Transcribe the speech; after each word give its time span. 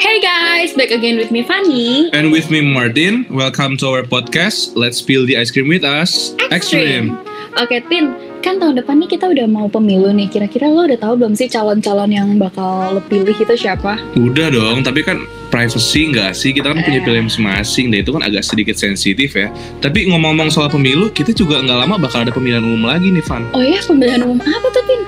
Hey 0.00 0.16
guys, 0.18 0.72
back 0.72 0.90
again 0.90 1.20
with 1.20 1.28
me 1.28 1.44
Fanny. 1.44 2.08
And 2.16 2.32
with 2.32 2.48
me 2.48 2.64
Martin, 2.64 3.28
welcome 3.28 3.76
to 3.78 3.92
our 3.92 4.02
podcast. 4.02 4.72
Let's 4.74 5.04
peel 5.04 5.28
the 5.28 5.36
ice 5.36 5.52
cream 5.52 5.68
with 5.68 5.84
us. 5.84 6.32
Extreme. 6.48 7.20
Oke 7.60 7.82
Tin, 7.86 8.14
kan 8.40 8.56
tahun 8.56 8.80
depan 8.80 9.04
nih 9.04 9.10
kita 9.12 9.28
udah 9.28 9.44
mau 9.44 9.68
pemilu 9.68 10.08
nih. 10.10 10.32
Kira-kira 10.32 10.72
lo 10.72 10.88
udah 10.88 10.96
tahu 10.96 11.20
belum 11.20 11.36
sih 11.36 11.46
calon-calon 11.46 12.10
yang 12.10 12.28
bakal 12.40 12.96
lo 12.96 13.00
pilih 13.04 13.36
itu 13.36 13.54
siapa? 13.54 14.00
Udah 14.16 14.48
dong, 14.48 14.80
tapi 14.80 15.04
kan 15.04 15.20
privacy 15.50 16.08
nggak 16.08 16.32
sih? 16.32 16.54
Kita 16.54 16.70
kan 16.72 16.80
punya 16.80 17.02
Eh. 17.02 17.04
pilihan 17.04 17.26
masing-masing, 17.26 17.90
dan 17.90 18.00
itu 18.00 18.10
kan 18.14 18.22
agak 18.22 18.46
sedikit 18.46 18.78
sensitif 18.78 19.34
ya. 19.34 19.50
Tapi 19.82 20.08
ngomong-ngomong 20.08 20.48
soal 20.48 20.70
pemilu, 20.70 21.10
kita 21.10 21.34
juga 21.34 21.58
nggak 21.60 21.78
lama 21.84 21.98
bakal 21.98 22.22
ada 22.22 22.32
pemilihan 22.32 22.62
umum 22.62 22.86
lagi 22.86 23.10
nih, 23.10 23.20
Van. 23.26 23.42
Oh 23.52 23.60
ya, 23.60 23.82
pemilihan 23.82 24.22
umum 24.24 24.38
apa 24.40 24.66
tuh 24.70 24.82
Tin? 24.86 24.99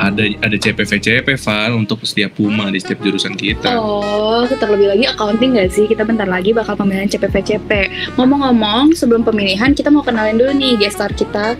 Ada 0.00 0.24
ada 0.40 0.56
CPV-CP, 0.56 1.28
Van, 1.36 1.76
untuk 1.76 2.00
setiap 2.08 2.32
Puma 2.40 2.72
di 2.72 2.80
setiap 2.80 3.04
jurusan 3.04 3.36
kita. 3.36 3.76
Oh, 3.76 4.48
terlebih 4.48 4.88
lagi 4.88 5.04
accounting 5.04 5.60
gak 5.60 5.76
sih? 5.76 5.84
Kita 5.84 6.08
bentar 6.08 6.24
lagi 6.24 6.56
bakal 6.56 6.72
pemilihan 6.80 7.04
CPVCP. 7.04 7.70
Ngomong-ngomong, 8.16 8.96
sebelum 8.96 9.28
pemilihan 9.28 9.76
kita 9.76 9.92
mau 9.92 10.00
kenalin 10.00 10.40
dulu 10.40 10.56
nih 10.56 10.80
guest 10.80 10.96
star 10.96 11.12
kita 11.12 11.52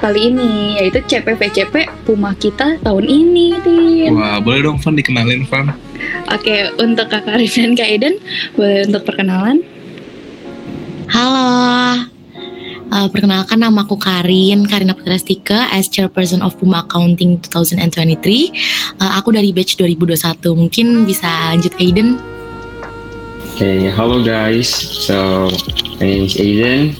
kali 0.00 0.32
ini, 0.32 0.80
yaitu 0.80 1.04
CPVCP 1.04 1.84
Puma 2.08 2.32
kita 2.32 2.80
tahun 2.80 3.04
ini, 3.04 3.60
Tin. 3.60 4.16
Wah, 4.16 4.40
boleh 4.40 4.64
dong, 4.64 4.80
Van, 4.80 4.96
dikenalin, 4.96 5.44
Van. 5.44 5.76
Oke, 6.32 6.72
untuk 6.80 7.12
Kak 7.12 7.28
Karin 7.28 7.52
dan 7.52 7.76
Kak 7.76 7.88
Eden, 7.92 8.16
boleh 8.56 8.88
untuk 8.88 9.04
perkenalan? 9.04 9.60
Halo, 11.12 12.08
Uh, 12.92 13.08
perkenalkan 13.08 13.56
nama 13.56 13.88
aku 13.88 13.96
Karin, 13.96 14.68
Karina 14.68 14.92
Putrastika 14.92 15.64
as 15.72 15.88
Chairperson 15.88 16.44
of 16.44 16.60
Puma 16.60 16.84
Accounting 16.84 17.40
2023. 17.48 19.00
Uh, 19.00 19.16
aku 19.16 19.32
dari 19.32 19.48
batch 19.48 19.80
2021. 19.80 20.52
Mungkin 20.52 21.08
bisa 21.08 21.24
lanjut 21.56 21.72
ke 21.72 21.88
Aiden. 21.88 22.20
Okay, 23.56 23.88
hello 23.88 24.20
guys. 24.20 24.68
So, 25.08 25.48
my 25.96 26.04
name 26.04 26.28
is 26.28 26.36
Aiden. 26.36 26.92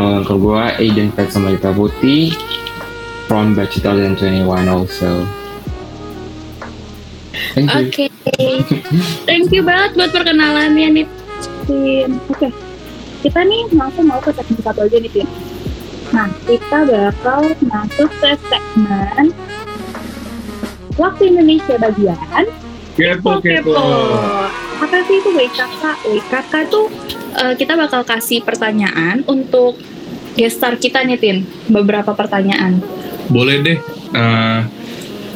Nama 0.00 0.24
lengkap 0.24 0.36
gue 0.40 0.64
Aiden 0.80 1.12
Petsamalita 1.12 1.76
Putih 1.76 2.32
from 3.28 3.52
batch 3.52 3.84
2021 3.84 4.48
also. 4.64 5.28
Thank 7.52 7.68
you. 7.68 7.84
Oke, 7.84 8.04
thank 9.28 9.52
you 9.52 9.60
banget 9.60 9.92
buat 9.92 10.08
perkenalannya 10.08 11.04
nih. 11.04 11.06
Oke, 12.32 12.48
kita 13.22 13.40
nih 13.42 13.62
langsung 13.74 14.06
mau 14.06 14.20
ke 14.22 14.30
segmen 14.34 14.60
satu 14.62 14.86
aja 14.86 14.96
nih, 14.98 15.10
Tin. 15.10 15.28
Nah, 16.08 16.28
kita 16.48 16.78
bakal 16.88 17.52
masuk 17.68 18.10
ke 18.16 18.32
segmen 18.48 19.34
Waktu 20.98 21.30
Indonesia 21.30 21.78
bagian 21.78 22.46
Kepo, 22.98 23.38
Kepo. 23.38 23.78
Apa 24.82 24.96
sih 25.06 25.22
itu 25.22 25.30
WKK? 25.30 25.84
WKK 26.02 26.52
tuh 26.66 26.90
eh, 27.38 27.54
kita 27.54 27.78
bakal 27.78 28.02
kasih 28.02 28.42
pertanyaan 28.42 29.22
untuk 29.30 29.78
gestar 30.34 30.74
kita 30.74 31.06
nih, 31.06 31.14
Tin. 31.14 31.46
Beberapa 31.70 32.18
pertanyaan. 32.18 32.82
Boleh 33.30 33.62
deh. 33.62 33.78
Eh, 34.10 34.60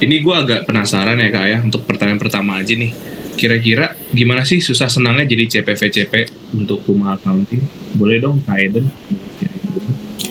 ini 0.03 0.19
gue 0.19 0.35
agak 0.35 0.67
penasaran 0.67 1.15
ya 1.15 1.31
kak 1.31 1.47
ya 1.47 1.59
untuk 1.63 1.87
pertanyaan 1.87 2.19
pertama 2.19 2.59
aja 2.59 2.75
nih. 2.75 2.91
Kira-kira 3.35 3.97
gimana 4.13 4.45
sih 4.45 4.61
susah 4.61 4.87
senangnya 4.87 5.25
jadi 5.25 5.61
CPVCP 5.61 6.31
untuk 6.55 6.85
Puma 6.85 7.17
Accounting? 7.17 7.65
Boleh 7.97 8.21
dong 8.21 8.45
kak 8.45 8.61
Eden? 8.61 8.87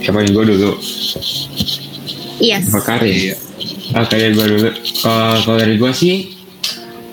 Siapa 0.02 0.22
yang 0.26 0.34
gue 0.34 0.46
dulu? 0.58 0.72
Yes. 2.42 2.74
Apa 2.74 2.82
Karin? 2.82 3.14
Iya. 3.14 3.36
Ah, 3.94 4.06
kayak 4.10 4.34
gue 4.34 4.46
dulu. 4.58 4.70
Kalau 5.04 5.38
kalau 5.46 5.58
dari 5.62 5.76
gue 5.78 5.92
sih, 5.94 6.16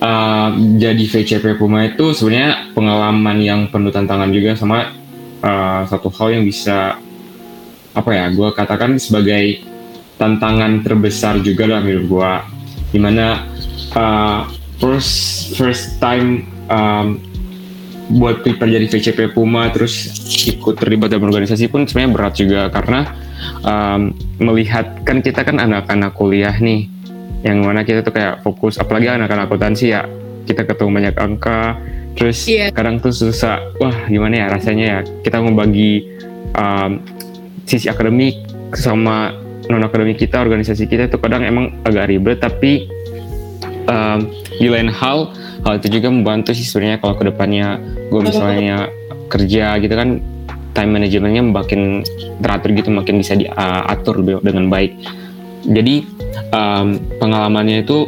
uh, 0.00 0.56
jadi 0.80 1.04
VCP 1.04 1.60
Puma 1.60 1.84
itu 1.84 2.16
sebenarnya 2.16 2.72
pengalaman 2.72 3.38
yang 3.44 3.60
penuh 3.68 3.92
tantangan 3.92 4.32
juga 4.32 4.56
sama 4.56 4.96
uh, 5.44 5.82
satu 5.84 6.08
hal 6.16 6.40
yang 6.40 6.44
bisa 6.48 6.96
apa 7.92 8.10
ya? 8.14 8.32
Gue 8.32 8.48
katakan 8.56 8.96
sebagai 8.96 9.60
tantangan 10.16 10.80
terbesar 10.80 11.44
juga 11.44 11.68
dalam 11.68 11.84
hidup 11.84 12.04
gue. 12.08 12.32
Di 12.88 12.98
mana 13.02 13.44
uh, 13.92 14.48
first 14.78 15.14
first 15.58 15.98
time 15.98 16.46
um, 16.70 17.18
buat 18.08 18.40
prepare 18.40 18.72
jadi 18.72 18.88
VCP 18.88 19.36
Puma 19.36 19.68
terus 19.68 20.08
ikut 20.48 20.80
terlibat 20.80 21.12
dalam 21.12 21.28
organisasi 21.28 21.68
pun 21.68 21.84
sebenarnya 21.84 22.12
berat 22.16 22.34
juga 22.40 22.62
karena 22.72 23.00
um, 23.62 24.16
melihat 24.40 25.04
kan 25.04 25.20
kita 25.20 25.44
kan 25.44 25.60
anak-anak 25.60 26.16
kuliah 26.16 26.56
nih 26.56 26.88
yang 27.44 27.60
mana 27.62 27.84
kita 27.84 28.00
tuh 28.00 28.16
kayak 28.16 28.40
fokus 28.40 28.80
apalagi 28.80 29.12
anak-anak 29.12 29.46
akuntansi 29.46 29.92
ya 29.92 30.08
kita 30.48 30.64
ketemu 30.64 30.90
banyak 30.90 31.16
angka 31.20 31.76
terus 32.16 32.48
Iya. 32.48 32.72
kadang 32.72 32.98
tuh 32.98 33.12
susah 33.12 33.60
wah 33.78 33.94
gimana 34.08 34.42
ya 34.42 34.46
rasanya 34.50 34.84
ya 34.88 34.98
kita 35.22 35.38
membagi 35.44 36.02
um, 36.56 36.98
sisi 37.68 37.86
akademik 37.92 38.40
sama 38.72 39.36
non 39.68 39.84
akademik 39.84 40.16
kita 40.16 40.40
organisasi 40.40 40.88
kita 40.88 41.12
tuh 41.12 41.20
kadang 41.20 41.44
emang 41.44 41.76
agak 41.84 42.08
ribet 42.08 42.40
tapi 42.40 42.88
um, 43.88 44.30
di 44.60 44.68
lain 44.68 44.92
hal 44.92 45.32
hal 45.64 45.72
itu 45.80 45.98
juga 45.98 46.12
membantu 46.12 46.54
sih 46.54 46.62
sebenarnya 46.62 47.02
kalau 47.02 47.14
ke 47.18 47.24
depannya 47.26 47.80
gue 48.12 48.20
misalnya 48.22 48.92
kerja 49.28 49.76
gitu 49.82 49.94
kan 49.96 50.22
time 50.76 50.90
manajemennya 50.94 51.42
makin 51.42 52.06
teratur 52.38 52.70
gitu 52.76 52.94
makin 52.94 53.18
bisa 53.18 53.34
diatur 53.34 54.22
dengan 54.22 54.70
baik. 54.70 54.94
Jadi 55.66 56.06
um, 56.54 57.02
pengalamannya 57.18 57.82
itu 57.82 58.06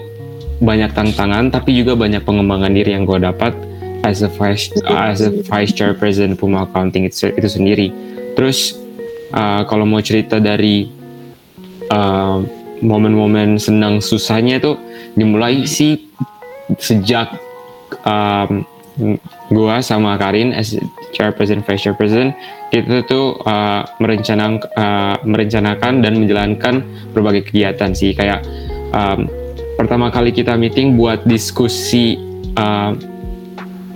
banyak 0.63 0.93
tantangan 0.95 1.51
tapi 1.51 1.75
juga 1.75 1.99
banyak 1.99 2.23
pengembangan 2.23 2.71
diri 2.71 2.95
yang 2.95 3.09
gue 3.09 3.19
dapat 3.19 3.57
as 4.07 4.23
a 4.23 4.31
vice 4.31 4.71
as 4.87 5.25
a 5.25 5.33
vice 5.33 5.73
chairperson 5.75 6.39
Puma 6.39 6.69
Accounting 6.69 7.11
itu, 7.11 7.33
itu 7.35 7.49
sendiri. 7.51 7.91
Terus 8.39 8.79
uh, 9.35 9.67
kalau 9.67 9.85
mau 9.85 9.99
cerita 9.99 10.39
dari 10.39 10.87
uh, 11.91 12.60
momen-momen 12.81 13.61
senang 13.61 14.01
susahnya 14.01 14.61
itu 14.61 14.77
dimulai 15.15 15.65
sih 15.69 16.11
sejak 16.81 17.37
um, 18.05 18.65
gua 19.51 19.81
sama 19.81 20.17
Karin 20.21 20.53
as 20.53 20.77
chairperson 21.17 21.65
vice 21.65 21.89
chairperson 21.89 22.37
kita 22.71 23.03
tuh 23.11 23.35
uh, 23.45 23.83
merencanakan 23.99 24.63
uh, 24.79 25.17
merencanakan 25.27 26.07
dan 26.07 26.13
menjalankan 26.23 26.75
berbagai 27.11 27.51
kegiatan 27.51 27.91
sih. 27.91 28.15
Kayak 28.15 28.47
um, 28.95 29.27
pertama 29.75 30.09
kali 30.15 30.31
kita 30.31 30.55
meeting 30.55 30.95
buat 30.95 31.27
diskusi 31.27 32.15
uh, 32.55 32.95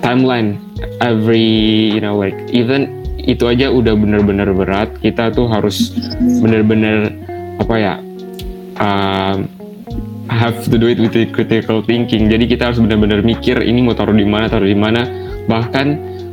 timeline 0.03 0.59
every 1.01 1.95
you 1.95 2.03
know 2.03 2.19
like 2.19 2.37
even 2.51 2.91
itu 3.25 3.47
aja 3.47 3.71
udah 3.71 3.95
bener-bener 3.95 4.51
berat. 4.51 4.91
Kita 4.99 5.31
tuh 5.31 5.47
harus 5.47 5.95
bener-bener 6.43 7.15
apa 7.63 7.75
ya 7.79 7.95
um, 8.81 9.49
have 10.31 10.57
to 10.65 10.77
do 10.81 10.89
it 10.89 10.99
with 10.99 11.13
the 11.13 11.29
critical 11.31 11.85
thinking. 11.85 12.33
Jadi 12.33 12.49
kita 12.49 12.73
harus 12.73 12.81
benar-benar 12.81 13.21
mikir 13.21 13.61
ini 13.61 13.85
mau 13.85 13.93
taruh 13.93 14.17
di 14.17 14.27
mana, 14.27 14.49
taruh 14.49 14.69
di 14.69 14.77
mana. 14.77 15.05
Bahkan 15.45 15.87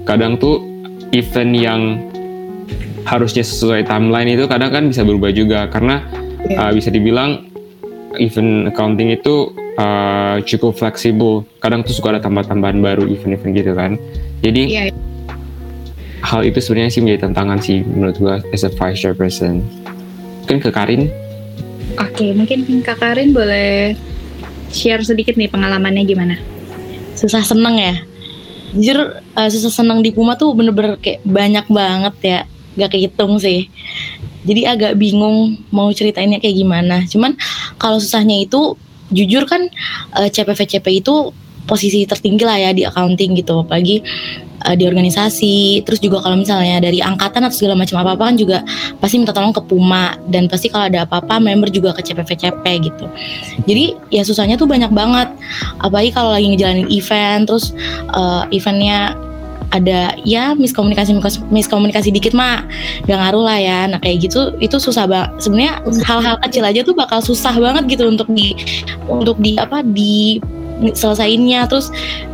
kadang 0.08 0.40
tuh 0.40 0.64
event 1.12 1.52
yang 1.52 1.82
harusnya 3.04 3.44
sesuai 3.44 3.90
timeline 3.90 4.30
itu 4.32 4.46
kadang 4.46 4.72
kan 4.72 4.84
bisa 4.88 5.02
berubah 5.02 5.34
juga 5.34 5.68
karena 5.68 6.06
uh, 6.56 6.72
bisa 6.72 6.94
dibilang 6.94 7.50
event 8.22 8.72
accounting 8.72 9.12
itu 9.12 9.52
uh, 9.80 10.40
cukup 10.48 10.78
fleksibel. 10.80 11.44
Kadang 11.60 11.84
tuh 11.84 11.96
suka 11.96 12.16
ada 12.18 12.22
tambah-tambahan 12.24 12.80
baru 12.80 13.04
event-event 13.08 13.52
gitu 13.56 13.72
kan. 13.76 13.92
Jadi 14.42 14.64
Iya. 14.72 14.84
hal 16.22 16.42
itu 16.46 16.62
sebenarnya 16.62 16.92
sih 16.94 17.02
menjadi 17.04 17.30
tantangan 17.30 17.60
sih 17.60 17.82
menurut 17.84 18.16
gua 18.22 18.36
as 18.56 18.64
a 18.64 18.72
vice 18.72 19.04
chairperson. 19.04 19.60
Mungkin 20.46 20.58
ke 20.64 20.70
Karin 20.74 21.10
Oke, 22.00 22.32
mungkin 22.32 22.64
Kak 22.86 23.04
Karin 23.04 23.36
boleh 23.36 23.98
share 24.72 25.04
sedikit 25.04 25.36
nih 25.36 25.52
pengalamannya 25.52 26.08
gimana? 26.08 26.36
Susah 27.20 27.44
seneng 27.44 27.76
ya. 27.76 27.96
Jujur 28.72 29.20
uh, 29.36 29.50
susah 29.52 29.84
seneng 29.84 30.00
di 30.00 30.16
Puma 30.16 30.40
tuh 30.40 30.56
bener-bener 30.56 30.96
kayak 31.02 31.20
banyak 31.28 31.66
banget 31.68 32.16
ya. 32.24 32.40
Gak 32.80 32.96
kehitung 32.96 33.36
sih. 33.42 33.68
Jadi 34.48 34.64
agak 34.64 34.96
bingung 34.96 35.60
mau 35.70 35.92
ceritainnya 35.92 36.40
kayak 36.40 36.56
gimana. 36.56 37.04
Cuman 37.12 37.36
kalau 37.76 38.00
susahnya 38.00 38.40
itu 38.40 38.80
jujur 39.12 39.44
kan 39.44 39.68
uh, 40.16 40.30
CPVCP 40.32 41.04
itu 41.04 41.36
posisi 41.68 42.08
tertinggi 42.08 42.44
lah 42.48 42.58
ya 42.58 42.72
di 42.72 42.88
accounting 42.88 43.38
gitu 43.38 43.62
apalagi 43.62 44.02
uh, 44.66 44.76
di 44.78 44.86
organisasi. 44.86 45.82
Terus 45.84 46.00
juga 46.02 46.22
kalau 46.22 46.38
misalnya 46.38 46.82
dari 46.82 47.02
angkatan 47.02 47.46
atau 47.46 47.58
segala 47.58 47.82
macam 47.82 48.02
apa-apa 48.02 48.34
kan 48.34 48.36
juga 48.38 48.58
pasti 49.02 49.20
minta 49.20 49.34
tolong 49.34 49.54
ke 49.54 49.62
Puma. 49.66 50.16
Dan 50.30 50.48
pasti 50.48 50.70
kalau 50.70 50.88
ada 50.88 51.04
apa-apa 51.04 51.42
member 51.42 51.70
juga 51.70 51.94
ke 51.98 52.06
CPVCP 52.06 52.66
gitu. 52.86 53.06
Jadi 53.66 53.98
ya 54.14 54.22
susahnya 54.22 54.56
tuh 54.56 54.70
banyak 54.70 54.94
banget. 54.94 55.30
Apalagi 55.82 56.14
kalau 56.14 56.32
lagi 56.32 56.48
ngejalanin 56.50 56.88
event 56.90 57.50
terus 57.50 57.74
uh, 58.14 58.46
eventnya 58.50 59.18
ada 59.72 60.20
ya 60.28 60.52
miskomunikasi 60.52 61.16
miskomunikasi 61.48 62.12
dikit 62.12 62.36
mah 62.36 62.68
gak 63.08 63.18
ngaruh 63.18 63.44
lah 63.48 63.58
ya. 63.58 63.80
Nah 63.88 64.00
kayak 64.04 64.28
gitu 64.28 64.56
itu 64.60 64.76
susah 64.78 65.08
banget 65.08 65.48
sebenarnya 65.48 65.80
hal-hal 66.04 66.36
kecil 66.44 66.64
aja 66.68 66.82
tuh 66.84 66.96
bakal 66.96 67.24
susah 67.24 67.56
banget 67.56 67.88
gitu 67.88 68.04
untuk 68.12 68.28
di 68.30 68.54
untuk 69.08 69.40
di 69.40 69.56
apa 69.56 69.80
di 69.82 70.44
selesaiinnya. 70.92 71.72
Terus 71.72 71.88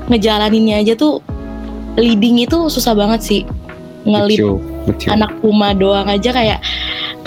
ngejalaninnya 0.09 0.81
aja 0.81 0.93
tuh 0.97 1.21
leading 1.97 2.39
itu 2.39 2.69
susah 2.69 2.93
banget 2.93 3.21
sih. 3.25 3.41
Ngelit 4.07 4.39
anak 5.11 5.35
Puma 5.43 5.75
doang 5.75 6.07
aja 6.07 6.31
kayak 6.31 6.63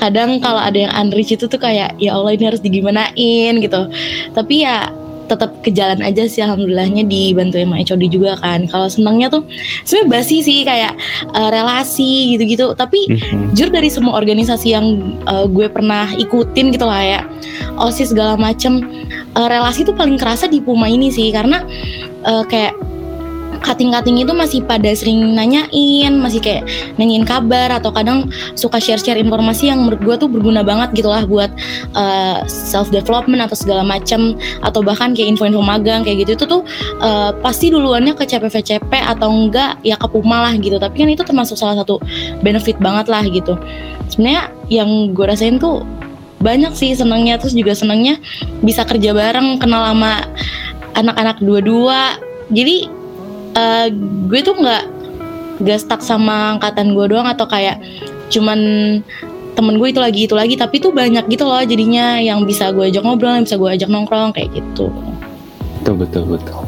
kadang 0.01 0.41
kalau 0.41 0.57
ada 0.57 0.89
yang 0.89 0.93
unreach 0.97 1.37
itu 1.37 1.45
tuh 1.45 1.61
kayak 1.61 1.93
ya 2.01 2.17
Allah 2.17 2.33
ini 2.33 2.49
harus 2.49 2.65
digimanain 2.65 3.61
gitu. 3.61 3.85
Tapi 4.33 4.65
ya 4.65 4.89
tetap 5.29 5.63
ke 5.63 5.71
jalan 5.71 6.03
aja 6.03 6.27
sih 6.27 6.43
alhamdulillahnya 6.43 7.07
dibantuin 7.07 7.69
sama 7.69 7.79
HOD 7.79 8.03
juga 8.11 8.35
kan. 8.41 8.67
Kalau 8.67 8.89
senangnya 8.91 9.31
tuh 9.31 9.47
sebenarnya 9.87 10.09
basi 10.11 10.37
sih 10.43 10.65
kayak 10.65 10.97
eh, 11.37 11.49
relasi 11.53 12.35
gitu-gitu. 12.35 12.73
Tapi 12.75 13.07
Mhm. 13.07 13.55
jujur 13.55 13.69
dari 13.71 13.93
semua 13.93 14.17
organisasi 14.17 14.73
yang 14.73 14.87
eh, 15.29 15.47
gue 15.53 15.69
pernah 15.69 16.09
ikutin 16.17 16.73
gitu 16.73 16.89
lah 16.89 17.05
ya 17.05 17.21
osis 17.77 18.11
segala 18.11 18.41
macem 18.41 18.83
eh, 19.37 19.49
relasi 19.53 19.85
tuh 19.85 19.93
paling 19.93 20.17
kerasa 20.17 20.49
di 20.49 20.59
Puma 20.65 20.89
ini 20.89 21.13
sih. 21.13 21.29
Karena 21.31 21.61
eh, 22.25 22.45
kayak 22.49 22.75
cutting-cutting 23.61 24.25
itu 24.25 24.33
masih 24.33 24.61
pada 24.65 24.91
sering 24.97 25.37
nanyain 25.37 26.13
masih 26.17 26.41
kayak 26.41 26.65
nanyain 26.97 27.25
kabar 27.25 27.69
atau 27.71 27.93
kadang 27.93 28.29
suka 28.57 28.81
share-share 28.81 29.21
informasi 29.21 29.69
yang 29.69 29.85
menurut 29.85 30.01
gue 30.01 30.17
tuh 30.27 30.29
berguna 30.29 30.65
banget 30.65 30.93
gitu 30.97 31.09
lah 31.13 31.25
buat 31.29 31.53
self 32.49 32.89
development 32.91 33.45
atau 33.45 33.57
segala 33.57 33.85
macem 33.85 34.37
atau 34.65 34.81
bahkan 34.81 35.13
kayak 35.13 35.37
info-info 35.37 35.61
magang 35.61 36.03
kayak 36.03 36.27
gitu. 36.27 36.41
Itu 36.41 36.45
tuh 36.49 36.63
eh, 37.01 37.31
pasti 37.45 37.71
duluannya 37.71 38.17
ke 38.17 38.25
CPVCP 38.27 38.91
atau 38.91 39.29
enggak 39.31 39.79
ya 39.85 39.97
ke 40.01 40.07
Puma 40.09 40.49
lah 40.49 40.55
gitu. 40.57 40.81
Tapi 40.81 40.95
kan 40.97 41.09
itu 41.09 41.23
termasuk 41.23 41.57
salah 41.57 41.79
satu 41.79 42.01
benefit 42.41 42.81
banget 42.81 43.07
lah 43.07 43.23
gitu. 43.27 43.55
Sebenarnya 44.11 44.51
yang 44.73 45.15
gue 45.15 45.27
rasain 45.27 45.61
tuh 45.61 45.87
banyak 46.41 46.73
sih 46.73 46.97
senangnya 46.97 47.37
terus 47.37 47.53
juga 47.53 47.77
senangnya 47.77 48.17
bisa 48.65 48.89
kerja 48.89 49.13
bareng 49.13 49.61
kenal 49.61 49.85
sama 49.93 50.25
anak-anak 50.97 51.39
dua-dua. 51.45 52.17
Jadi 52.51 53.00
eh, 53.57 53.87
gue 54.31 54.41
tuh 54.43 54.55
nggak 54.59 54.85
gak 55.61 55.81
stuck 55.81 56.01
sama 56.01 56.57
angkatan 56.57 56.97
gue 56.97 57.07
doang 57.13 57.29
atau 57.29 57.45
kayak 57.45 57.81
cuman 58.33 58.59
temen 59.53 59.77
gue 59.77 59.89
itu 59.93 60.01
lagi 60.01 60.21
itu 60.25 60.35
lagi. 60.35 60.55
Tapi 60.57 60.81
tuh 60.81 60.95
banyak 60.95 61.29
gitu 61.29 61.45
loh 61.45 61.61
jadinya 61.61 62.17
yang 62.21 62.47
bisa 62.49 62.73
gue 62.73 62.89
ajak 62.89 63.05
ngobrol 63.05 63.37
yang 63.37 63.45
bisa 63.45 63.61
gue 63.61 63.71
ajak 63.71 63.89
nongkrong 63.93 64.33
kayak 64.33 64.51
gitu. 64.57 64.89
Betul 65.81 65.95
betul 66.01 66.25
betul. 66.37 66.61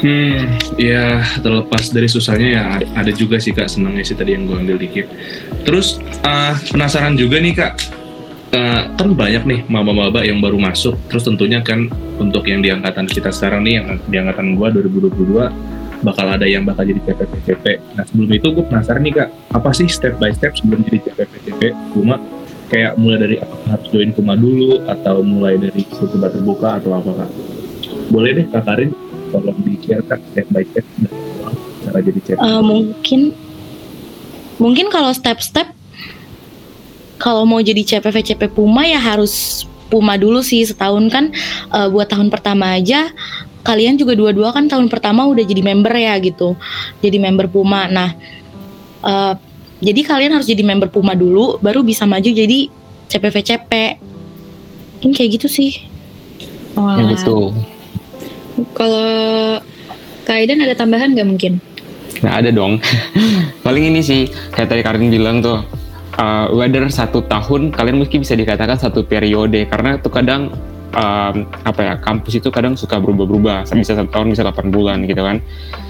Hmm, 0.00 0.56
ya 0.80 1.20
terlepas 1.44 1.92
dari 1.92 2.08
susahnya 2.08 2.48
ya 2.56 2.64
ada 2.96 3.12
juga 3.12 3.36
sih 3.36 3.52
kak 3.52 3.68
senangnya 3.68 4.00
sih 4.00 4.16
tadi 4.16 4.32
yang 4.32 4.48
gue 4.48 4.56
ambil 4.56 4.80
dikit. 4.80 5.04
Terus 5.68 6.00
ah, 6.24 6.56
penasaran 6.72 7.20
juga 7.20 7.36
nih 7.36 7.52
kak, 7.52 7.99
Eh, 8.50 8.82
kan 8.98 9.14
banyak 9.14 9.46
nih 9.46 9.60
maba-maba 9.70 10.26
yang 10.26 10.42
baru 10.42 10.58
masuk. 10.58 10.98
Terus 11.06 11.22
tentunya 11.22 11.62
kan 11.62 11.86
untuk 12.18 12.42
yang 12.50 12.58
di 12.58 12.74
angkatan 12.74 13.06
kita 13.06 13.30
sekarang 13.30 13.62
nih, 13.62 13.78
yang 13.78 13.86
di 14.10 14.16
angkatan 14.18 14.58
gue 14.58 14.66
2022 14.90 15.46
bakal 16.02 16.26
ada 16.26 16.42
yang 16.50 16.66
bakal 16.66 16.82
jadi 16.82 16.98
CPPCP. 17.06 17.64
Nah 17.94 18.02
sebelum 18.10 18.30
itu 18.34 18.48
gue 18.50 18.64
penasaran 18.66 19.06
nih 19.06 19.22
kak, 19.22 19.28
apa 19.54 19.70
sih 19.70 19.86
step 19.86 20.18
by 20.18 20.34
step 20.34 20.58
sebelum 20.58 20.82
jadi 20.82 20.98
CPPCP 20.98 21.62
Kuma? 21.94 22.18
Kayak 22.66 22.98
mulai 22.98 23.18
dari 23.22 23.36
apakah 23.38 23.68
harus 23.70 23.86
join 23.94 24.10
Kuma 24.18 24.34
dulu 24.34 24.82
atau 24.90 25.22
mulai 25.22 25.54
dari 25.54 25.86
coba 25.86 26.26
terbuka 26.34 26.68
atau 26.82 26.90
apa 26.98 27.10
kak? 27.22 27.30
Boleh 28.10 28.30
deh 28.34 28.46
kak 28.50 28.66
Karin 28.66 28.90
tolong 29.30 29.58
di-share 29.62 30.02
kak 30.10 30.18
step 30.34 30.46
by 30.50 30.66
step 30.74 30.84
cara 31.86 31.98
jadi 32.02 32.18
CPP. 32.18 32.40
Eh, 32.42 32.62
mungkin 32.66 33.20
mungkin 34.58 34.86
kalau 34.90 35.14
step-step 35.14 35.70
kalau 37.20 37.44
mau 37.44 37.60
jadi 37.60 37.84
CPV 37.84 38.16
CP 38.24 38.42
Puma 38.50 38.88
ya 38.88 38.96
harus 38.96 39.64
Puma 39.92 40.16
dulu 40.16 40.40
sih 40.40 40.64
setahun 40.64 41.12
kan. 41.12 41.24
Eh, 41.70 41.88
buat 41.92 42.08
tahun 42.08 42.32
pertama 42.32 42.80
aja. 42.80 43.12
Kalian 43.60 44.00
juga 44.00 44.16
dua-dua 44.16 44.56
kan 44.56 44.72
tahun 44.72 44.88
pertama 44.88 45.28
udah 45.28 45.44
jadi 45.44 45.60
member 45.60 45.92
ya 45.92 46.16
gitu. 46.16 46.56
Jadi 47.04 47.20
member 47.20 47.46
Puma. 47.52 47.84
Nah 47.92 48.16
eh, 49.04 49.34
jadi 49.84 50.00
kalian 50.00 50.32
harus 50.32 50.48
jadi 50.48 50.64
member 50.64 50.88
Puma 50.88 51.12
dulu 51.12 51.60
baru 51.60 51.84
bisa 51.84 52.08
maju 52.08 52.26
jadi 52.26 52.72
CPV 53.10 53.36
CP 53.44 53.72
Mungkin 55.00 55.16
kayak 55.16 55.40
gitu 55.40 55.48
sih. 55.48 55.80
Ya 56.76 57.04
betul 57.08 57.56
Kalau 58.76 59.08
Kak 60.28 60.36
Aidan 60.36 60.60
ada 60.60 60.76
tambahan 60.76 61.16
nggak 61.16 61.28
mungkin? 61.28 61.52
Nah 62.20 62.36
ada 62.36 62.52
dong. 62.52 62.84
Paling 63.64 63.88
ini 63.88 64.04
sih 64.04 64.28
kayak 64.52 64.68
tadi 64.68 64.84
Karin 64.84 65.08
bilang 65.08 65.40
tuh, 65.40 65.64
uh, 66.20 66.46
whether 66.52 66.84
satu 66.92 67.24
tahun 67.24 67.72
kalian 67.72 68.04
mungkin 68.04 68.20
bisa 68.20 68.36
dikatakan 68.36 68.76
satu 68.76 69.02
periode 69.08 69.64
karena 69.66 69.96
itu 69.96 70.12
kadang 70.12 70.52
um, 70.94 71.48
apa 71.64 71.80
ya 71.80 71.94
kampus 71.98 72.38
itu 72.38 72.48
kadang 72.52 72.76
suka 72.76 73.00
berubah-berubah 73.00 73.66
bisa 73.72 73.96
satu 73.96 74.10
tahun 74.12 74.36
bisa 74.36 74.44
8 74.46 74.74
bulan 74.74 75.08
gitu 75.08 75.22
kan. 75.24 75.40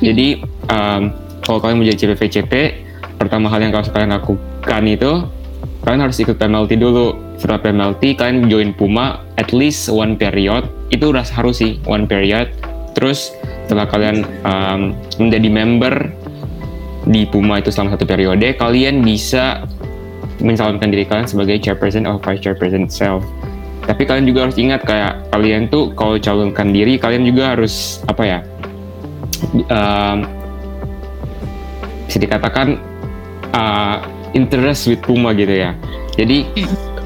Jadi 0.01 0.41
um, 0.71 1.13
kalau 1.41 1.59
kalian 1.59 1.77
mau 1.81 1.87
jadi 1.89 1.99
CPVCP, 2.07 2.53
pertama 3.17 3.49
hal 3.49 3.65
yang 3.65 3.75
harus 3.75 3.91
kalian 3.91 4.13
lakukan 4.15 4.83
itu 4.87 5.13
kalian 5.85 6.01
harus 6.05 6.17
ikut 6.21 6.37
penalti 6.37 6.77
dulu. 6.77 7.17
Setelah 7.41 7.61
penalti 7.65 8.13
kalian 8.13 8.53
join 8.53 8.71
Puma 8.77 9.25
at 9.41 9.51
least 9.57 9.89
one 9.89 10.21
period 10.21 10.69
itu 10.93 11.09
udah 11.09 11.25
harus 11.25 11.65
sih 11.65 11.81
one 11.89 12.05
period. 12.05 12.53
Terus 12.93 13.33
setelah 13.65 13.89
kalian 13.89 14.27
um, 14.45 14.93
menjadi 15.17 15.49
member 15.49 15.95
di 17.09 17.25
Puma 17.25 17.65
itu 17.65 17.73
selama 17.73 17.97
satu 17.97 18.05
periode, 18.05 18.45
kalian 18.61 19.01
bisa 19.01 19.65
mencalonkan 20.41 20.89
diri 20.91 21.05
kalian 21.07 21.29
sebagai 21.29 21.61
chairperson 21.61 22.05
atau 22.09 22.21
vice 22.21 22.43
chairperson 22.43 22.85
itself. 22.89 23.23
Tapi 23.85 24.05
kalian 24.05 24.29
juga 24.29 24.49
harus 24.49 24.57
ingat 24.61 24.85
kayak 24.85 25.33
kalian 25.33 25.69
tuh 25.73 25.93
kalau 25.97 26.21
calonkan 26.21 26.73
diri, 26.73 27.01
kalian 27.01 27.25
juga 27.25 27.57
harus 27.57 28.05
apa 28.09 28.23
ya? 28.25 28.39
um, 29.73 30.29
bisa 32.07 32.19
dikatakan 32.21 32.77
uh, 33.55 34.03
interest 34.35 34.91
with 34.91 35.01
Puma 35.03 35.33
gitu 35.35 35.65
ya. 35.65 35.73
Jadi 36.19 36.47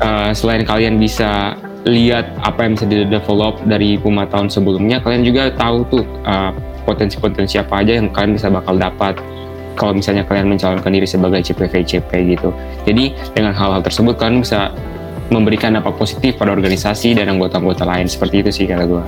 uh, 0.00 0.30
selain 0.34 0.64
kalian 0.64 0.98
bisa 0.98 1.54
lihat 1.84 2.32
apa 2.40 2.64
yang 2.64 2.72
bisa 2.80 2.86
di-develop 2.88 3.60
dari 3.68 4.00
Puma 4.00 4.24
tahun 4.24 4.48
sebelumnya, 4.48 5.04
kalian 5.04 5.22
juga 5.22 5.52
tahu 5.52 5.84
tuh 5.92 6.04
uh, 6.24 6.50
potensi-potensi 6.88 7.60
apa 7.60 7.84
aja 7.84 8.00
yang 8.00 8.08
kalian 8.12 8.36
bisa 8.36 8.48
bakal 8.48 8.76
dapat 8.76 9.16
kalau 9.74 9.92
misalnya 9.94 10.22
kalian 10.26 10.50
mencalonkan 10.50 10.90
diri 10.90 11.06
sebagai 11.06 11.42
CPV-CP 11.42 12.10
gitu. 12.38 12.50
Jadi 12.86 13.14
dengan 13.34 13.54
hal-hal 13.54 13.82
tersebut 13.82 14.18
kalian 14.18 14.42
bisa 14.42 14.74
memberikan 15.32 15.72
dampak 15.74 15.96
positif 15.96 16.36
pada 16.36 16.52
organisasi 16.52 17.16
dan 17.16 17.32
anggota-anggota 17.32 17.84
lain 17.88 18.06
seperti 18.06 18.44
itu 18.44 18.50
sih 18.52 18.64
kata 18.68 18.84
gue. 18.84 19.04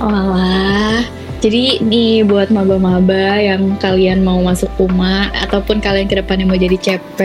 Walah. 0.00 1.04
Jadi 1.44 1.84
nih 1.84 2.24
buat 2.24 2.48
maba-maba 2.48 3.36
yang 3.36 3.76
kalian 3.76 4.24
mau 4.24 4.40
masuk 4.40 4.72
Puma 4.80 5.28
ataupun 5.36 5.84
kalian 5.84 6.08
ke 6.08 6.16
depannya 6.16 6.48
mau 6.48 6.56
jadi 6.56 6.74
CP, 6.80 7.18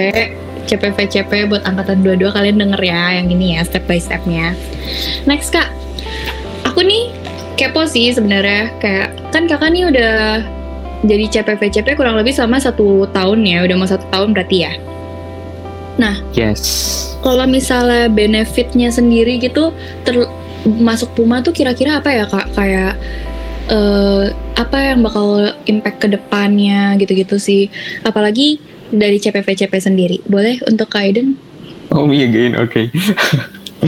CPV-CP 0.68 1.48
buat 1.48 1.64
angkatan 1.64 2.04
22 2.04 2.36
kalian 2.36 2.60
denger 2.60 2.82
ya 2.84 3.18
yang 3.18 3.32
ini 3.32 3.56
ya 3.56 3.64
step 3.64 3.88
by 3.88 3.98
stepnya. 3.98 4.52
Next 5.24 5.56
kak, 5.56 5.72
aku 6.68 6.84
nih 6.84 7.08
kepo 7.56 7.88
sih 7.88 8.12
sebenarnya 8.12 8.76
kayak 8.84 9.16
kan 9.32 9.48
kakak 9.48 9.72
nih 9.72 9.88
udah 9.88 10.44
jadi 11.02 11.26
CPV-CP 11.42 11.98
kurang 11.98 12.18
lebih 12.18 12.34
selama 12.34 12.62
satu 12.62 13.10
tahun 13.10 13.42
ya, 13.46 13.66
udah 13.66 13.76
mau 13.78 13.90
satu 13.90 14.06
tahun 14.14 14.38
berarti 14.38 14.58
ya. 14.66 14.74
Yes. 16.34 16.62
Kalau 17.22 17.46
misalnya 17.46 18.10
benefitnya 18.10 18.90
sendiri 18.90 19.38
gitu 19.38 19.74
ter 20.06 20.26
masuk 20.66 21.14
Puma 21.18 21.42
tuh 21.42 21.54
kira-kira 21.54 22.02
apa 22.02 22.10
ya 22.14 22.26
kak? 22.26 22.54
Kayak 22.54 22.94
eh, 23.70 24.26
apa 24.58 24.78
yang 24.94 25.06
bakal 25.06 25.54
impact 25.70 25.98
ke 26.02 26.08
depannya 26.10 26.98
gitu-gitu 26.98 27.38
sih. 27.38 27.70
Apalagi 28.06 28.62
dari 28.92 29.18
CPV-CP 29.18 29.74
sendiri. 29.78 30.18
Boleh 30.28 30.60
untuk 30.68 30.92
Kak 30.92 31.02
Aiden? 31.08 31.40
Oh 31.92 32.08
me 32.08 32.24
again, 32.24 32.56
oke. 32.60 32.92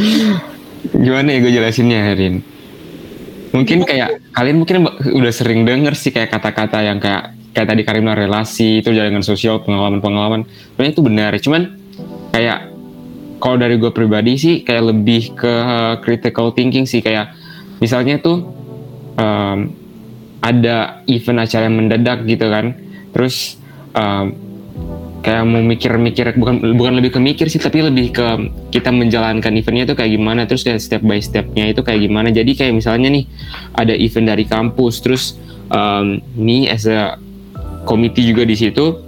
Gimana 1.04 1.28
ya 1.32 1.38
gue 1.40 1.52
jelasinnya 1.52 2.00
Herin? 2.12 2.53
Mungkin 3.54 3.86
kayak 3.86 4.34
kalian 4.34 4.58
mungkin 4.58 4.90
udah 5.14 5.34
sering 5.34 5.62
denger 5.62 5.94
sih 5.94 6.10
kayak 6.10 6.34
kata-kata 6.34 6.82
yang 6.82 6.98
kayak 6.98 7.38
kayak 7.54 7.68
tadi 7.70 7.82
Karim 7.86 8.10
bilang 8.10 8.18
relasi 8.18 8.82
itu 8.82 8.90
jaringan 8.90 9.22
sosial 9.22 9.62
pengalaman-pengalaman. 9.62 10.50
Sebenarnya 10.74 10.92
itu 10.98 11.04
benar, 11.06 11.32
cuman 11.38 11.62
kayak 12.34 12.74
kalau 13.38 13.62
dari 13.62 13.78
gue 13.78 13.94
pribadi 13.94 14.34
sih 14.42 14.56
kayak 14.66 14.84
lebih 14.90 15.38
ke 15.38 15.54
critical 16.02 16.50
thinking 16.58 16.90
sih 16.90 17.06
kayak 17.06 17.30
misalnya 17.78 18.18
tuh 18.18 18.42
um, 19.22 19.70
ada 20.42 21.06
event 21.06 21.46
acara 21.46 21.70
yang 21.70 21.78
mendadak 21.78 22.26
gitu 22.26 22.50
kan, 22.50 22.74
terus 23.14 23.62
um, 23.94 24.34
kayak 25.24 25.44
mau 25.48 25.64
mikir-mikir 25.64 26.36
bukan 26.36 26.76
bukan 26.76 26.94
lebih 27.00 27.16
ke 27.16 27.20
mikir 27.24 27.48
sih 27.48 27.58
tapi 27.58 27.80
lebih 27.80 28.12
ke 28.12 28.28
kita 28.76 28.92
menjalankan 28.92 29.56
eventnya 29.56 29.88
itu 29.88 29.96
kayak 29.96 30.12
gimana 30.20 30.44
terus 30.44 30.68
kayak 30.68 30.84
step 30.84 31.00
by 31.00 31.24
stepnya 31.24 31.72
itu 31.72 31.80
kayak 31.80 32.04
gimana 32.04 32.28
jadi 32.28 32.52
kayak 32.52 32.76
misalnya 32.76 33.08
nih 33.08 33.24
ada 33.80 33.96
event 33.96 34.28
dari 34.28 34.44
kampus 34.44 35.00
terus 35.00 35.40
um, 35.72 36.20
me 36.36 36.68
as 36.68 36.84
a 36.84 37.16
committee 37.88 38.28
juga 38.28 38.44
di 38.44 38.60
situ 38.60 39.00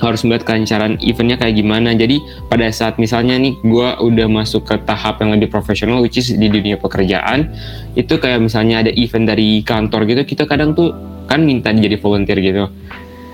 harus 0.00 0.24
melihat 0.24 0.48
kelancaran 0.48 0.96
eventnya 1.04 1.36
kayak 1.36 1.60
gimana. 1.60 1.92
Jadi 1.92 2.24
pada 2.48 2.64
saat 2.72 2.96
misalnya 2.96 3.36
nih 3.36 3.52
gue 3.60 3.88
udah 4.00 4.26
masuk 4.32 4.64
ke 4.64 4.80
tahap 4.88 5.20
yang 5.20 5.36
lebih 5.36 5.52
profesional, 5.52 6.00
which 6.00 6.16
is 6.16 6.32
di 6.32 6.48
dunia 6.48 6.80
pekerjaan, 6.80 7.52
itu 7.94 8.16
kayak 8.16 8.40
misalnya 8.40 8.88
ada 8.88 8.90
event 8.96 9.28
dari 9.28 9.60
kantor 9.60 10.08
gitu, 10.08 10.24
kita 10.24 10.48
kadang 10.48 10.72
tuh 10.72 10.96
kan 11.28 11.44
minta 11.44 11.68
jadi 11.70 12.00
volunteer 12.00 12.40
gitu. 12.40 12.64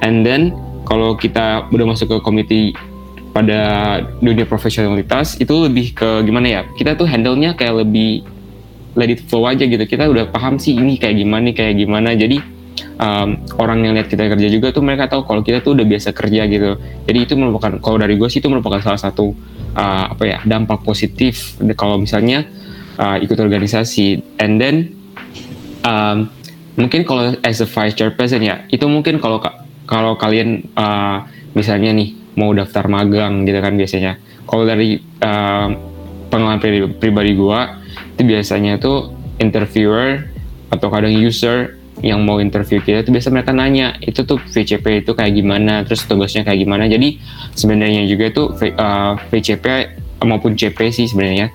And 0.02 0.26
then 0.26 0.52
kalau 0.86 1.18
kita 1.18 1.66
udah 1.74 1.86
masuk 1.90 2.06
ke 2.14 2.16
komite 2.22 2.60
pada 3.34 3.60
dunia 4.22 4.48
profesionalitas 4.48 5.36
itu 5.36 5.52
lebih 5.66 5.92
ke 5.92 6.22
gimana 6.24 6.46
ya? 6.46 6.62
Kita 6.78 6.94
tuh 6.94 7.04
handle-nya 7.04 7.58
kayak 7.58 7.84
lebih 7.84 8.24
let 8.96 9.12
it 9.12 9.20
flow 9.26 9.44
aja 9.44 9.66
gitu. 9.66 9.82
Kita 9.84 10.08
udah 10.08 10.30
paham 10.32 10.56
sih 10.56 10.72
ini 10.72 10.96
kayak 10.96 11.20
gimana, 11.20 11.52
kayak 11.52 11.74
gimana. 11.76 12.16
Jadi 12.16 12.40
um, 12.96 13.36
orang 13.60 13.84
yang 13.84 13.92
lihat 13.98 14.08
kita 14.08 14.24
kerja 14.30 14.48
juga 14.48 14.72
tuh 14.72 14.80
mereka 14.80 15.10
tahu 15.10 15.28
kalau 15.28 15.42
kita 15.44 15.60
tuh 15.60 15.76
udah 15.76 15.84
biasa 15.84 16.16
kerja 16.16 16.48
gitu. 16.48 16.80
Jadi 17.04 17.18
itu 17.18 17.34
merupakan 17.36 17.76
kalau 17.82 18.00
dari 18.00 18.16
gue 18.16 18.28
sih 18.32 18.40
itu 18.40 18.48
merupakan 18.48 18.80
salah 18.80 19.00
satu 19.00 19.36
uh, 19.76 20.04
apa 20.16 20.24
ya 20.24 20.38
dampak 20.48 20.80
positif 20.80 21.60
kalau 21.76 22.00
misalnya 22.00 22.48
uh, 22.96 23.20
ikut 23.20 23.36
organisasi. 23.36 24.40
And 24.40 24.56
then 24.56 24.96
um, 25.84 26.32
mungkin 26.76 27.04
kalau 27.04 27.36
as 27.44 27.60
a 27.60 27.68
vice 27.68 27.96
chairperson 27.96 28.44
ya 28.44 28.64
itu 28.72 28.84
mungkin 28.88 29.20
kalau 29.20 29.40
kalau 29.86 30.18
kalian 30.18 30.66
uh, 30.74 31.24
misalnya 31.54 31.94
nih 31.94 32.12
mau 32.36 32.52
daftar 32.52 32.84
magang 32.90 33.46
gitu 33.48 33.58
kan 33.62 33.74
biasanya. 33.74 34.20
Kalau 34.46 34.62
dari 34.68 35.00
uh, 35.24 35.68
pengalaman 36.28 36.60
pribadi, 36.60 36.86
pribadi 37.00 37.32
gue 37.34 37.60
itu 38.18 38.22
biasanya 38.26 38.76
tuh 38.76 39.14
interviewer 39.40 40.26
atau 40.68 40.90
kadang 40.90 41.14
user 41.14 41.78
yang 42.04 42.20
mau 42.28 42.36
interview 42.44 42.84
kita 42.84 43.00
itu 43.00 43.08
biasa 43.08 43.32
mereka 43.32 43.56
nanya 43.56 43.96
itu 44.04 44.20
tuh 44.28 44.36
VCP 44.36 45.06
itu 45.06 45.16
kayak 45.16 45.32
gimana? 45.32 45.80
Terus 45.88 46.04
tugasnya 46.04 46.44
kayak 46.44 46.60
gimana? 46.60 46.84
Jadi 46.90 47.16
sebenarnya 47.56 48.04
juga 48.04 48.28
itu 48.28 48.42
uh, 48.52 49.16
VCP 49.32 49.64
maupun 50.26 50.58
CP 50.58 50.92
sih 50.92 51.08
sebenarnya 51.08 51.48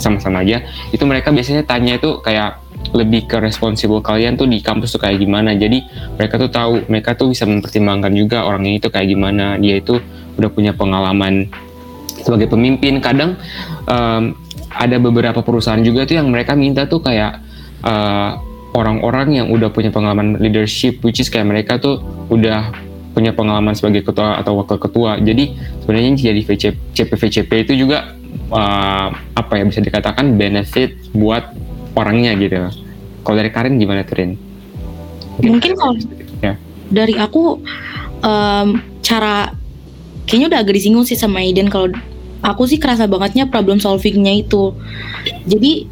sama-sama 0.00 0.40
aja. 0.40 0.64
Itu 0.94 1.04
mereka 1.04 1.28
biasanya 1.28 1.68
tanya 1.68 2.00
itu 2.00 2.24
kayak 2.24 2.61
lebih 2.92 3.24
ke 3.24 3.40
responsible 3.40 4.04
kalian 4.04 4.36
tuh 4.36 4.44
di 4.44 4.60
kampus 4.60 4.96
tuh 4.96 5.00
kayak 5.00 5.20
gimana. 5.20 5.56
Jadi 5.56 5.84
mereka 6.16 6.36
tuh 6.36 6.50
tahu 6.52 6.72
mereka 6.88 7.16
tuh 7.16 7.32
bisa 7.32 7.48
mempertimbangkan 7.48 8.12
juga 8.12 8.44
orang 8.44 8.68
ini 8.68 8.78
tuh 8.78 8.92
kayak 8.92 9.08
gimana. 9.08 9.56
Dia 9.56 9.80
itu 9.80 9.96
udah 10.36 10.50
punya 10.52 10.72
pengalaman 10.76 11.48
sebagai 12.20 12.52
pemimpin. 12.52 13.00
Kadang 13.00 13.40
um, 13.88 14.36
ada 14.72 14.96
beberapa 15.00 15.40
perusahaan 15.40 15.80
juga 15.80 16.04
tuh 16.04 16.20
yang 16.20 16.28
mereka 16.28 16.56
minta 16.56 16.84
tuh 16.84 17.00
kayak 17.00 17.40
uh, 17.84 18.36
orang-orang 18.72 19.40
yang 19.40 19.46
udah 19.52 19.68
punya 19.68 19.92
pengalaman 19.92 20.40
leadership 20.40 21.04
which 21.04 21.20
is 21.20 21.28
kayak 21.28 21.48
mereka 21.48 21.76
tuh 21.76 22.00
udah 22.32 22.72
punya 23.12 23.36
pengalaman 23.36 23.76
sebagai 23.76 24.08
ketua 24.08 24.40
atau 24.40 24.56
wakil 24.60 24.80
ketua. 24.80 25.20
Jadi 25.20 25.52
sebenarnya 25.84 26.32
jadi 26.32 26.40
VCP, 26.40 26.76
CPVCP 26.96 27.50
itu 27.68 27.84
juga 27.84 28.16
uh, 28.48 29.08
apa 29.36 29.52
ya 29.60 29.64
bisa 29.68 29.84
dikatakan 29.84 30.40
benefit 30.40 30.96
buat 31.12 31.52
orangnya 31.96 32.32
gitu. 32.36 32.68
Kalau 33.22 33.36
dari 33.38 33.50
Karin 33.52 33.78
gimana 33.78 34.02
Turin? 34.02 34.34
Mungkin 35.40 35.72
kalau 35.78 35.94
ya. 36.42 36.58
dari 36.92 37.14
aku 37.16 37.62
um, 38.20 38.68
cara 39.00 39.54
kayaknya 40.26 40.46
udah 40.52 40.60
agak 40.60 40.74
disinggung 40.76 41.06
sih 41.06 41.16
sama 41.18 41.40
Aiden. 41.40 41.70
Kalau 41.70 41.92
aku 42.42 42.66
sih 42.68 42.76
kerasa 42.76 43.06
bangetnya 43.06 43.48
problem 43.48 43.78
solvingnya 43.78 44.42
itu. 44.42 44.74
Jadi 45.46 45.86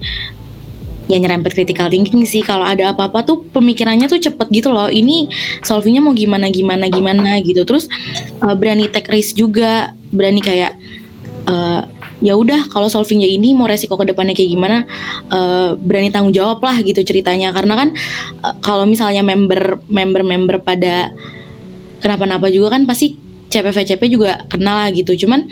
ya 1.10 1.18
nyerempet 1.18 1.54
critical 1.54 1.90
thinking 1.90 2.22
sih. 2.26 2.42
Kalau 2.42 2.66
ada 2.66 2.94
apa-apa 2.94 3.26
tuh 3.26 3.46
pemikirannya 3.50 4.06
tuh 4.10 4.22
cepet 4.22 4.46
gitu 4.50 4.70
loh. 4.70 4.90
Ini 4.90 5.30
solvingnya 5.62 6.02
mau 6.02 6.14
gimana 6.14 6.50
gimana 6.50 6.86
gimana 6.90 7.38
gitu. 7.42 7.62
Terus 7.66 7.86
uh, 8.42 8.54
berani 8.54 8.90
take 8.90 9.10
risk 9.10 9.38
juga. 9.38 9.94
Berani 10.10 10.42
kayak 10.42 10.74
uh, 11.46 11.86
ya 12.20 12.36
udah 12.36 12.68
kalau 12.68 12.86
solvingnya 12.92 13.26
ini 13.26 13.56
mau 13.56 13.64
resiko 13.64 13.96
ke 13.96 14.12
depannya 14.12 14.36
kayak 14.36 14.50
gimana 14.52 14.76
uh, 15.32 15.74
berani 15.80 16.12
tanggung 16.12 16.36
jawab 16.36 16.60
lah 16.60 16.76
gitu 16.84 17.00
ceritanya. 17.00 17.50
Karena 17.50 17.74
kan 17.76 17.88
uh, 18.44 18.54
kalau 18.60 18.84
misalnya 18.84 19.24
member 19.24 19.80
member 19.88 20.22
member 20.22 20.56
pada 20.60 21.12
kenapa-napa 22.04 22.52
juga 22.52 22.76
kan 22.76 22.84
pasti 22.84 23.16
CPVCP 23.50 24.12
juga 24.12 24.44
kenal 24.52 24.86
lah 24.86 24.88
gitu. 24.92 25.16
Cuman 25.16 25.48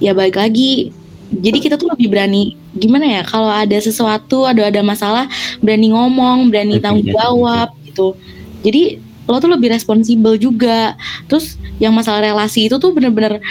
ya 0.00 0.16
balik 0.16 0.40
lagi 0.40 0.92
jadi 1.26 1.58
kita 1.58 1.74
tuh 1.76 1.90
lebih 1.90 2.12
berani 2.12 2.54
gimana 2.76 3.20
ya 3.20 3.22
kalau 3.26 3.50
ada 3.50 3.76
sesuatu 3.80 4.46
ada 4.46 4.68
ada 4.70 4.80
masalah 4.84 5.26
berani 5.58 5.90
ngomong 5.90 6.48
berani 6.48 6.80
tanggung 6.80 7.06
jawab 7.12 7.72
gitu. 7.84 8.16
Jadi 8.64 8.98
lo 9.26 9.36
tuh 9.42 9.50
lebih 9.52 9.74
responsibel 9.74 10.38
juga. 10.40 10.96
Terus 11.28 11.58
yang 11.82 11.92
masalah 11.92 12.24
relasi 12.24 12.70
itu 12.70 12.80
tuh 12.80 12.94
bener-bener 12.96 13.42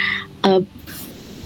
uh, 0.42 0.60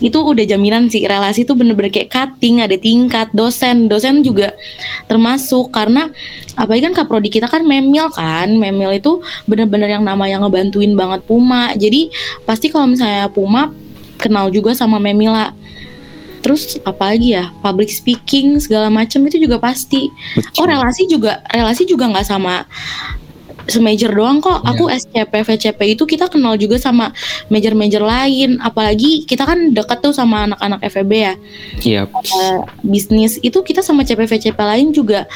itu 0.00 0.16
udah 0.16 0.44
jaminan 0.48 0.88
sih 0.88 1.04
relasi 1.04 1.44
itu 1.44 1.52
bener-bener 1.52 1.92
kayak 1.92 2.08
cutting 2.08 2.64
ada 2.64 2.74
tingkat 2.80 3.28
dosen. 3.36 3.86
Dosen 3.86 4.24
juga 4.24 4.56
termasuk 5.06 5.68
karena 5.70 6.08
apalagi 6.56 6.88
kan 6.88 6.94
kaprodi 6.96 7.28
kita 7.28 7.46
kan 7.46 7.62
memil 7.62 8.08
kan. 8.10 8.48
Memil 8.56 8.96
itu 8.96 9.20
bener-bener 9.44 9.92
yang 10.00 10.04
nama 10.04 10.24
yang 10.24 10.40
ngebantuin 10.40 10.96
banget 10.96 11.20
Puma. 11.28 11.76
Jadi 11.76 12.08
pasti 12.48 12.72
kalau 12.72 12.88
misalnya 12.88 13.28
Puma 13.28 13.70
kenal 14.16 14.48
juga 14.48 14.72
sama 14.72 14.96
Memila. 14.96 15.52
Terus 16.40 16.80
apa 16.88 17.12
lagi 17.12 17.36
ya? 17.36 17.52
Public 17.60 17.92
speaking 17.92 18.56
segala 18.56 18.88
macam 18.88 19.20
itu 19.28 19.36
juga 19.36 19.60
pasti. 19.60 20.08
Oh 20.56 20.64
relasi 20.64 21.04
juga 21.04 21.44
relasi 21.52 21.84
juga 21.84 22.08
nggak 22.08 22.24
sama 22.24 22.64
semajor 23.70 24.10
doang 24.12 24.42
kok. 24.42 24.60
Yeah. 24.60 24.70
Aku 24.74 24.84
SCP, 24.90 25.32
VCP 25.46 25.80
itu 25.94 26.04
kita 26.04 26.26
kenal 26.26 26.58
juga 26.58 26.76
sama 26.76 27.14
major-major 27.48 28.02
lain. 28.02 28.58
Apalagi 28.60 29.24
kita 29.24 29.46
kan 29.46 29.70
deket 29.72 30.02
tuh 30.02 30.12
sama 30.12 30.50
anak-anak 30.50 30.80
FEB 30.90 31.12
ya. 31.14 31.34
Iya. 31.80 32.02
Yep. 32.04 32.08
Uh, 32.12 32.58
bisnis 32.82 33.38
itu 33.40 33.58
kita 33.62 33.80
sama 33.80 34.02
CP, 34.02 34.26
VCP 34.26 34.58
lain 34.58 34.90
juga 34.90 35.30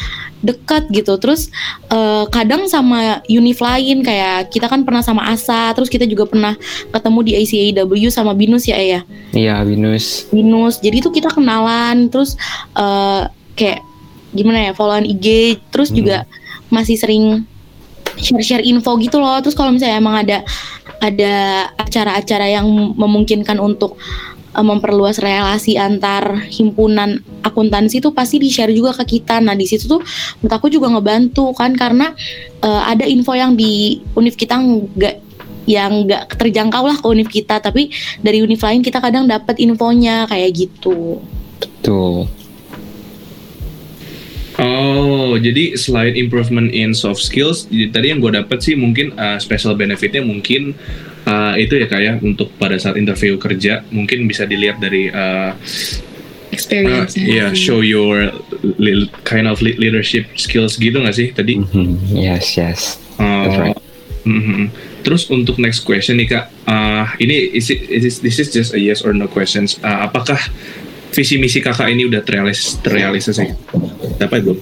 dekat 0.44 0.90
gitu. 0.92 1.16
Terus 1.16 1.48
uh, 1.88 2.28
kadang 2.28 2.68
sama 2.68 3.24
univ 3.30 3.56
lain 3.62 4.04
kayak 4.04 4.52
kita 4.52 4.68
kan 4.68 4.84
pernah 4.84 5.00
sama 5.00 5.24
ASA. 5.30 5.72
Terus 5.72 5.88
kita 5.88 6.04
juga 6.04 6.28
pernah 6.28 6.58
ketemu 6.92 7.18
di 7.24 7.32
ICAW 7.40 7.92
sama 8.12 8.36
Binus 8.36 8.68
ya 8.68 8.76
ya. 8.76 9.00
Iya 9.32 9.64
Binus. 9.64 10.28
Binus. 10.28 10.82
Jadi 10.84 11.00
itu 11.00 11.10
kita 11.14 11.32
kenalan. 11.32 12.12
Terus 12.12 12.36
uh, 12.76 13.30
kayak 13.56 13.80
gimana 14.34 14.70
ya 14.70 14.72
followan 14.76 15.06
IG. 15.08 15.58
Terus 15.72 15.88
hmm. 15.88 15.96
juga 15.96 16.18
masih 16.68 16.98
sering 16.98 17.46
share-share 18.18 18.64
info 18.64 18.96
gitu 19.00 19.18
loh. 19.18 19.38
Terus 19.42 19.56
kalau 19.56 19.74
misalnya 19.74 19.98
emang 19.98 20.16
ada 20.20 20.42
ada 21.02 21.34
acara-acara 21.76 22.48
yang 22.48 22.66
memungkinkan 22.96 23.60
untuk 23.60 24.00
uh, 24.54 24.64
memperluas 24.64 25.20
relasi 25.20 25.76
antar 25.76 26.46
himpunan 26.48 27.20
akuntansi 27.44 28.00
itu 28.00 28.10
pasti 28.14 28.40
di-share 28.40 28.72
juga 28.72 28.96
ke 29.02 29.18
kita. 29.18 29.42
Nah, 29.42 29.52
di 29.58 29.66
situ 29.68 29.84
tuh 29.90 30.00
menurut 30.40 30.54
aku 30.54 30.66
juga 30.72 30.88
ngebantu 30.90 31.52
kan 31.52 31.74
karena 31.76 32.14
uh, 32.64 32.82
ada 32.88 33.04
info 33.04 33.34
yang 33.36 33.58
di 33.58 34.00
univ 34.16 34.38
kita 34.38 34.56
nggak 34.56 35.16
yang 35.64 36.04
nggak 36.04 36.36
terjangkau 36.36 36.84
lah 36.84 36.96
ke 37.00 37.06
univ 37.08 37.28
kita, 37.32 37.56
tapi 37.56 37.88
dari 38.20 38.44
univ 38.44 38.60
lain 38.60 38.84
kita 38.84 39.00
kadang 39.00 39.24
dapat 39.24 39.56
infonya 39.60 40.28
kayak 40.28 40.50
gitu. 40.52 41.20
Tuh. 41.80 42.28
Oh, 44.54 45.34
jadi 45.34 45.74
selain 45.74 46.14
improvement 46.14 46.70
in 46.70 46.94
soft 46.94 47.18
skills, 47.26 47.66
jadi 47.66 47.90
tadi 47.90 48.06
yang 48.14 48.22
gue 48.22 48.30
dapet 48.38 48.62
sih 48.62 48.78
mungkin 48.78 49.10
uh, 49.18 49.34
special 49.42 49.74
benefitnya 49.74 50.22
mungkin 50.22 50.78
uh, 51.26 51.58
itu 51.58 51.82
ya 51.82 51.86
kayak 51.90 52.04
ya, 52.06 52.12
untuk 52.22 52.54
pada 52.54 52.78
saat 52.78 52.94
interview 52.94 53.34
kerja 53.34 53.82
mungkin 53.90 54.30
bisa 54.30 54.46
dilihat 54.46 54.78
dari 54.78 55.10
uh, 55.10 55.58
experience. 56.54 57.18
Uh, 57.18 57.26
yeah, 57.26 57.50
show 57.50 57.82
your 57.82 58.30
kind 59.26 59.50
of 59.50 59.58
leadership 59.58 60.30
skills 60.38 60.78
gitu 60.78 61.02
nggak 61.02 61.16
sih 61.18 61.28
tadi? 61.34 61.58
Mm 61.58 61.66
-hmm. 61.66 61.88
Yes, 62.14 62.54
yes. 62.54 63.02
Uh, 63.18 63.50
That's 63.50 63.58
right. 63.58 63.78
Mm 64.22 64.40
-hmm. 64.40 64.66
Terus 65.04 65.28
untuk 65.28 65.60
next 65.60 65.84
question 65.84 66.16
nih 66.16 66.30
kak, 66.30 66.48
uh, 66.64 67.04
ini 67.20 67.52
is 67.52 67.68
it, 67.68 67.90
is 67.90 68.06
it, 68.08 68.14
this 68.24 68.40
is 68.40 68.48
just 68.48 68.72
a 68.72 68.80
yes 68.80 69.04
or 69.04 69.12
no 69.12 69.28
questions. 69.28 69.76
Uh, 69.84 70.08
apakah 70.08 70.40
visi 71.14 71.38
misi 71.38 71.62
kakak 71.62 71.86
ini 71.94 72.10
udah 72.10 72.20
terrealis 72.26 72.82
terrealisasi? 72.82 73.54
Dapat 74.18 74.38
belum? 74.42 74.58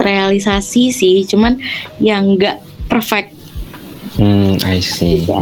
Realisasi 0.00 0.88
sih, 0.88 1.28
cuman 1.28 1.60
yang 2.00 2.40
nggak 2.40 2.58
perfect. 2.88 3.36
Hmm, 4.16 4.56
I 4.64 4.80
see. 4.80 5.24
Iya, 5.24 5.40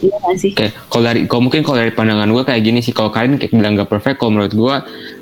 iya 0.00 0.32
sih. 0.36 0.52
Oke, 0.56 0.72
kalau 0.88 1.02
dari, 1.04 1.28
kalau 1.28 1.42
mungkin 1.44 1.60
kalau 1.60 1.78
dari 1.80 1.92
pandangan 1.92 2.28
gue 2.28 2.44
kayak 2.44 2.62
gini 2.64 2.80
sih, 2.80 2.92
kalau 2.96 3.12
kalian 3.12 3.36
kayak 3.36 3.52
bilang 3.52 3.76
nggak 3.76 3.92
perfect, 3.92 4.16
kalau 4.20 4.32
menurut 4.32 4.52
gue 4.52 4.74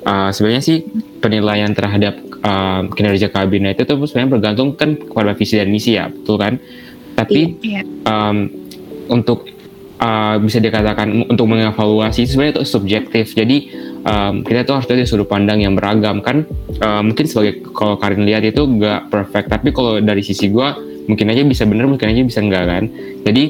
uh, 0.07 0.29
sebenarnya 0.31 0.63
sih 0.63 0.77
penilaian 1.19 1.71
terhadap 1.75 2.15
uh, 2.43 2.87
kinerja 2.91 3.27
kabinet 3.31 3.75
itu 3.75 3.87
tuh 3.87 4.07
sebenarnya 4.07 4.31
bergantung 4.39 4.75
kan 4.79 4.95
kepada 4.95 5.35
visi 5.35 5.59
dan 5.59 5.69
misi 5.71 5.99
ya, 5.99 6.07
betul 6.07 6.39
kan? 6.39 6.59
Tapi 7.15 7.59
iya. 7.63 7.83
um, 8.07 8.47
untuk 9.11 9.47
uh, 10.01 10.35
bisa 10.41 10.63
dikatakan 10.63 11.27
untuk 11.29 11.45
mengevaluasi 11.45 12.25
sebenarnya 12.25 12.59
itu 12.59 12.63
subjektif. 12.65 13.35
Jadi 13.35 13.71
um, 14.03 14.41
kita 14.41 14.65
tuh 14.65 14.79
harus 14.79 14.87
dari 14.89 15.03
sudut 15.05 15.27
pandang 15.27 15.61
yang 15.61 15.75
beragam 15.75 16.23
kan. 16.23 16.47
Uh, 16.79 17.03
mungkin 17.05 17.27
sebagai 17.27 17.61
kalau 17.75 17.99
Karin 17.99 18.23
lihat 18.23 18.43
itu 18.47 18.65
gak 18.79 19.11
perfect, 19.11 19.51
tapi 19.51 19.75
kalau 19.75 19.99
dari 19.99 20.23
sisi 20.25 20.49
gue 20.49 20.89
mungkin 21.09 21.25
aja 21.33 21.41
bisa 21.41 21.65
bener 21.65 21.89
mungkin 21.89 22.13
aja 22.13 22.21
bisa 22.21 22.39
enggak 22.45 22.69
kan 22.69 22.83
jadi 23.25 23.43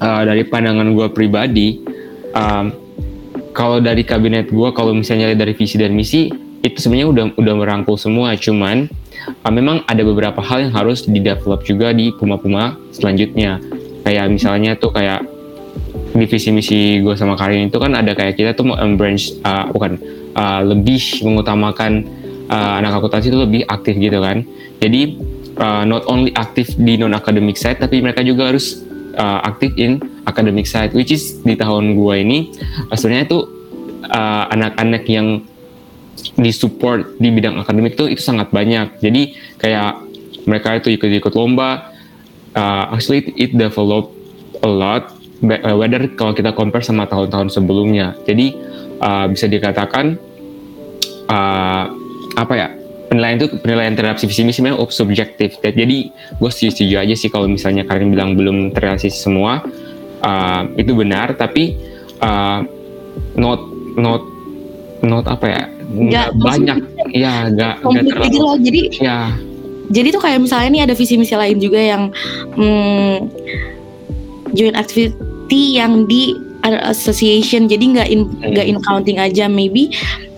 uh, 0.00 0.22
dari 0.24 0.48
pandangan 0.48 0.96
gue 0.96 1.06
pribadi 1.12 1.84
um, 2.32 2.72
kalau 3.52 3.84
dari 3.84 4.00
kabinet 4.00 4.48
gue 4.48 4.68
kalau 4.72 4.96
misalnya 4.96 5.36
dari 5.36 5.52
visi 5.52 5.76
dan 5.76 5.92
misi 5.92 6.32
itu 6.64 6.80
sebenarnya 6.80 7.08
udah 7.12 7.24
udah 7.36 7.54
merangkul 7.60 8.00
semua 8.00 8.32
cuman 8.40 8.88
uh, 9.44 9.52
memang 9.52 9.84
ada 9.84 10.00
beberapa 10.00 10.40
hal 10.40 10.64
yang 10.64 10.72
harus 10.72 11.04
di 11.04 11.20
develop 11.20 11.60
juga 11.68 11.92
di 11.92 12.08
puma-puma 12.16 12.80
selanjutnya 12.96 13.60
kayak 14.08 14.32
misalnya 14.32 14.72
tuh 14.80 14.88
kayak 14.88 15.20
di 16.14 16.26
visi 16.30 16.54
misi 16.54 17.02
gue 17.02 17.14
sama 17.18 17.34
Karin 17.34 17.68
itu 17.68 17.78
kan 17.82 17.92
ada 17.98 18.14
kayak 18.14 18.38
kita 18.38 18.54
tuh 18.54 18.70
mau 18.70 18.78
branch 18.94 19.34
uh, 19.42 19.66
bukan 19.74 19.98
uh, 20.38 20.62
lebih 20.62 21.26
mengutamakan 21.26 22.06
uh, 22.46 22.78
anak 22.78 23.02
akuntansi 23.02 23.34
itu 23.34 23.38
lebih 23.42 23.62
aktif 23.66 23.98
gitu 23.98 24.22
kan. 24.22 24.46
Jadi 24.78 25.18
uh, 25.58 25.82
not 25.82 26.06
only 26.06 26.30
aktif 26.38 26.70
di 26.78 26.94
non 26.94 27.18
academic 27.18 27.58
side 27.58 27.82
tapi 27.82 27.98
mereka 27.98 28.22
juga 28.22 28.54
harus 28.54 28.86
uh, 29.18 29.42
aktif 29.42 29.74
in 29.74 29.98
academic 30.30 30.70
side 30.70 30.94
which 30.94 31.10
is 31.10 31.42
di 31.42 31.58
tahun 31.58 31.98
gue 31.98 32.14
ini 32.14 32.38
uh, 32.90 32.94
sebenarnya 32.94 33.26
itu 33.26 33.40
uh, 34.06 34.44
anak-anak 34.54 35.02
yang 35.10 35.42
disupport 36.38 37.18
di 37.18 37.28
bidang 37.30 37.58
akademik 37.58 37.98
tuh 37.98 38.06
itu 38.06 38.22
sangat 38.22 38.54
banyak. 38.54 39.02
Jadi 39.02 39.34
kayak 39.58 39.98
mereka 40.46 40.78
itu 40.78 40.94
ikut-ikut 40.94 41.34
lomba 41.34 41.90
uh, 42.54 42.94
actually 42.94 43.22
it, 43.22 43.26
it 43.34 43.50
develop 43.54 44.10
a 44.62 44.70
lot 44.70 45.13
uh, 45.42 45.76
whether 45.76 46.06
kalau 46.14 46.36
kita 46.36 46.54
compare 46.54 46.84
sama 46.84 47.08
tahun-tahun 47.08 47.50
sebelumnya. 47.50 48.14
Jadi 48.28 48.54
uh, 49.00 49.26
bisa 49.26 49.50
dikatakan 49.50 50.14
uh, 51.30 51.84
apa 52.34 52.54
ya 52.54 52.68
penilaian 53.10 53.36
itu 53.38 53.46
penilaian 53.62 53.94
terhadap 53.94 54.18
visi 54.18 54.42
misi 54.42 54.60
memang 54.62 54.82
subjektif. 54.90 55.58
Jadi 55.62 56.10
gue 56.12 56.50
setuju, 56.50 56.98
aja 56.98 57.14
sih 57.14 57.30
kalau 57.30 57.46
misalnya 57.46 57.86
kalian 57.86 58.10
bilang 58.10 58.30
belum 58.34 58.74
terrealisasi 58.74 59.14
semua. 59.14 59.62
Uh, 60.24 60.72
itu 60.80 60.96
benar 60.96 61.36
tapi 61.36 61.76
uh, 62.24 62.64
not 63.36 63.60
not 64.00 64.24
not 65.04 65.24
apa 65.28 65.46
ya 65.52 65.62
nggak 65.84 66.28
banyak. 66.40 66.78
ya 67.12 67.52
nggak 67.52 67.52
nggak 67.52 67.74
komplit 67.84 68.14
gitu 68.32 68.38
loh. 68.40 68.56
Jadi 68.56 68.80
ya 69.04 69.36
jadi 69.92 70.08
tuh 70.16 70.22
kayak 70.24 70.40
misalnya 70.40 70.68
nih 70.72 70.82
ada 70.88 70.94
visi 70.96 71.14
misi 71.20 71.36
lain 71.36 71.60
juga 71.60 71.76
yang 71.76 72.08
hmm, 72.56 73.16
joint 74.56 74.78
activity 74.78 75.76
yang 75.76 76.08
di 76.08 76.34
association. 76.64 77.68
Jadi 77.68 77.84
nggak 77.98 78.08
in 78.08 78.24
nggak 78.40 78.66
in 78.66 78.78
counting 78.80 79.20
aja. 79.20 79.46
Maybe 79.50 79.92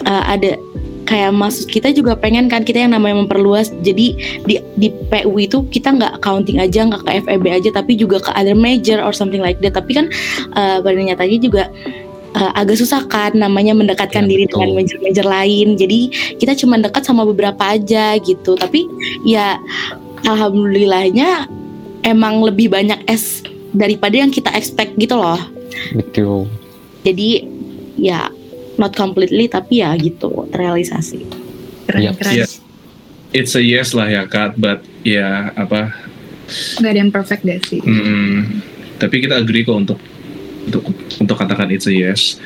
uh, 0.04 0.26
ada 0.26 0.58
kayak 1.06 1.30
maksud 1.38 1.70
kita 1.70 1.94
juga 1.94 2.18
pengen 2.18 2.50
kan 2.50 2.66
kita 2.66 2.82
yang 2.82 2.92
namanya 2.92 3.22
memperluas. 3.22 3.70
Jadi 3.86 4.18
di 4.44 4.58
di 4.74 4.88
PU 4.90 5.38
itu 5.38 5.62
kita 5.70 5.94
nggak 5.94 6.18
counting 6.20 6.58
aja 6.58 6.82
nggak 6.82 7.06
ke 7.06 7.10
FEB 7.22 7.44
aja 7.46 7.70
tapi 7.70 7.94
juga 7.94 8.18
ke 8.18 8.30
other 8.34 8.58
major 8.58 8.98
or 8.98 9.14
something 9.14 9.40
like 9.40 9.62
that. 9.62 9.78
Tapi 9.78 9.94
kan 9.94 10.06
uh, 10.58 10.82
pada 10.82 10.98
nyatanya 10.98 11.38
juga 11.38 11.70
uh, 12.34 12.50
agak 12.58 12.82
susah 12.82 13.06
kan 13.06 13.38
namanya 13.38 13.72
mendekatkan 13.72 14.26
Ya, 14.26 14.30
diri 14.34 14.44
betul. 14.50 14.66
dengan 14.66 14.82
major-major 14.82 15.26
lain. 15.26 15.66
Jadi 15.78 16.00
kita 16.42 16.52
cuma 16.58 16.74
dekat 16.82 17.06
sama 17.06 17.22
beberapa 17.22 17.62
aja 17.62 18.18
gitu. 18.18 18.58
Tapi 18.58 18.82
ya 19.22 19.62
alhamdulillahnya 20.26 21.46
emang 22.02 22.42
lebih 22.42 22.74
banyak 22.74 22.98
S 23.06 23.46
daripada 23.76 24.16
yang 24.16 24.32
kita 24.32 24.48
expect 24.50 24.96
gitu 24.96 25.14
loh 25.14 25.36
betul 25.92 26.48
jadi 27.02 27.44
ya 27.94 28.32
not 28.76 28.92
completely 28.92 29.46
tapi 29.46 29.80
ya 29.80 29.92
gitu 29.94 30.48
terrealisasi 30.50 31.20
Keren, 31.86 32.00
Iya. 32.02 32.10
keren. 32.12 32.34
Iya. 32.34 32.46
it's 33.30 33.52
a 33.52 33.62
yes 33.62 33.92
lah 33.92 34.06
ya 34.06 34.24
Kak 34.24 34.56
but 34.56 34.80
ya 35.02 35.52
apa 35.54 35.92
Gak 36.78 36.88
ada 36.88 36.98
yang 36.98 37.10
perfect 37.10 37.42
deh 37.42 37.58
sih. 37.60 37.78
mm, 37.78 38.62
tapi 38.96 39.18
kita 39.18 39.36
agree 39.36 39.62
kok 39.62 39.76
untuk 39.76 39.98
untuk 40.64 40.82
untuk 41.18 41.36
katakan 41.36 41.68
it's 41.68 41.86
a 41.86 41.94
yes 41.94 42.38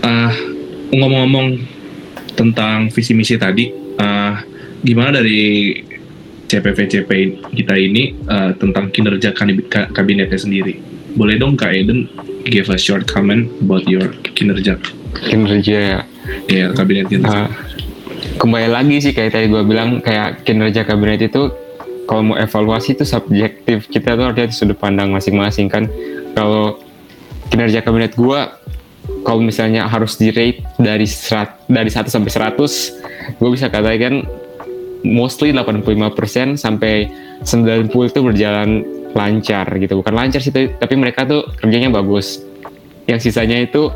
ah 0.00 0.32
ngomong-ngomong 0.88 1.60
tentang 2.32 2.88
visi 2.88 3.12
misi 3.12 3.36
tadi 3.36 3.68
ah 3.96 4.40
gimana 4.80 5.18
dari 5.18 5.74
CPV-CP 6.48 7.10
kita 7.52 7.74
ini 7.76 8.16
ah, 8.26 8.50
tentang 8.56 8.88
kinerja 8.88 9.36
kabinetnya 9.92 10.40
sendiri. 10.40 10.80
Boleh 11.14 11.36
dong 11.36 11.60
Kak 11.60 11.76
Eden 11.76 12.08
give 12.48 12.72
a 12.72 12.78
short 12.80 13.04
comment 13.04 13.48
about 13.60 13.84
your 13.84 14.08
kinerja? 14.32 14.80
Kinerja 15.28 15.76
ya? 15.76 16.00
Ya 16.48 16.66
kabinet 16.72 17.08
kita 17.08 17.24
Uh, 17.24 17.48
kembali 18.40 18.68
lagi 18.68 18.96
sih 19.00 19.12
kayak 19.16 19.32
tadi 19.32 19.46
gue 19.48 19.62
bilang 19.64 20.04
kayak 20.04 20.44
kinerja 20.44 20.84
kabinet 20.84 21.28
itu 21.28 21.52
kalau 22.08 22.32
mau 22.32 22.36
evaluasi 22.40 22.96
itu 22.96 23.04
subjektif. 23.04 23.88
Kita 23.88 24.16
tuh 24.16 24.32
harus 24.32 24.36
lihat 24.36 24.50
sudut 24.56 24.76
pandang 24.80 25.12
masing-masing 25.12 25.68
kan. 25.68 25.88
Kalau 26.32 26.80
kinerja 27.52 27.84
kabinet 27.84 28.16
gue 28.16 28.40
kalau 29.24 29.40
misalnya 29.40 29.88
harus 29.88 30.20
di 30.20 30.28
rate 30.32 30.64
dari 30.76 31.08
serat, 31.08 31.64
dari 31.68 31.88
1 31.88 32.08
sampai 32.08 32.28
100 32.28 33.40
gue 33.40 33.50
bisa 33.52 33.72
katakan 33.72 34.24
mostly 35.06 35.54
85% 35.54 36.58
sampai 36.58 37.10
90 37.44 37.90
itu 37.90 38.20
berjalan 38.22 38.82
lancar 39.14 39.66
gitu. 39.78 39.98
Bukan 40.00 40.14
lancar 40.14 40.40
sih 40.42 40.52
tapi 40.52 40.94
mereka 40.98 41.24
tuh 41.28 41.46
kerjanya 41.58 41.90
bagus. 41.92 42.42
Yang 43.08 43.30
sisanya 43.30 43.62
itu 43.62 43.88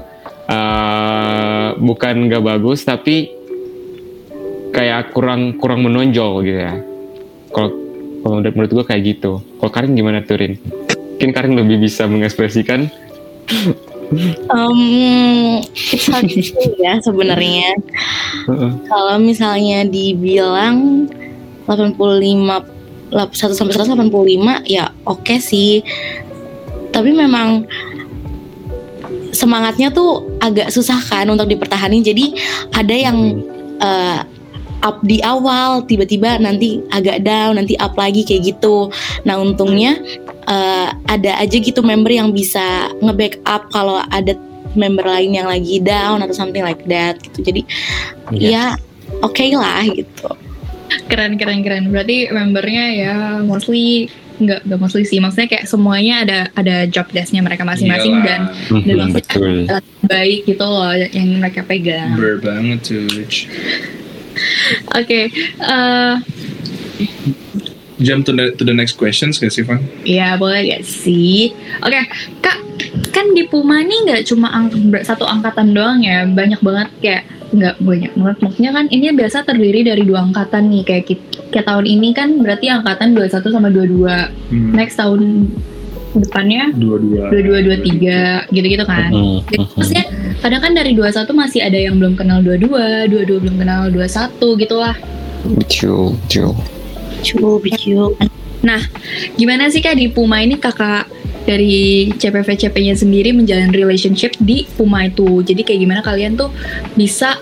eh, 0.48 1.68
bukan 1.76 2.14
nggak 2.30 2.42
bagus 2.42 2.86
tapi 2.86 3.30
kayak 4.72 5.12
kurang 5.12 5.58
kurang 5.60 5.84
menonjol 5.84 6.42
gitu 6.46 6.60
ya. 6.60 6.74
Kalau 7.52 7.70
kalau 8.22 8.34
menurut, 8.38 8.54
menurut 8.54 8.72
gue 8.72 8.84
kayak 8.86 9.02
gitu. 9.18 9.42
Kalau 9.58 9.70
Karin 9.70 9.98
gimana 9.98 10.22
Turin 10.22 10.56
mungkin 11.22 11.38
Karin 11.38 11.54
lebih 11.54 11.86
bisa 11.86 12.10
mengekspresikan 12.10 12.90
um, 14.52 14.80
it's 15.92 16.06
hard 16.08 16.28
to 16.28 16.42
say 16.42 16.72
ya 16.78 17.00
sebenarnya. 17.00 17.76
Kalau 18.86 19.16
misalnya 19.18 19.86
dibilang 19.88 21.08
85 21.66 22.68
lap- 23.12 23.36
1 23.36 23.52
sampai 23.56 23.74
185 23.76 24.64
ya 24.68 24.92
oke 25.04 25.36
sih. 25.40 25.84
Tapi 26.92 27.10
memang 27.12 27.64
semangatnya 29.32 29.88
tuh 29.88 30.28
agak 30.38 30.68
susah 30.68 31.00
kan 31.00 31.24
untuk 31.28 31.48
dipertahanin. 31.48 32.04
Jadi 32.04 32.36
ada 32.76 32.94
yang 32.94 33.40
eh, 33.80 34.20
up 34.82 34.98
di 35.06 35.22
awal 35.22 35.86
tiba-tiba 35.86 36.42
nanti 36.42 36.82
agak 36.90 37.22
down 37.22 37.56
nanti 37.56 37.78
up 37.78 37.94
lagi 37.94 38.26
kayak 38.26 38.54
gitu. 38.54 38.90
Nah 39.24 39.38
untungnya 39.38 39.96
eh, 40.44 40.88
ada 41.06 41.32
aja 41.38 41.56
gitu 41.56 41.80
member 41.80 42.10
yang 42.10 42.30
bisa 42.30 42.62
nge-backup 42.98 43.68
kalau 43.68 44.02
ada 44.04 44.34
member 44.72 45.04
lain 45.04 45.34
yang 45.34 45.46
lagi 45.46 45.78
down 45.78 46.18
atau 46.18 46.32
something 46.32 46.62
like 46.62 46.80
that 46.86 47.20
gitu 47.20 47.44
jadi 47.44 47.62
ya 48.32 48.72
oke 49.20 49.44
lah 49.52 49.84
gitu 49.86 50.30
Keren, 51.08 51.40
keren, 51.40 51.64
keren. 51.64 51.88
Berarti 51.88 52.28
membernya 52.28 52.84
ya 52.92 53.14
mostly 53.40 54.12
nggak 54.36 54.68
nggak 54.68 54.76
mostly 54.76 55.08
sih. 55.08 55.24
Maksudnya 55.24 55.48
kayak 55.48 55.64
semuanya 55.64 56.20
ada 56.20 56.38
ada 56.52 56.76
job 56.84 57.08
desk-nya 57.08 57.40
mereka 57.40 57.64
masing-masing 57.64 58.20
dan 58.20 58.52
Mhm, 58.68 58.84
Dan 58.84 58.94
maksudnya- 59.00 59.16
betul 59.16 59.80
baik 60.04 60.40
gitu 60.44 60.60
loh 60.60 60.92
yang 60.92 61.40
mereka 61.40 61.64
pegang. 61.64 62.12
Ber 62.12 62.44
banget 62.44 62.84
tuh 62.84 63.08
Oke, 64.92 65.32
eh, 65.32 66.12
jump 68.02 68.22
to 68.22 68.32
the, 68.32 68.50
to 68.52 68.62
the 68.62 68.70
next 68.70 68.94
questions 68.94 69.38
gak 69.38 69.50
sih 69.50 69.62
Van? 69.62 69.80
ya 70.02 70.34
boleh 70.34 70.66
gak 70.68 70.82
sih? 70.82 71.54
Oke, 71.80 71.98
kak, 72.38 72.58
kan 73.10 73.30
di 73.32 73.46
Puma 73.46 73.80
nih 73.80 73.98
nggak 74.04 74.22
cuma 74.26 74.50
ang- 74.50 74.70
satu 75.00 75.24
angkatan 75.24 75.70
doang 75.70 76.02
ya, 76.02 76.26
banyak 76.26 76.58
banget 76.58 76.88
kayak 76.98 77.22
nggak 77.52 77.76
banyak 77.78 78.12
banget. 78.12 78.36
Maksudnya 78.40 78.70
kan 78.72 78.84
ini 78.88 79.12
biasa 79.12 79.44
terdiri 79.44 79.80
dari 79.82 80.02
dua 80.02 80.24
angkatan 80.24 80.72
nih, 80.72 80.82
kayak 80.82 81.04
kita, 81.04 81.24
kayak 81.50 81.66
tahun 81.68 81.84
ini 81.84 82.08
kan 82.10 82.28
berarti 82.40 82.66
angkatan 82.66 83.12
21 83.12 83.52
sama 83.52 83.68
22. 83.68 84.08
Hmm, 84.48 84.72
Next 84.72 84.96
tahun 84.96 85.20
depannya 86.12 86.76
dua-dua 86.76 87.32
22 87.32 87.88
23 87.88 88.52
gitu-gitu 88.52 88.84
kan. 88.84 89.08
Mhm, 89.08 89.48
Jadi, 89.48 89.56
mhm. 89.56 89.68
maksudnya 89.80 90.04
kadang 90.40 90.60
kan 90.60 90.72
dari 90.76 90.92
21 90.92 91.32
masih 91.32 91.60
ada 91.64 91.78
yang 91.78 91.96
belum 91.96 92.14
kenal 92.16 92.44
22, 92.44 93.08
22 93.08 93.40
belum 93.40 93.56
kenal 93.56 93.88
21 93.88 94.60
gitu 94.60 94.76
lah. 94.76 94.96
betul 95.42 96.14
betul 96.22 96.54
Cukup, 97.22 97.62
cukup. 97.72 98.12
Gimana 99.34 99.66
sih 99.66 99.78
Kak 99.78 99.94
di 99.94 100.06
Puma 100.06 100.38
ini 100.38 100.54
kakak 100.54 101.10
dari 101.42 102.06
CPV-CP-nya 102.12 102.94
sendiri 102.94 103.30
menjalin 103.30 103.70
relationship 103.70 104.38
di 104.38 104.62
Puma 104.68 105.02
itu. 105.02 105.42
Jadi 105.42 105.62
kayak 105.62 105.80
gimana 105.80 106.00
kalian 106.00 106.34
tuh 106.34 106.50
bisa 106.92 107.34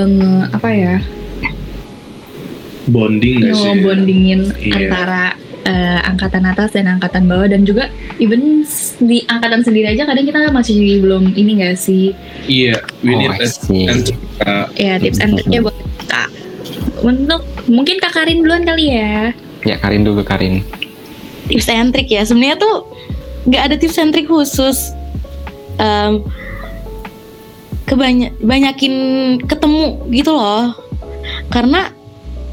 nge- 0.00 0.48
apa 0.50 0.68
ya 0.70 0.96
bonding 2.86 3.44
gak 3.44 3.52
sih? 3.52 3.64
ngebondingin 3.70 4.40
Iya. 4.56 4.74
antara 4.82 5.24
eh, 5.62 6.00
angkatan 6.02 6.42
atas 6.42 6.72
dan 6.72 6.88
angkatan 6.88 7.28
bawah 7.28 7.46
dan 7.46 7.62
juga 7.62 7.86
even 8.16 8.64
di 8.98 9.22
angkatan 9.26 9.60
sendiri 9.60 9.92
aja 9.92 10.02
kadang 10.02 10.24
kita 10.24 10.48
masih 10.48 10.74
belum 10.98 11.30
ini 11.30 11.60
gak 11.60 11.76
sih 11.76 12.16
Iya, 12.48 12.80
we 13.00 13.12
Oh, 13.12 13.20
need 13.20 13.30
I 13.30 13.44
a- 13.44 13.46
see. 13.46 13.84
and 13.86 14.08
uh, 14.42 14.66
ya 14.74 14.96
tips 14.96 15.20
and 15.20 15.36
triknya 15.36 15.60
buat 15.62 15.76
kak 16.08 16.32
untuk 17.00 17.42
mungkin 17.66 17.96
kak 18.00 18.12
Karin 18.12 18.44
duluan 18.44 18.64
kali 18.64 18.92
ya. 18.92 19.32
Ya 19.64 19.76
Karin 19.80 20.04
dulu 20.04 20.24
Karin. 20.24 20.64
tips 21.50 21.66
and 21.66 21.90
trick 21.90 22.06
ya. 22.06 22.22
Sebenarnya 22.22 22.62
tuh 22.62 22.86
nggak 23.50 23.62
ada 23.70 23.76
tips 23.76 23.98
and 23.98 24.14
trick 24.14 24.30
khusus. 24.30 24.94
Em, 25.80 26.22
kebanyak 27.90 28.38
banyakin 28.38 28.94
ketemu 29.50 29.98
gitu 30.14 30.30
loh. 30.30 30.70
Karena 31.50 31.90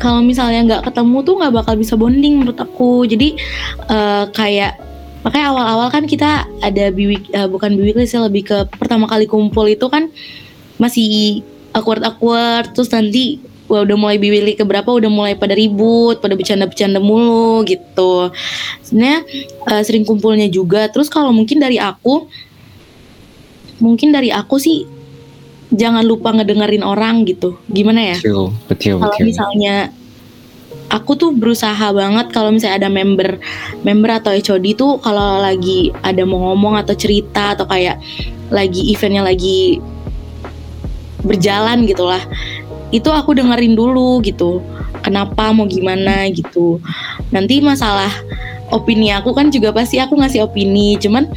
kalau 0.02 0.26
misalnya 0.26 0.66
nggak 0.66 0.90
ketemu 0.90 1.18
tuh 1.22 1.34
nggak 1.38 1.54
bakal 1.54 1.74
bisa 1.78 1.94
bonding 1.94 2.42
menurut 2.42 2.58
aku. 2.58 3.06
Jadi 3.06 3.38
eh, 3.86 4.26
kayak 4.34 4.82
makanya 5.22 5.48
awal-awal 5.52 5.88
kan 5.92 6.08
kita 6.08 6.48
ada 6.64 6.86
biwik 6.90 7.30
eh, 7.36 7.46
bukan 7.46 7.76
biwik 7.78 8.02
sih 8.08 8.18
lebih 8.18 8.48
ke 8.48 8.58
pertama 8.80 9.06
kali 9.06 9.28
kumpul 9.30 9.68
itu 9.68 9.86
kan 9.92 10.10
masih 10.82 11.42
awkward 11.74 12.02
awkward 12.06 12.72
terus 12.74 12.90
nanti 12.94 13.42
wah 13.68 13.84
udah 13.84 13.98
mulai 14.00 14.18
biwili 14.18 14.56
keberapa 14.56 14.88
udah 14.88 15.12
mulai 15.12 15.34
pada 15.36 15.54
ribut 15.54 16.20
pada 16.24 16.34
bercanda-bercanda 16.34 17.00
mulu 17.00 17.64
gitu. 17.68 18.32
Sebenarnya 18.84 19.24
eh, 19.68 19.82
sering 19.84 20.08
kumpulnya 20.08 20.48
juga. 20.48 20.88
Terus 20.92 21.12
kalau 21.12 21.30
mungkin 21.36 21.60
dari 21.60 21.78
aku 21.78 22.28
mungkin 23.78 24.10
dari 24.10 24.34
aku 24.34 24.58
sih 24.58 24.90
jangan 25.72 26.04
lupa 26.08 26.32
ngedengerin 26.34 26.82
orang 26.82 27.28
gitu. 27.28 27.60
Gimana 27.68 28.16
ya? 28.16 28.18
Betul, 28.18 28.56
betul, 28.72 28.98
kalau 29.04 29.18
misalnya 29.22 29.92
aku 30.88 31.20
tuh 31.20 31.36
berusaha 31.36 31.92
banget 31.92 32.32
kalau 32.32 32.56
misalnya 32.56 32.88
ada 32.88 32.90
member 32.92 33.40
member 33.84 34.12
atau 34.24 34.32
HOD 34.32 34.66
tuh 34.80 35.00
kalau 35.04 35.44
lagi 35.44 35.92
ada 36.04 36.24
mau 36.24 36.52
ngomong 36.52 36.80
atau 36.80 36.96
cerita 36.96 37.56
atau 37.56 37.68
kayak 37.68 38.00
lagi 38.48 38.88
eventnya 38.96 39.24
lagi 39.24 39.84
berjalan 41.28 41.84
gitulah 41.84 42.24
itu 42.92 43.10
aku 43.12 43.36
dengerin 43.36 43.76
dulu 43.76 44.24
gitu 44.24 44.64
kenapa 45.04 45.52
mau 45.52 45.68
gimana 45.68 46.28
gitu 46.32 46.80
nanti 47.32 47.60
masalah 47.60 48.12
opini 48.72 49.12
aku 49.12 49.32
kan 49.36 49.52
juga 49.52 49.72
pasti 49.76 50.00
aku 50.00 50.16
ngasih 50.20 50.48
opini 50.48 50.96
cuman 51.00 51.28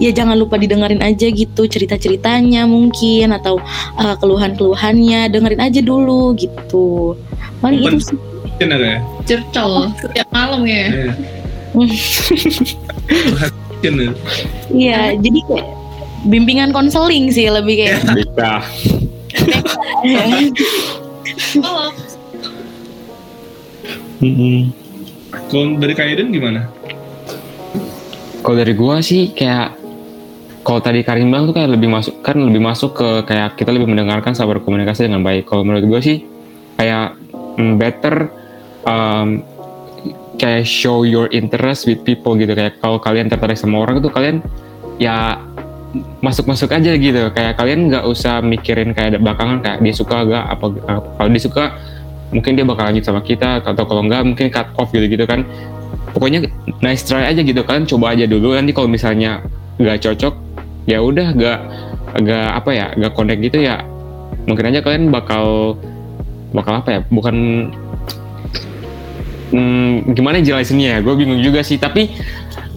ya 0.00 0.08
jangan 0.12 0.36
lupa 0.36 0.56
didengerin 0.56 1.04
aja 1.04 1.28
gitu 1.28 1.68
cerita-ceritanya 1.68 2.64
mungkin 2.64 3.36
atau 3.36 3.60
uh, 4.00 4.16
keluhan-keluhannya 4.16 5.28
dengerin 5.28 5.60
aja 5.60 5.80
dulu 5.84 6.32
gitu 6.40 7.16
paling 7.60 7.84
itu 7.84 8.12
sih 8.12 8.18
ya? 8.60 9.00
Curcol 9.24 9.88
setiap 10.00 10.28
malam 10.32 10.64
ya. 10.68 10.84
Iya. 10.88 11.12
Ya. 13.80 14.12
iya 14.76 15.00
jadi 15.16 15.40
kayak 15.48 15.68
bimbingan 16.28 16.68
konseling 16.68 17.32
sih 17.32 17.48
lebih 17.48 17.80
kayak 17.80 18.04
Bisa. 18.12 18.60
Mm-mm. 24.20 24.72
Kalau 25.48 25.80
dari 25.80 25.94
Kak 25.96 26.06
Eden 26.12 26.28
gimana? 26.34 26.68
Kalau 28.40 28.56
dari 28.56 28.72
gua 28.76 29.00
sih 29.00 29.32
kayak 29.32 29.80
kalau 30.60 30.80
tadi 30.84 31.00
Karin 31.00 31.32
bilang 31.32 31.48
tuh 31.48 31.56
kayak 31.56 31.72
lebih 31.72 31.88
masuk 31.88 32.20
kan 32.20 32.36
lebih 32.36 32.60
masuk 32.60 32.92
ke 32.92 33.08
kayak 33.24 33.56
kita 33.56 33.72
lebih 33.72 33.88
mendengarkan 33.88 34.36
sabar 34.36 34.60
berkomunikasi 34.60 35.08
dengan 35.08 35.24
baik. 35.24 35.48
Kalau 35.48 35.64
menurut 35.64 35.88
gua 35.88 36.00
sih 36.04 36.20
kayak 36.76 37.16
mm, 37.56 37.74
better 37.80 38.28
um, 38.84 39.40
kayak 40.40 40.64
show 40.64 41.04
your 41.04 41.28
interest 41.32 41.84
with 41.84 42.00
people 42.04 42.36
gitu 42.36 42.52
kayak 42.56 42.80
kalau 42.80 42.96
kalian 42.96 43.28
tertarik 43.28 43.56
sama 43.56 43.84
orang 43.84 44.00
itu 44.00 44.08
kalian 44.08 44.40
ya 44.96 45.36
masuk-masuk 46.22 46.70
aja 46.70 46.92
gitu. 46.94 47.22
Kayak 47.34 47.58
kalian 47.58 47.90
nggak 47.90 48.04
usah 48.06 48.38
mikirin 48.44 48.94
kayak 48.94 49.16
ada 49.16 49.18
belakangan 49.18 49.58
kayak 49.62 49.78
dia 49.82 49.94
suka 49.94 50.16
gak 50.26 50.44
apa 50.46 50.66
apa. 50.86 51.08
kalau 51.18 51.28
dia 51.30 51.42
suka 51.42 51.64
mungkin 52.30 52.54
dia 52.54 52.62
bakal 52.62 52.86
lanjut 52.86 53.04
sama 53.06 53.20
kita 53.26 53.58
atau 53.58 53.84
kalau 53.86 54.06
nggak 54.06 54.22
mungkin 54.22 54.46
cut 54.54 54.70
off 54.78 54.90
gitu 54.94 55.06
gitu 55.06 55.24
kan. 55.26 55.42
Pokoknya 56.14 56.46
nice 56.82 57.02
try 57.06 57.26
aja 57.26 57.42
gitu. 57.42 57.60
Kalian 57.62 57.86
coba 57.86 58.14
aja 58.14 58.24
dulu. 58.26 58.54
Nanti 58.54 58.70
kalau 58.70 58.86
misalnya 58.86 59.42
nggak 59.80 59.98
cocok 60.04 60.34
ya 60.86 60.98
udah 61.02 61.32
nggak 61.34 61.58
agak 62.10 62.46
apa 62.58 62.70
ya 62.74 62.86
nggak 62.98 63.12
connect 63.14 63.40
gitu 63.46 63.62
ya 63.62 63.86
mungkin 64.50 64.66
aja 64.66 64.82
kalian 64.82 65.14
bakal 65.14 65.78
bakal 66.50 66.82
apa 66.82 66.98
ya 66.98 67.00
bukan 67.06 67.70
hmm, 69.50 70.14
gimana 70.14 70.40
jelasinnya 70.40 70.96
ya? 70.96 70.98
Gue 71.02 71.14
bingung 71.18 71.42
juga 71.42 71.60
sih. 71.62 71.76
Tapi 71.76 72.10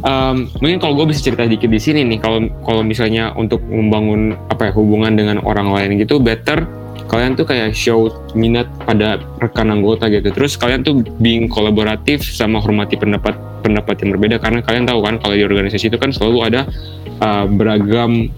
um, 0.03 0.51
mungkin 0.59 0.77
kalau 0.77 0.93
gue 1.01 1.15
bisa 1.15 1.25
cerita 1.31 1.47
dikit 1.47 1.71
di 1.71 1.81
sini 1.81 2.05
nih 2.05 2.19
kalau 2.21 2.45
kalau 2.67 2.83
misalnya 2.85 3.31
untuk 3.33 3.63
membangun 3.65 4.37
apa 4.51 4.69
ya 4.69 4.71
hubungan 4.75 5.15
dengan 5.15 5.41
orang 5.41 5.71
lain 5.71 5.97
gitu 5.97 6.19
better 6.19 6.67
kalian 7.09 7.35
tuh 7.35 7.45
kayak 7.45 7.75
show 7.75 8.09
minat 8.33 8.65
pada 8.89 9.21
rekan 9.37 9.69
anggota 9.69 10.09
gitu. 10.09 10.33
Terus 10.33 10.55
kalian 10.57 10.81
tuh 10.81 11.03
being 11.19 11.45
kolaboratif 11.51 12.23
sama 12.23 12.57
hormati 12.57 12.95
pendapat 12.97 13.35
pendapat 13.61 13.95
yang 14.01 14.17
berbeda. 14.17 14.35
Karena 14.41 14.65
kalian 14.65 14.85
tahu 14.87 14.99
kan 15.03 15.15
kalau 15.21 15.35
di 15.37 15.43
organisasi 15.45 15.93
itu 15.93 15.97
kan 15.99 16.09
selalu 16.09 16.39
ada 16.41 16.61
uh, 17.21 17.45
beragam 17.45 18.31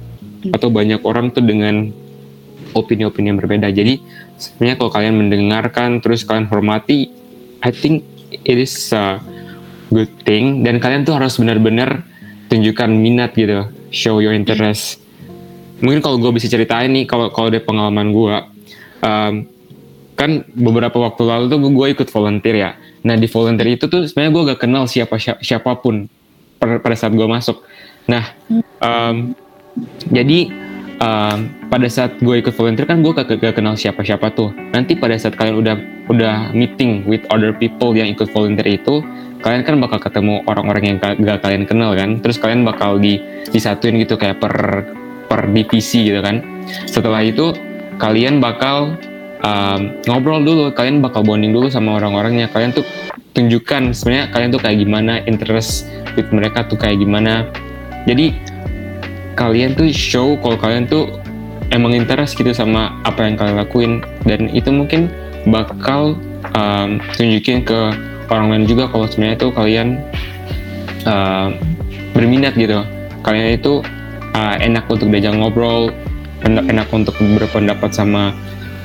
atau 0.51 0.69
banyak 0.69 1.01
orang 1.07 1.31
tuh 1.33 1.41
dengan 1.41 1.89
opini-opini 2.75 3.31
yang 3.31 3.39
berbeda. 3.39 3.71
Jadi 3.71 4.01
sebenarnya 4.35 4.75
kalau 4.75 4.91
kalian 4.91 5.15
mendengarkan 5.23 6.03
terus 6.03 6.27
kalian 6.27 6.51
hormati 6.51 7.07
I 7.63 7.71
think 7.71 8.03
it 8.43 8.59
is 8.59 8.75
a 8.91 9.23
good 9.95 10.11
thing. 10.27 10.67
Dan 10.67 10.83
kalian 10.83 11.07
tuh 11.07 11.15
harus 11.15 11.39
benar-benar 11.39 12.03
tunjukkan 12.51 12.91
minat 12.91 13.31
gitu. 13.31 13.71
Show 13.95 14.19
your 14.19 14.35
interest. 14.35 14.99
Mungkin 15.79 16.03
kalau 16.03 16.19
gue 16.19 16.35
bisa 16.35 16.51
ceritain 16.51 16.91
nih 16.91 17.07
kalau 17.07 17.31
kalau 17.31 17.47
dari 17.47 17.63
pengalaman 17.63 18.11
gue 18.11 18.35
um, 19.03 19.33
kan 20.15 20.47
beberapa 20.55 20.95
waktu 20.95 21.23
lalu 21.27 21.45
tuh 21.51 21.59
gue 21.59 21.87
ikut 21.95 22.07
volunteer 22.11 22.55
ya. 22.55 22.71
Nah 23.03 23.15
di 23.19 23.27
volunteer 23.27 23.75
itu 23.75 23.87
tuh 23.87 24.07
sebenarnya 24.07 24.31
gue 24.31 24.43
gak 24.55 24.61
kenal 24.63 24.83
siapa 24.87 25.15
siapa- 25.19 25.43
siapa 25.43 25.75
pun 25.79 26.07
pada 26.59 26.95
saat 26.95 27.11
gue 27.11 27.27
masuk. 27.27 27.59
Nah 28.07 28.31
um, 28.79 29.35
jadi 30.07 30.47
um, 31.03 31.51
pada 31.67 31.87
saat 31.91 32.15
gue 32.23 32.35
ikut 32.39 32.55
volunteer 32.55 32.87
kan 32.87 33.03
gue 33.03 33.11
gak, 33.11 33.27
gak 33.35 33.55
kenal 33.59 33.75
siapa-siapa 33.75 34.31
tuh. 34.31 34.55
Nanti 34.71 34.95
pada 34.95 35.19
saat 35.19 35.35
kalian 35.35 35.59
udah 35.59 35.75
udah 36.07 36.35
meeting 36.55 37.03
with 37.03 37.27
other 37.35 37.51
people 37.51 37.91
yang 37.91 38.07
ikut 38.07 38.31
volunteer 38.31 38.79
itu 38.79 39.03
kalian 39.45 39.61
kan 39.61 39.77
bakal 39.77 40.01
ketemu 40.01 40.41
orang-orang 40.49 40.83
yang 40.89 40.97
gak 40.97 41.45
kalian 41.45 41.69
kenal 41.69 41.93
kan? 41.93 42.17
Terus 42.17 42.41
kalian 42.41 42.65
bakal 42.65 42.97
di 42.97 43.21
disatuin 43.53 44.01
gitu 44.01 44.17
kayak 44.17 44.41
per 44.41 44.81
per 45.29 45.45
divisi 45.53 46.09
gitu 46.09 46.17
kan? 46.25 46.41
Setelah 46.89 47.21
itu 47.21 47.53
kalian 48.01 48.41
bakal 48.41 48.97
um, 49.45 49.93
ngobrol 50.09 50.41
dulu. 50.41 50.73
Kalian 50.73 50.97
bakal 50.97 51.21
bonding 51.21 51.53
dulu 51.53 51.69
sama 51.69 52.01
orang-orangnya. 52.01 52.49
Kalian 52.49 52.73
tuh 52.73 52.81
tunjukkan 53.37 53.93
sebenarnya 53.93 54.33
kalian 54.33 54.49
tuh 54.49 54.61
kayak 54.65 54.77
gimana 54.81 55.21
interest 55.29 55.85
with 56.17 56.25
mereka 56.33 56.65
tuh 56.65 56.81
kayak 56.81 56.97
gimana. 56.97 57.45
Jadi 58.09 58.33
kalian 59.37 59.77
tuh 59.77 59.93
show 59.93 60.41
kalau 60.41 60.57
kalian 60.57 60.89
tuh 60.89 61.21
emang 61.69 61.93
interest 61.93 62.33
gitu 62.33 62.49
sama 62.49 62.97
apa 63.05 63.29
yang 63.29 63.37
kalian 63.37 63.61
lakuin. 63.61 63.91
Dan 64.25 64.49
itu 64.49 64.73
mungkin 64.73 65.05
bakal 65.45 66.17
um, 66.57 66.97
tunjukin 67.13 67.61
ke 67.61 67.93
orang 68.29 68.47
lain 68.53 68.65
juga 68.65 68.89
kalau 68.89 69.05
sebenarnya 69.05 69.37
tuh 69.37 69.51
kalian 69.53 70.01
uh, 71.05 71.53
berminat 72.15 72.57
gitu. 72.57 72.81
Kalian 73.25 73.57
itu 73.57 73.81
uh, 74.33 74.55
enak 74.61 74.85
untuk 74.89 75.09
diajak 75.09 75.33
ngobrol 75.35 75.89
en- 76.45 76.65
enak 76.69 76.89
untuk 76.93 77.17
berpendapat 77.17 77.91
sama 77.93 78.33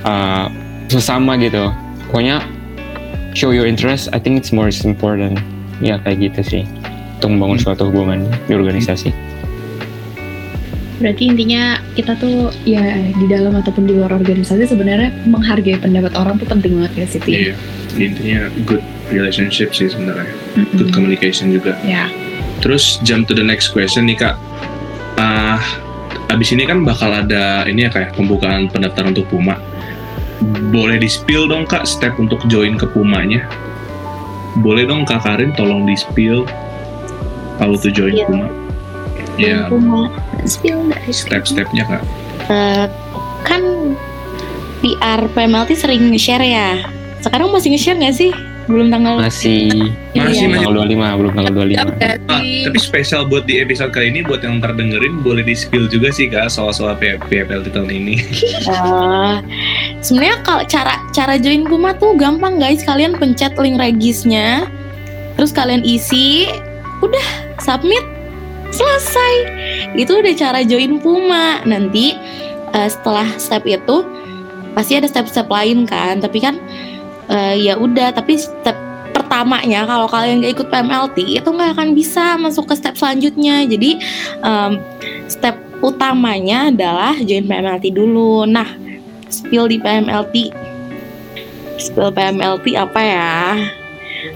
uh, 0.04 0.48
sesama 0.88 1.36
gitu. 1.40 1.72
Pokoknya 2.10 2.42
show 3.32 3.54
your 3.54 3.68
interest 3.68 4.10
I 4.12 4.18
think 4.18 4.40
it's 4.40 4.50
more 4.50 4.68
important. 4.68 5.40
Ya 5.80 5.96
kayak 6.02 6.32
gitu 6.32 6.40
sih. 6.44 6.62
Untuk 7.20 7.36
membangun 7.36 7.58
suatu 7.60 7.92
hubungan 7.92 8.24
di 8.48 8.52
organisasi. 8.56 9.12
Berarti 11.00 11.32
intinya 11.32 11.80
kita 11.96 12.12
tuh 12.20 12.52
ya 12.68 12.84
di 13.16 13.24
dalam 13.24 13.56
ataupun 13.56 13.88
di 13.88 13.96
luar 13.96 14.12
organisasi 14.20 14.68
sebenarnya 14.68 15.08
menghargai 15.24 15.80
pendapat 15.80 16.12
orang 16.12 16.36
tuh 16.36 16.44
penting 16.44 16.76
banget 16.76 16.92
ya 16.92 17.06
Siti. 17.08 17.30
Iya. 17.32 17.54
Intinya 17.96 18.40
good 18.68 18.84
relationship 19.10 19.74
sih 19.74 19.90
sebenarnya. 19.90 20.30
Mm-mm. 20.56 20.78
Good 20.78 20.90
communication 20.94 21.50
juga. 21.50 21.76
Ya. 21.84 22.08
Terus 22.64 22.98
jump 23.04 23.28
to 23.28 23.34
the 23.36 23.44
next 23.44 23.74
question 23.74 24.06
nih 24.06 24.18
kak. 24.18 24.36
Ah, 25.20 25.60
abis 26.32 26.54
ini 26.54 26.64
kan 26.64 26.86
bakal 26.86 27.12
ada 27.12 27.66
ini 27.68 27.86
ya 27.86 27.90
kayak 27.92 28.16
pembukaan 28.16 28.70
pendaftaran 28.70 29.12
untuk 29.12 29.28
Puma. 29.28 29.58
Boleh 30.72 30.96
di 30.96 31.08
spill 31.10 31.50
dong 31.50 31.68
kak 31.68 31.84
step 31.84 32.16
untuk 32.16 32.40
join 32.48 32.80
ke 32.80 32.88
Pumanya. 32.88 33.44
Boleh 34.64 34.88
dong 34.88 35.04
kak 35.04 35.22
Karin 35.22 35.52
tolong 35.54 35.84
di 35.84 35.94
spill 35.94 36.48
kalau 37.60 37.76
tuh 37.76 37.92
join 37.92 38.16
Spill. 38.16 38.26
Puma. 38.28 38.48
Ya, 39.36 39.68
Puma. 39.68 40.08
Spill 40.48 40.80
step-stepnya 41.12 41.84
kak. 41.84 42.02
Eh, 42.48 42.86
kan 43.44 43.62
PR 44.80 45.28
PMLT 45.36 45.76
sering 45.76 46.08
nge-share 46.08 46.44
ya 46.44 46.80
sekarang 47.20 47.52
masih 47.52 47.76
nge-share 47.76 48.00
nggak 48.00 48.16
sih 48.16 48.32
belum 48.70 48.88
tanggal 48.88 49.14
masih 49.18 49.68
Masih, 49.68 49.90
Iya. 50.12 50.22
masih. 50.24 50.46
tanggal 50.56 50.72
25 50.80 51.18
belum 51.18 51.32
tanggal 51.32 51.52
25 51.52 51.78
Ah, 52.26 52.40
tapi 52.40 52.78
spesial 52.78 53.22
buat 53.24 53.44
di 53.44 53.58
episode 53.58 53.90
kali 53.90 54.08
ini 54.08 54.22
buat 54.22 54.40
yang 54.40 54.58
ntar 54.58 54.72
dengerin 54.72 55.18
boleh 55.18 55.42
di 55.42 55.52
spill 55.52 55.86
juga 55.86 56.08
sih 56.08 56.26
kak 56.26 56.46
soal-soal 56.48 56.94
P- 56.94 57.18
PFLT 57.20 57.68
tahun 57.68 57.90
ini. 57.90 58.14
Eh, 58.62 59.34
sebenarnya 60.00 60.38
kalau 60.40 60.62
cara 60.64 60.94
cara 61.10 61.34
join 61.36 61.64
Puma 61.64 61.92
tuh 61.92 62.14
gampang 62.14 62.56
guys 62.56 62.80
kalian 62.80 63.14
pencet 63.14 63.56
link 63.56 63.76
regisnya 63.76 64.70
terus 65.34 65.50
kalian 65.50 65.82
isi 65.82 66.46
udah 67.00 67.26
submit 67.58 68.02
selesai 68.70 69.32
itu 69.94 70.12
udah 70.12 70.34
cara 70.34 70.60
join 70.62 70.96
Puma 70.96 71.58
nanti 71.64 72.14
eh, 72.70 72.88
setelah 72.88 73.26
step 73.36 73.64
itu 73.64 74.06
pasti 74.70 74.94
ada 74.94 75.04
step-step 75.04 75.46
lain 75.46 75.82
kan 75.82 76.18
tapi 76.18 76.38
kan 76.38 76.60
eh, 77.30 77.54
ya 77.70 77.74
udah 77.78 78.10
tapi 78.12 78.36
step 78.36 78.76
pertamanya 79.10 79.86
kalau 79.86 80.06
kalian 80.06 80.42
nggak 80.42 80.54
ikut 80.58 80.68
PMLT 80.70 81.18
itu 81.42 81.48
nggak 81.48 81.78
akan 81.78 81.88
bisa 81.94 82.34
masuk 82.38 82.70
ke 82.70 82.74
step 82.78 82.94
selanjutnya. 82.98 83.62
Jadi 83.66 83.98
em, 84.42 84.72
step 85.30 85.54
utamanya 85.80 86.68
adalah 86.68 87.14
join 87.22 87.46
PMLT 87.46 87.94
dulu. 87.94 88.44
Nah 88.46 88.66
spill 89.30 89.70
di 89.70 89.78
PMLT 89.78 90.50
spill 91.80 92.12
PMLT 92.12 92.66
apa 92.76 93.00
ya? 93.00 93.34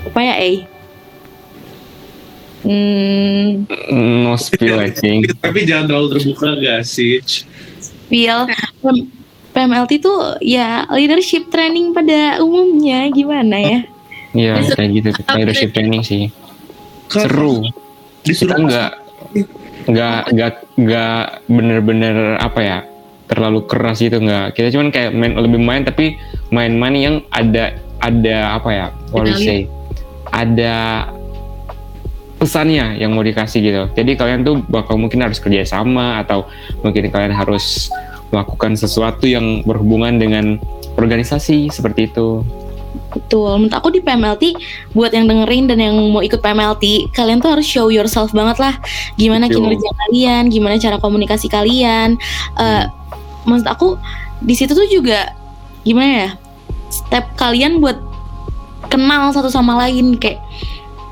Apa 0.09 0.21
ya 0.23 0.35
eh? 0.41 0.59
Hmm, 2.65 3.69
No 4.25 4.41
spill 4.41 4.81
I 4.81 4.89
think. 4.89 5.29
Tapi 5.37 5.69
jangan 5.69 5.85
terlalu 5.93 6.09
terbuka 6.17 6.57
gak 6.57 6.83
sih? 6.89 7.21
spill 7.85 8.49
PMLT 9.55 10.03
tuh 10.03 10.37
ya 10.43 10.83
leadership 10.91 11.49
training 11.49 11.95
pada 11.95 12.43
umumnya 12.43 13.07
gimana 13.15 13.57
ya 13.63 13.81
Iya 14.35 14.59
kayak 14.75 14.91
gitu 14.99 15.09
leadership 15.39 15.71
training 15.71 16.03
sih. 16.03 16.29
Seru. 17.07 17.63
Kita 18.27 18.59
nggak 18.59 18.91
nggak 19.85 20.21
nggak 20.35 20.53
nggak 20.75 21.19
bener-bener 21.47 22.17
apa 22.43 22.61
ya 22.61 22.79
terlalu 23.31 23.63
keras 23.71 24.03
gitu 24.03 24.19
nggak. 24.19 24.59
Kita 24.59 24.75
cuman 24.75 24.91
kayak 24.91 25.15
main 25.15 25.39
lebih 25.39 25.61
main 25.63 25.83
tapi 25.87 26.19
main-main 26.51 26.95
yang 26.99 27.17
ada 27.31 27.79
ada 28.03 28.59
apa 28.59 28.69
ya? 28.75 28.87
What 29.15 29.31
we 29.31 29.39
Finale. 29.39 29.47
say? 29.47 29.61
Ada 30.35 30.75
pesannya 32.43 32.99
yang 32.99 33.15
mau 33.15 33.23
dikasih 33.23 33.61
gitu. 33.63 33.83
Jadi 33.95 34.19
kalian 34.19 34.43
tuh 34.43 34.59
bakal 34.67 34.99
mungkin 34.99 35.23
harus 35.23 35.39
kerja 35.39 35.63
sama 35.63 36.27
atau 36.27 36.51
mungkin 36.83 37.07
kalian 37.07 37.31
harus 37.31 37.87
melakukan 38.35 38.75
sesuatu 38.75 39.31
yang 39.31 39.63
berhubungan 39.63 40.19
dengan 40.19 40.59
organisasi 40.99 41.71
seperti 41.71 42.11
itu. 42.11 42.43
Betul, 43.15 43.63
menurut 43.63 43.75
aku 43.75 43.95
di 43.95 44.03
PMLT 44.03 44.59
buat 44.95 45.15
yang 45.15 45.31
dengerin 45.31 45.71
dan 45.71 45.79
yang 45.79 45.95
mau 46.11 46.23
ikut 46.23 46.43
PMLT, 46.43 47.15
kalian 47.15 47.39
tuh 47.39 47.55
harus 47.55 47.67
show 47.67 47.87
yourself 47.91 48.35
banget 48.35 48.59
lah. 48.59 48.75
Gimana 49.15 49.47
Betul. 49.47 49.71
kinerja 49.71 49.91
kalian, 50.07 50.43
gimana 50.51 50.75
cara 50.83 50.99
komunikasi 50.99 51.47
kalian. 51.47 52.19
Eh, 52.59 52.85
maksud 53.47 53.67
aku 53.71 53.99
di 54.43 54.55
situ 54.59 54.75
tuh 54.75 54.87
juga 54.91 55.31
gimana 55.87 56.11
ya? 56.27 56.31
Step 56.91 57.35
kalian 57.39 57.79
buat 57.79 57.99
kenal 58.91 59.31
satu 59.35 59.51
sama 59.51 59.79
lain 59.87 60.19
kayak 60.19 60.43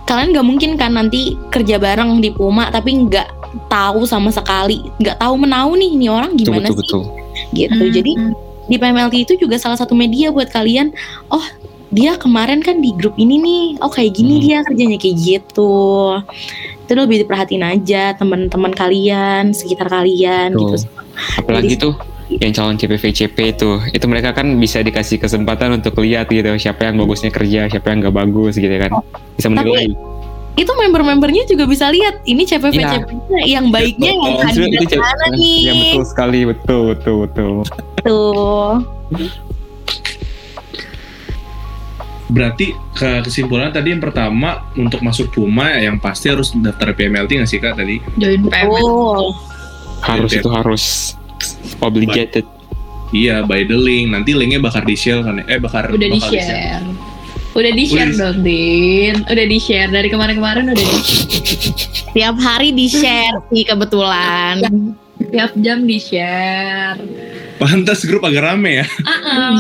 kalian 0.07 0.35
nggak 0.35 0.47
mungkin 0.47 0.71
kan 0.77 0.95
nanti 0.95 1.39
kerja 1.51 1.79
bareng 1.79 2.21
di 2.21 2.31
Puma 2.35 2.69
tapi 2.69 2.95
nggak 3.07 3.42
tahu 3.69 4.09
sama 4.09 4.33
sekali, 4.33 4.81
nggak 5.01 5.21
tahu 5.21 5.35
menau 5.37 5.73
nih 5.77 5.91
ini 5.93 6.07
orang 6.09 6.33
Betul 6.35 6.45
gimana 6.49 6.69
betul 6.71 6.77
sih 6.77 6.85
betul. 6.85 7.03
gitu. 7.57 7.83
Hmm. 7.85 7.93
Jadi 7.95 8.13
di 8.71 8.77
PMLT 8.79 9.15
itu 9.27 9.35
juga 9.37 9.59
salah 9.59 9.77
satu 9.77 9.93
media 9.93 10.31
buat 10.31 10.49
kalian 10.49 10.95
oh 11.29 11.43
dia 11.93 12.17
kemarin 12.17 12.65
kan 12.65 12.81
di 12.81 12.95
grup 12.97 13.19
ini 13.21 13.37
nih 13.37 13.65
oh 13.85 13.91
kayak 13.93 14.17
gini 14.17 14.39
Hmm. 14.39 14.45
dia 14.47 14.59
kerjanya 14.65 14.99
kayak 15.03 15.17
gitu 15.19 15.75
itu 16.87 16.93
lebih 16.97 17.27
diperhatiin 17.27 17.65
aja 17.67 18.17
teman-teman 18.17 18.73
kalian 18.73 19.53
sekitar 19.53 19.93
kalian 19.93 20.57
Tuh. 20.57 20.79
gitu 20.79 20.89
Apalagi 21.37 21.77
tuh 21.77 21.95
yang 22.41 22.57
calon 22.57 22.81
CPV 22.81 23.13
CP 23.13 23.37
itu, 23.53 23.71
itu 23.93 24.07
mereka 24.09 24.33
kan 24.33 24.49
bisa 24.57 24.81
dikasih 24.81 25.21
kesempatan 25.21 25.77
untuk 25.77 26.01
lihat 26.01 26.33
gitu 26.33 26.49
siapa 26.57 26.89
yang 26.89 26.97
bagusnya 26.97 27.29
kerja, 27.29 27.69
siapa 27.69 27.93
yang 27.93 28.09
nggak 28.09 28.17
bagus 28.17 28.57
gitu 28.57 28.73
kan. 28.73 29.05
Bisa 29.37 29.53
menilai. 29.53 29.93
Itu 30.53 30.69
member-membernya 30.71 31.45
juga 31.45 31.65
bisa 31.65 31.89
lihat 31.89 32.21
ini 32.23 32.45
CPV 32.45 32.75
Iya. 32.75 32.89
CP 32.99 33.09
yang 33.47 33.67
baiknya 33.69 34.11
yang 34.11 34.21
Oh, 34.31 34.39
hadir 34.39 34.69
Justru 34.69 34.85
itu 34.87 34.97
mana 34.99 35.27
nih 35.33 35.59
Ya 35.59 35.73
betul 35.75 36.05
sekali, 36.05 36.41
betul 36.45 36.81
betul 36.91 37.17
betul. 37.23 37.53
tuh 37.99 38.77
Berarti 42.29 42.67
ke 42.91 43.21
kesimpulan 43.23 43.69
tadi 43.69 43.93
yang 43.93 44.01
pertama 44.01 44.65
untuk 44.73 45.01
masuk 45.01 45.29
Puma 45.31 45.69
yang 45.71 45.97
pasti 45.97 46.29
harus 46.29 46.53
daftar 46.55 46.93
PMLT 46.93 47.31
nggak 47.35 47.45
sih 47.47 47.59
kak 47.59 47.77
tadi? 47.77 48.01
join 48.17 48.41
PMLT. 48.43 48.73
oh 48.79 49.37
Harus 50.01 50.33
Iya. 50.33 50.41
itu 50.41 50.49
harus 50.49 50.85
obligated. 51.79 52.45
Iya 53.11 53.41
by 53.43 53.63
the 53.63 53.77
link. 53.77 54.11
Nanti 54.11 54.33
linknya 54.33 54.59
bakar 54.59 54.83
di 54.83 54.97
share 54.97 55.21
kan? 55.21 55.39
ya? 55.39 55.45
Eh 55.47 55.61
bakar 55.61 55.89
udah 55.89 56.01
di 56.03 56.09
bakal 56.11 56.29
share 56.31 56.41
udah 56.41 56.57
di 56.81 56.93
share 56.97 57.12
Udah 57.53 57.71
di- 57.71 57.89
dong 58.15 58.39
Din 58.41 59.15
udah 59.23 59.47
di 59.47 59.59
share 59.59 59.89
dari 59.89 60.09
kemarin-kemarin 60.09 60.69
udah 60.69 60.79
di 60.79 60.99
tiap 62.13 62.37
hari 62.39 62.73
di 62.73 62.89
share 62.89 63.41
sih 63.49 63.63
kebetulan 63.63 64.61
tiap 65.29 65.53
jam 65.59 65.85
di 65.85 65.97
share 65.97 66.97
Pantas 67.57 68.03
grup 68.03 68.23
agak 68.23 68.43
rame 68.45 68.83
ya. 68.83 68.87
ah 69.05 69.55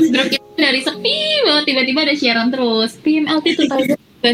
grup 0.00 0.26
kita 0.26 0.48
dari 0.56 0.80
sepi 0.80 1.16
banget 1.44 1.64
tiba-tiba 1.66 2.00
ada 2.02 2.14
siaran 2.14 2.48
terus 2.48 2.94
PMLT 2.96 3.46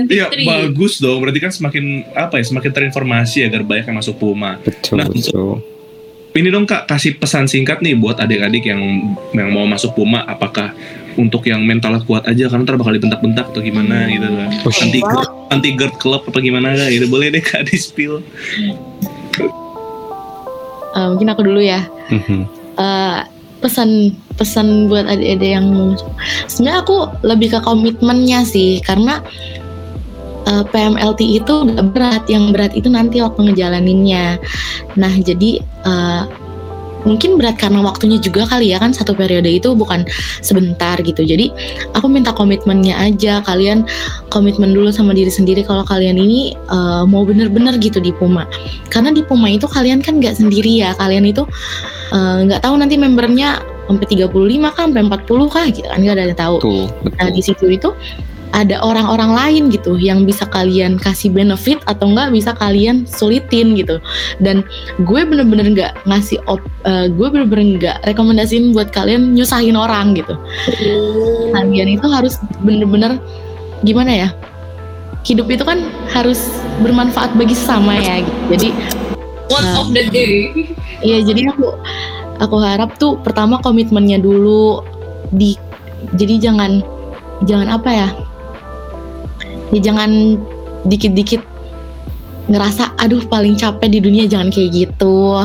Iya 0.07 0.31
2023 0.31 0.47
bagus 0.47 1.03
dong. 1.03 1.19
Berarti 1.19 1.41
kan 1.41 1.51
semakin 1.51 1.85
apa 2.15 2.39
ya? 2.39 2.45
Semakin 2.47 2.71
terinformasi 2.71 3.43
agar 3.43 3.67
banyak 3.67 3.91
yang 3.91 3.99
masuk 3.99 4.23
Puma. 4.23 4.55
Betul 4.63 5.03
Nah, 5.03 5.11
betul. 5.11 5.59
Ini 6.31 6.49
dong 6.55 6.63
kak 6.63 6.87
kasih 6.87 7.19
pesan 7.19 7.51
singkat 7.51 7.83
nih 7.83 7.99
buat 7.99 8.23
adik-adik 8.23 8.63
yang 8.71 8.81
yang 9.35 9.51
mau 9.51 9.67
masuk 9.67 9.99
Puma. 9.99 10.23
Apakah 10.31 10.71
untuk 11.19 11.43
yang 11.51 11.67
mentalnya 11.67 12.01
kuat 12.07 12.23
aja 12.31 12.47
karena 12.47 12.63
ntar 12.63 12.79
bakal 12.79 12.95
dibentak-bentak 12.95 13.51
atau 13.51 13.59
gimana 13.59 14.07
gitu 14.07 14.31
kan? 14.31 14.51
Anti 14.63 15.01
anti 15.51 15.71
guard 15.75 15.97
club 15.99 16.23
apa 16.31 16.39
gimana 16.39 16.79
kak? 16.79 16.89
Gitu 16.95 17.07
boleh 17.11 17.35
deh 17.35 17.43
kak 17.43 17.67
di 17.67 17.75
spill. 17.75 18.23
Eh, 20.91 21.07
mungkin 21.07 21.31
aku 21.31 21.47
dulu 21.47 21.63
ya 21.63 21.87
eh, 22.79 23.19
pesan 23.63 24.15
pesan 24.35 24.91
buat 24.91 25.07
adik-adik 25.07 25.51
yang 25.61 25.67
mau 25.71 25.93
masuk. 25.95 26.11
sebenarnya 26.49 26.81
aku 26.83 26.97
lebih 27.23 27.49
ke 27.55 27.61
komitmennya 27.63 28.43
sih 28.43 28.81
karena 28.83 29.21
eh, 30.47 30.65
PMLT 30.69 31.21
itu 31.21 31.55
gak 31.67 31.87
berat. 31.93 32.23
Yang 32.31 32.45
berat 32.55 32.73
itu 32.77 32.89
nanti 32.89 33.21
waktu 33.21 33.51
ngejalaninnya. 33.51 34.39
Nah 34.97 35.13
jadi 35.21 35.61
eh, 35.61 36.23
mungkin 37.01 37.41
berat 37.41 37.57
karena 37.57 37.81
waktunya 37.81 38.21
juga 38.21 38.45
kali 38.45 38.77
ya 38.77 38.79
kan 38.79 38.93
satu 38.93 39.17
periode 39.17 39.49
itu 39.49 39.73
bukan 39.73 40.05
sebentar 40.45 41.01
gitu. 41.01 41.25
Jadi 41.25 41.49
aku 41.97 42.07
minta 42.07 42.33
komitmennya 42.33 42.97
aja. 42.97 43.41
Kalian 43.45 43.89
komitmen 44.29 44.77
dulu 44.77 44.93
sama 44.93 45.17
diri 45.17 45.33
sendiri 45.33 45.65
kalau 45.65 45.83
kalian 45.85 46.17
ini 46.21 46.55
eh, 46.55 47.03
mau 47.09 47.25
bener-bener 47.25 47.77
gitu 47.81 47.99
di 48.01 48.13
Puma. 48.15 48.45
Karena 48.93 49.11
di 49.11 49.25
Puma 49.25 49.49
itu 49.49 49.65
kalian 49.69 50.05
kan 50.05 50.21
nggak 50.21 50.39
sendiri 50.39 50.85
ya. 50.85 50.93
Kalian 50.97 51.27
itu 51.29 51.45
nggak 52.11 52.67
tahu 52.67 52.75
nanti 52.75 52.99
membernya 52.99 53.63
sampai 53.91 54.07
35 54.07 54.31
kah 54.71 54.83
sampai 54.87 55.03
40 55.03 55.51
kah 55.51 55.65
gitu 55.67 55.87
kan 55.91 55.99
nggak 55.99 56.15
ada 56.15 56.25
yang 56.31 56.39
tahu. 56.39 56.57
Betul 56.63 56.87
Nah 57.19 57.27
betul. 57.27 57.35
di 57.35 57.43
situ 57.43 57.65
itu 57.67 57.89
ada 58.51 58.83
orang-orang 58.83 59.31
lain 59.33 59.63
gitu 59.71 59.95
yang 59.95 60.27
bisa 60.27 60.43
kalian 60.49 60.99
kasih 60.99 61.31
benefit 61.31 61.79
atau 61.87 62.11
enggak 62.11 62.35
bisa 62.35 62.51
kalian 62.59 63.07
sulitin 63.07 63.79
gitu. 63.79 64.03
Dan 64.43 64.67
gue 65.07 65.21
bener-bener 65.23 65.71
nggak 65.75 65.93
ngasih 66.07 66.43
op, 66.51 66.59
eh, 66.87 67.07
gue 67.11 67.27
bener-bener 67.31 67.79
nggak 67.79 67.97
rekomendasiin 68.11 68.75
buat 68.75 68.91
kalian 68.91 69.39
nyusahin 69.39 69.79
orang 69.79 70.19
gitu. 70.19 70.35
Kalian 71.55 71.89
itu 71.99 72.07
harus 72.11 72.37
bener-bener 72.63 73.23
gimana 73.87 74.27
ya? 74.27 74.29
Hidup 75.23 75.53
itu 75.53 75.63
kan 75.63 75.85
harus 76.11 76.41
bermanfaat 76.81 77.37
bagi 77.37 77.53
sesama 77.53 77.93
ya 78.01 78.25
gitu. 78.25 78.41
Jadi 78.57 78.69
one 79.51 79.67
Nah. 79.67 79.83
of 79.83 79.91
the 79.93 80.07
day 80.09 80.55
Iya 81.01 81.25
jadi 81.27 81.51
aku 81.53 81.75
aku 82.41 82.57
harap 82.61 82.97
tuh 82.97 83.17
pertama 83.21 83.59
komitmennya 83.61 84.21
dulu 84.21 84.81
di 85.33 85.57
jadi 86.17 86.51
jangan 86.51 86.81
jangan 87.45 87.69
apa 87.73 87.91
ya 87.93 88.09
ya 89.75 89.81
jangan 89.81 90.41
dikit-dikit 90.87 91.51
ngerasa 92.51 92.99
aduh 92.99 93.23
paling 93.31 93.55
capek 93.55 93.87
di 93.87 93.99
dunia. 94.03 94.27
Jangan 94.27 94.51
kayak 94.51 94.71
gitu. 94.75 95.39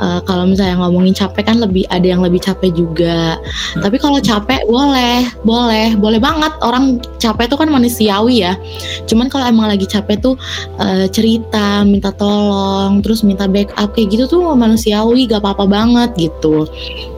Eh, 0.00 0.20
kalau 0.24 0.48
misalnya 0.48 0.80
ngomongin 0.80 1.12
capek 1.12 1.52
kan 1.52 1.60
lebih 1.60 1.84
ada 1.92 2.08
yang 2.08 2.24
lebih 2.24 2.40
capek 2.40 2.72
juga. 2.72 3.36
Tapi 3.76 4.00
kalau 4.00 4.18
capek 4.18 4.64
boleh 4.64 5.28
boleh 5.44 5.94
boleh 6.00 6.16
banget. 6.18 6.50
Orang 6.64 7.04
capek 7.20 7.52
tuh 7.52 7.60
kan 7.60 7.68
manusiawi 7.68 8.48
ya. 8.48 8.56
Cuman 9.04 9.28
kalau 9.28 9.44
emang 9.44 9.68
lagi 9.68 9.84
capek 9.84 10.16
tuh 10.24 10.34
eh, 10.80 11.06
cerita 11.12 11.84
minta 11.84 12.10
tolong 12.16 13.04
terus 13.04 13.20
minta 13.20 13.44
backup 13.44 13.92
kayak 13.92 14.08
gitu 14.16 14.24
tuh 14.24 14.40
manusiawi 14.56 15.28
gak 15.28 15.44
apa-apa 15.44 15.68
banget 15.68 16.10
gitu. 16.16 16.64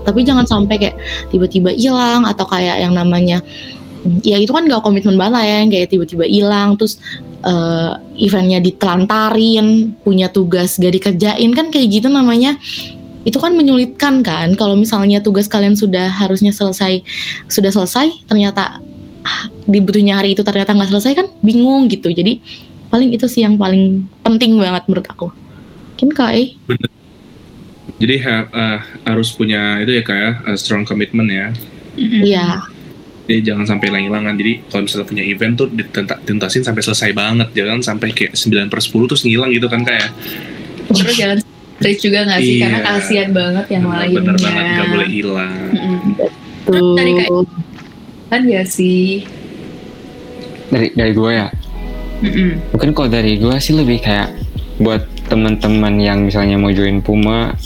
Tapi 0.03 0.27
jangan 0.27 0.45
sampai 0.49 0.75
kayak 0.75 0.97
tiba-tiba 1.31 1.71
hilang 1.71 2.27
atau 2.27 2.43
kayak 2.51 2.83
yang 2.83 2.99
namanya 2.99 3.39
ya 4.25 4.41
itu 4.41 4.51
kan 4.53 4.65
gak 4.65 4.81
komitmen 4.81 5.17
banget 5.21 5.33
lah 5.37 5.45
ya 5.45 5.57
yang 5.65 5.71
kayak 5.73 5.89
tiba-tiba 5.93 6.25
hilang 6.25 6.77
terus 6.81 6.97
eh, 7.45 7.93
eventnya 8.17 8.59
ditelantarin 8.61 9.97
punya 10.01 10.33
tugas 10.33 10.81
gak 10.81 10.95
dikerjain 10.97 11.51
kan 11.53 11.69
kayak 11.69 11.89
gitu 12.01 12.09
namanya. 12.09 12.57
Itu 13.21 13.37
kan 13.37 13.53
menyulitkan 13.53 14.25
kan 14.25 14.57
kalau 14.57 14.81
misalnya 14.81 15.21
tugas 15.21 15.45
kalian 15.45 15.77
sudah 15.77 16.09
harusnya 16.09 16.57
selesai 16.57 17.05
sudah 17.53 17.69
selesai 17.69 18.25
ternyata 18.25 18.81
ah, 19.21 19.45
dibutuhnya 19.69 20.17
hari 20.17 20.33
itu 20.33 20.41
ternyata 20.41 20.73
nggak 20.73 20.89
selesai 20.89 21.13
kan 21.21 21.27
bingung 21.45 21.85
gitu. 21.93 22.09
Jadi 22.09 22.41
paling 22.89 23.13
itu 23.13 23.29
sih 23.29 23.45
yang 23.45 23.61
paling 23.61 24.09
penting 24.25 24.57
banget 24.57 24.89
menurut 24.89 25.07
aku. 25.13 25.29
Mungkin 25.97 26.11
kai 26.17 26.57
Jadi 28.01 28.17
ha- 28.25 28.49
uh, 28.49 28.79
harus 29.05 29.29
punya 29.37 29.77
itu 29.85 29.93
ya 29.93 30.01
kayak 30.01 30.49
uh, 30.49 30.57
strong 30.57 30.89
commitment 30.89 31.29
ya. 31.29 31.53
Iya 32.01 32.70
Jadi 33.31 33.47
jangan 33.47 33.63
sampai 33.65 33.87
hilang-hilangan. 33.87 34.35
Jadi 34.35 34.53
kalau 34.67 34.83
misalnya 34.83 35.07
punya 35.07 35.23
event 35.23 35.55
tuh 35.55 35.71
ditenta- 35.71 36.19
tuntasin 36.21 36.67
sampai 36.67 36.83
selesai 36.83 37.11
banget. 37.15 37.49
Jangan 37.55 37.79
sampai 37.79 38.11
kayak 38.11 38.35
9 38.35 38.67
per 38.67 38.83
10 38.83 39.07
terus 39.07 39.23
ngilang 39.23 39.51
gitu 39.51 39.71
kan 39.71 39.87
kayak. 39.87 40.11
Terus 40.91 41.15
jangan 41.15 41.39
straight 41.79 42.01
juga 42.03 42.19
nggak 42.27 42.41
sih? 42.41 42.53
Iya. 42.53 42.65
Karena 42.67 42.81
kasihan 42.85 43.31
banget 43.31 43.67
yang 43.71 43.85
lainnya. 43.87 44.19
Bener 44.19 44.37
banget 44.37 44.65
gak 44.75 44.89
boleh 44.91 45.09
hilang. 45.09 45.53
Mm-mm. 45.71 46.01
tuh 46.61 46.93
Dari 46.93 47.13
Kak- 47.15 47.31
Kan 48.29 48.43
ya 48.47 48.63
sih. 48.63 49.23
dari 50.69 50.87
dari 50.93 51.11
gue 51.11 51.31
ya 51.33 51.51
Mm-mm. 52.23 52.71
mungkin 52.71 52.91
kalau 52.95 53.11
dari 53.11 53.35
gue 53.37 53.55
sih 53.59 53.75
lebih 53.75 53.99
kayak 53.99 54.31
buat 54.79 55.03
teman-teman 55.27 55.99
yang 55.99 56.23
misalnya 56.23 56.55
mau 56.55 56.71
join 56.71 57.03
Puma 57.03 57.59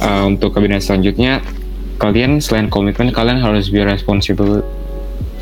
uh, 0.00 0.22
untuk 0.24 0.50
kabinet 0.50 0.80
selanjutnya 0.80 1.44
kalian 1.96 2.40
selain 2.40 2.72
komitmen 2.72 3.12
kalian 3.12 3.36
harus 3.38 3.68
be 3.68 3.84
responsible 3.84 4.64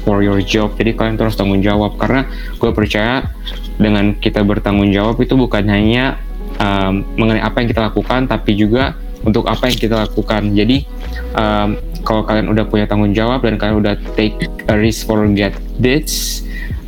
for 0.09 0.25
your 0.25 0.41
job 0.41 0.73
jadi 0.81 0.97
kalian 0.97 1.21
terus 1.21 1.37
tanggung 1.37 1.61
jawab 1.61 2.01
karena 2.01 2.25
gue 2.57 2.71
percaya 2.73 3.29
dengan 3.77 4.17
kita 4.17 4.41
bertanggung 4.41 4.89
jawab 4.89 5.21
itu 5.21 5.37
bukan 5.37 5.69
hanya 5.69 6.17
um, 6.57 7.05
mengenai 7.21 7.45
apa 7.45 7.61
yang 7.61 7.69
kita 7.69 7.93
lakukan 7.93 8.25
tapi 8.25 8.57
juga 8.57 8.97
untuk 9.21 9.45
apa 9.45 9.69
yang 9.69 9.77
kita 9.77 10.09
lakukan 10.09 10.57
jadi 10.57 10.89
um, 11.37 11.77
kalau 12.09 12.25
kalian 12.25 12.49
udah 12.49 12.65
punya 12.65 12.89
tanggung 12.89 13.13
jawab 13.13 13.45
dan 13.45 13.61
kalian 13.61 13.85
udah 13.85 14.01
take 14.17 14.49
a 14.73 14.75
risk 14.81 15.05
for 15.05 15.29
get 15.37 15.53
this 15.77 16.41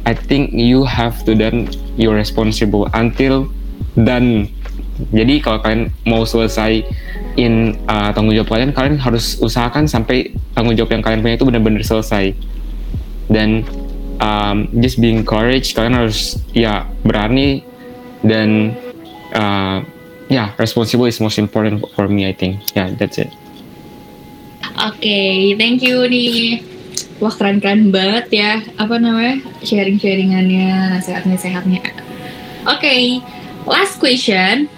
I 0.09 0.17
think 0.17 0.57
you 0.57 0.89
have 0.89 1.21
to 1.29 1.37
then 1.37 1.69
you're 2.01 2.17
responsible 2.17 2.89
until 2.97 3.53
done. 3.95 4.49
Jadi 5.13 5.41
kalau 5.41 5.65
kalian 5.65 5.83
mau 6.05 6.29
selesai 6.29 6.85
in 7.41 7.77
uh, 7.89 8.13
tanggung 8.13 8.37
jawab 8.37 8.53
kalian, 8.53 8.71
kalian 8.77 8.97
harus 9.01 9.41
usahakan 9.41 9.89
sampai 9.89 10.37
tanggung 10.53 10.77
jawab 10.77 10.93
yang 10.93 11.05
kalian 11.05 11.21
punya 11.25 11.37
itu 11.41 11.47
benar-benar 11.49 11.85
selesai. 11.85 12.37
Dan 13.31 13.63
um, 14.19 14.67
just 14.83 14.99
being 14.99 15.23
courage, 15.23 15.73
kalian 15.73 15.95
harus 15.95 16.39
ya 16.51 16.87
berani 17.07 17.63
dan 18.27 18.75
uh, 19.33 19.81
ya 20.29 20.53
responsible 20.61 21.07
is 21.09 21.23
most 21.23 21.39
important 21.39 21.81
for 21.95 22.11
me 22.11 22.27
I 22.27 22.35
think. 22.35 22.61
Yeah, 22.75 22.93
that's 22.95 23.17
it. 23.17 23.31
Oke, 24.81 25.57
thank 25.61 25.85
you 25.85 26.05
nih. 26.09 26.65
Wah 27.21 27.33
keren-keren 27.37 27.93
banget 27.93 28.33
ya. 28.33 28.53
Apa 28.81 28.97
namanya? 28.97 29.45
Sharing-sharingannya, 29.61 30.97
nasihat-nasihatnya. 30.97 31.85
Oke, 32.65 33.21
last 33.69 34.01
question. 34.01 34.73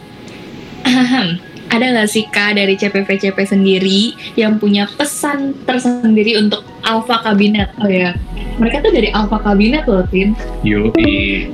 Ada 1.72 1.84
nggak 1.94 2.10
sih 2.10 2.26
Kak 2.28 2.58
dari 2.58 2.74
CPVCP 2.74 3.38
sendiri 3.46 4.12
yang 4.34 4.58
punya 4.58 4.90
pesan 4.90 5.54
tersendiri 5.62 6.36
untuk 6.36 6.66
Alpha 6.82 7.22
Kabinet? 7.22 7.70
Oh 7.82 7.90
ya, 7.90 8.14
mereka 8.58 8.82
tuh 8.82 8.92
dari 8.92 9.08
Alpha 9.14 9.38
Kabinet 9.40 9.86
loh, 9.86 10.04
Tin. 10.10 10.34
Yoi. 10.66 11.50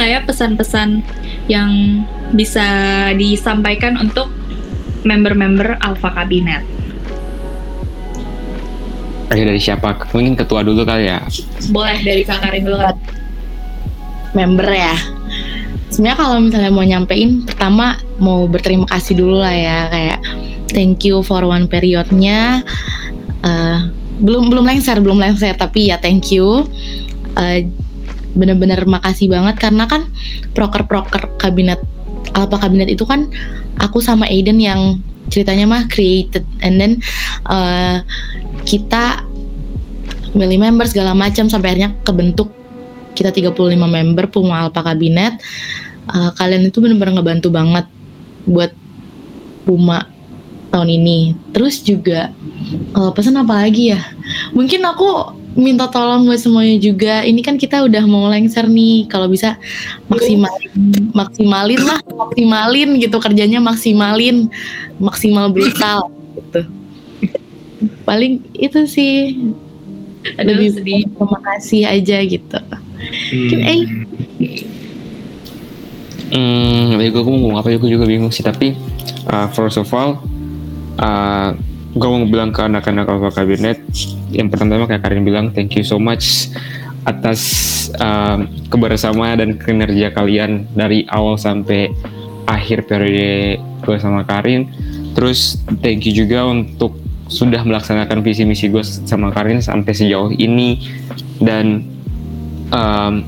Saya 0.00 0.18
pesan-pesan 0.26 1.04
yang 1.46 2.02
bisa 2.34 2.66
disampaikan 3.14 3.98
untuk 4.00 4.32
member-member 5.06 5.78
Alpha 5.82 6.10
Kabinet. 6.14 6.64
Oke 9.32 9.42
dari 9.48 9.60
siapa? 9.60 9.96
Mungkin 10.12 10.36
ketua 10.36 10.60
dulu 10.60 10.84
kali 10.84 11.08
ya. 11.08 11.24
Boleh 11.72 11.96
dari 12.04 12.20
Kak 12.26 12.44
Karin 12.44 12.68
dulu 12.68 12.78
kan? 12.78 12.96
member 14.32 14.64
ya 14.64 14.96
sebenarnya 15.92 16.16
kalau 16.16 16.36
misalnya 16.40 16.72
mau 16.72 16.84
nyampein 16.84 17.44
pertama 17.44 18.00
mau 18.16 18.48
berterima 18.48 18.88
kasih 18.88 19.20
dulu 19.20 19.44
lah 19.44 19.52
ya 19.52 19.78
kayak 19.92 20.20
thank 20.72 21.04
you 21.04 21.20
for 21.20 21.44
one 21.44 21.68
periodnya 21.68 22.64
Eh, 23.42 23.78
belum 24.22 24.48
belum 24.48 24.64
lengser 24.64 24.96
belum 25.02 25.18
lengser. 25.18 25.58
Tapi 25.58 25.90
ya 25.90 25.98
thank 25.98 26.30
you. 26.30 26.64
Eh, 27.36 27.66
bener-bener 28.32 28.80
makasih 28.88 29.28
banget 29.28 29.60
karena 29.60 29.84
kan 29.84 30.08
proker-proker 30.56 31.36
kabinet 31.36 31.80
Alpha 32.32 32.56
kabinet 32.56 32.88
itu 32.88 33.04
kan 33.04 33.28
aku 33.76 34.00
sama 34.00 34.24
Aiden 34.24 34.56
yang 34.56 35.02
ceritanya 35.28 35.68
mah 35.68 35.84
created. 35.90 36.46
And 36.62 36.80
then 36.80 36.92
eh, 37.50 38.00
kita 38.64 39.26
milih 40.32 40.56
member 40.62 40.88
segala 40.88 41.12
macam 41.12 41.52
sampai 41.52 41.76
akhirnya 41.76 41.92
kebentuk 42.08 42.48
kita 43.12 43.28
35 43.28 43.52
member 43.76 44.24
Puma 44.32 44.64
Alpha 44.64 44.80
Kabinet. 44.80 45.36
Eh, 46.08 46.30
kalian 46.38 46.70
itu 46.70 46.80
benar-benar 46.80 47.20
ngebantu 47.20 47.48
banget 47.52 47.86
buat 48.48 48.72
Puma 49.62 50.11
tahun 50.72 50.88
ini. 50.88 51.36
Terus 51.52 51.84
juga 51.84 52.32
kalau 52.96 53.12
pesan 53.12 53.36
apa 53.36 53.68
lagi 53.68 53.92
ya? 53.92 54.00
Mungkin 54.56 54.80
aku 54.82 55.36
minta 55.52 55.84
tolong 55.92 56.24
buat 56.24 56.40
semuanya 56.40 56.80
juga. 56.80 57.20
Ini 57.22 57.44
kan 57.44 57.60
kita 57.60 57.84
udah 57.84 58.02
mau 58.08 58.26
lengser 58.32 58.64
nih. 58.64 59.04
Kalau 59.12 59.28
bisa 59.28 59.60
maksimalin 60.08 60.72
maksimalin 61.12 61.82
lah 61.84 62.00
maksimalin 62.08 62.96
gitu 62.96 63.20
kerjanya 63.20 63.60
maksimalin 63.60 64.48
maksimal 64.96 65.52
brutal 65.52 66.08
gitu. 66.40 66.64
Paling 68.08 68.40
itu 68.56 68.88
sih. 68.88 69.36
Aduh, 70.38 70.54
lebih 70.54 70.68
sedih. 70.78 71.02
terima 71.02 71.40
kasih 71.42 71.82
aja 71.82 72.16
gitu. 72.22 72.58
Mungkin, 73.34 73.58
Hmm. 73.58 73.68
eh, 73.68 73.82
Hmm, 76.32 76.96
dari 76.96 77.12
gue 77.12 77.20
mau 77.20 77.36
ngomong 77.36 77.60
apa 77.60 77.68
ya? 77.68 77.76
Gue 77.76 77.92
juga 77.92 78.08
bingung 78.08 78.32
sih 78.32 78.40
tapi 78.40 78.72
uh, 79.28 79.50
first 79.52 79.76
of 79.76 79.90
all 79.92 80.16
uh, 80.98 81.54
gue 81.92 82.08
mau 82.08 82.24
bilang 82.24 82.50
ke 82.50 82.64
anak-anak 82.64 83.04
Alpha 83.08 83.44
Kabinet 83.44 83.80
yang 84.32 84.48
pertama 84.48 84.88
kayak 84.88 85.04
Karin 85.04 85.24
bilang 85.28 85.52
thank 85.52 85.76
you 85.76 85.84
so 85.84 86.00
much 86.00 86.48
atas 87.02 87.40
um, 87.98 88.46
kebersamaan 88.70 89.42
dan 89.42 89.50
kinerja 89.58 90.14
kalian 90.14 90.70
dari 90.72 91.02
awal 91.10 91.34
sampai 91.34 91.90
akhir 92.46 92.86
periode 92.86 93.58
gue 93.82 93.96
sama 93.98 94.22
Karin. 94.22 94.70
Terus 95.12 95.58
thank 95.82 96.06
you 96.06 96.14
juga 96.14 96.46
untuk 96.46 96.94
sudah 97.26 97.64
melaksanakan 97.64 98.22
visi 98.22 98.46
misi 98.46 98.70
gue 98.70 98.84
sama 98.84 99.34
Karin 99.34 99.58
sampai 99.58 99.92
sejauh 99.92 100.30
ini. 100.38 100.78
Dan 101.42 101.82
um, 102.70 103.26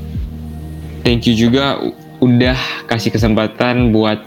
thank 1.03 1.27
you 1.27 1.35
juga 1.35 1.83
udah 2.23 2.57
kasih 2.87 3.11
kesempatan 3.11 3.91
buat 3.91 4.23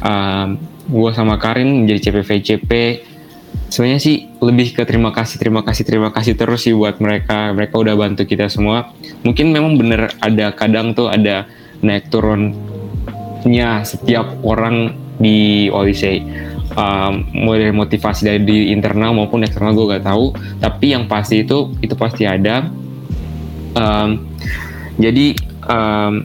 um, 0.00 0.56
gue 0.86 1.10
sama 1.10 1.36
Karin 1.36 1.84
menjadi 1.84 2.10
CPVCP 2.10 2.70
sebenarnya 3.66 4.00
sih 4.00 4.30
lebih 4.38 4.78
ke 4.78 4.82
terima 4.86 5.10
kasih 5.10 5.42
terima 5.42 5.66
kasih 5.66 5.82
terima 5.82 6.10
kasih 6.14 6.38
terus 6.38 6.66
sih 6.66 6.74
buat 6.74 7.02
mereka. 7.02 7.50
Mereka 7.52 7.74
udah 7.74 7.94
bantu 7.98 8.22
kita 8.24 8.46
semua. 8.46 8.94
Mungkin 9.26 9.50
memang 9.50 9.78
bener 9.78 10.14
ada 10.22 10.54
kadang 10.54 10.94
tuh 10.94 11.10
ada 11.10 11.46
naik 11.82 12.08
turunnya 12.08 13.82
setiap 13.82 14.38
orang 14.46 14.94
di 15.16 15.68
Odyssey 15.72 16.22
um, 16.76 17.24
mulai 17.32 17.72
motivasi 17.72 18.28
dari 18.28 18.40
di 18.44 18.58
internal 18.70 19.16
maupun 19.16 19.42
eksternal 19.42 19.74
gue 19.74 19.98
gak 19.98 20.06
tahu. 20.06 20.34
Tapi 20.62 20.86
yang 20.94 21.10
pasti 21.10 21.42
itu 21.42 21.74
itu 21.82 21.94
pasti 21.98 22.28
ada. 22.28 22.68
Um, 23.76 24.24
jadi 24.96 25.36
um, 25.68 26.24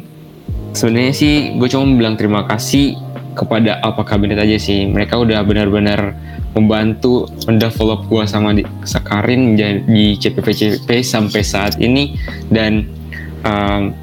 sebenarnya 0.71 1.13
sih 1.15 1.33
gue 1.59 1.67
cuma 1.67 1.83
bilang 1.99 2.15
terima 2.15 2.47
kasih 2.47 2.95
kepada 3.33 3.79
Alpha 3.83 4.03
Kabinet 4.03 4.39
aja 4.39 4.57
sih. 4.59 4.87
Mereka 4.89 5.17
udah 5.19 5.43
benar-benar 5.43 6.15
membantu 6.51 7.31
mendevelop 7.47 8.07
gue 8.11 8.23
sama 8.27 8.51
di 8.51 8.63
Sakarin 8.83 9.55
jadi 9.55 9.83
di 9.87 10.19
CPPCP 10.19 10.89
sampai 11.01 11.41
saat 11.41 11.79
ini. 11.79 12.15
Dan 12.51 12.87
um, 13.47 13.95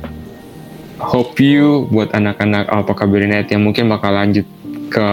hope 0.99 1.39
you 1.39 1.87
buat 1.93 2.11
anak-anak 2.13 2.67
Alpha 2.69 2.95
Kabinet 2.95 3.49
yang 3.53 3.65
mungkin 3.65 3.87
bakal 3.89 4.13
lanjut 4.15 4.45
ke 4.89 5.09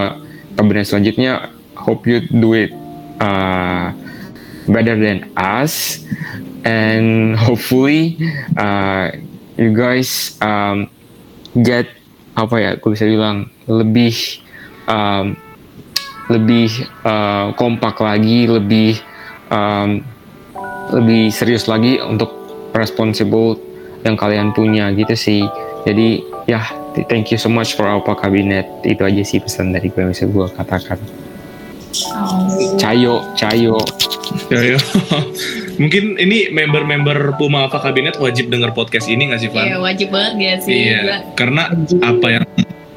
kabinet 0.56 0.88
selanjutnya 0.88 1.52
hope 1.76 2.08
you 2.08 2.24
do 2.32 2.56
it 2.56 2.72
uh, 3.20 3.92
better 4.66 4.96
than 4.98 5.28
us. 5.36 6.02
And 6.66 7.38
hopefully 7.38 8.18
uh, 8.58 9.14
you 9.54 9.70
guys 9.70 10.34
um, 10.42 10.90
get 11.54 11.86
apa 12.36 12.56
ya 12.60 12.70
gue 12.76 12.90
bisa 12.92 13.06
bilang 13.08 13.48
lebih 13.66 14.14
um, 14.86 15.34
lebih 16.26 16.70
uh, 17.02 17.54
kompak 17.54 17.98
lagi 17.98 18.46
lebih 18.46 18.98
um, 19.48 20.02
lebih 20.90 21.30
serius 21.30 21.66
lagi 21.66 21.98
untuk 21.98 22.30
responsible 22.72 23.58
yang 24.02 24.14
kalian 24.14 24.50
punya 24.50 24.90
gitu 24.90 25.14
sih 25.14 25.42
jadi 25.82 26.18
ya 26.46 26.62
thank 27.06 27.30
you 27.30 27.38
so 27.38 27.46
much 27.46 27.74
for 27.74 27.86
Alpha 27.86 28.14
Kabinet 28.14 28.66
itu 28.82 29.02
aja 29.02 29.22
sih 29.22 29.38
pesan 29.38 29.70
dari 29.70 29.90
gue 29.90 29.98
yang 29.98 30.10
bisa 30.10 30.26
gue 30.26 30.46
katakan 30.52 30.98
Oh. 32.12 32.76
cayo 32.76 33.24
cayo 33.32 33.80
Ya, 34.52 34.60
ya. 34.74 34.78
Mungkin 35.78 36.18
ini 36.18 36.50
member-member 36.50 37.38
Puma 37.38 37.64
Alpha 37.64 37.80
Kabinet 37.80 38.18
wajib 38.18 38.50
denger 38.50 38.74
podcast 38.74 39.06
ini 39.06 39.30
nggak 39.30 39.40
sih, 39.40 39.48
Van? 39.48 39.64
Iya 39.64 39.78
wajib 39.80 40.08
banget 40.12 40.32
gak 40.36 40.58
sih? 40.66 40.76
Iya, 40.82 40.98
Gua- 41.00 41.22
karena 41.38 41.62
apa 42.02 42.26
yang 42.28 42.44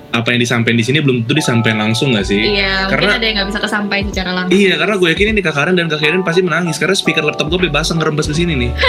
apa 0.10 0.34
yang 0.34 0.42
disampaikan 0.42 0.74
di 0.74 0.86
sini 0.86 1.00
belum 1.00 1.22
tentu 1.22 1.38
disampaikan 1.38 1.80
langsung 1.80 2.18
nggak 2.18 2.26
sih? 2.26 2.58
Iya, 2.58 2.90
Karena- 2.90 3.16
ada 3.16 3.26
yang 3.26 3.36
nggak 3.38 3.50
bisa 3.54 3.60
kesampaian 3.62 4.06
secara 4.10 4.32
langsung. 4.34 4.58
Iya, 4.58 4.74
karena 4.76 4.96
gue 4.98 5.08
yakin 5.14 5.28
ini 5.32 5.42
Kak 5.42 5.54
Karen 5.54 5.76
dan 5.78 5.86
Kak 5.86 6.02
Karen 6.02 6.22
pasti 6.26 6.42
menangis 6.42 6.76
karena 6.78 6.96
speaker 6.98 7.22
laptop 7.22 7.48
gue 7.48 7.70
bebas 7.70 7.94
ngerembes 7.94 8.26
ke 8.26 8.36
sini 8.36 8.54
nih. 8.58 8.72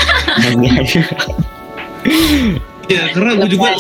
Iya, 2.91 3.15
karena 3.15 3.39
gue 3.39 3.49
juga 3.55 3.71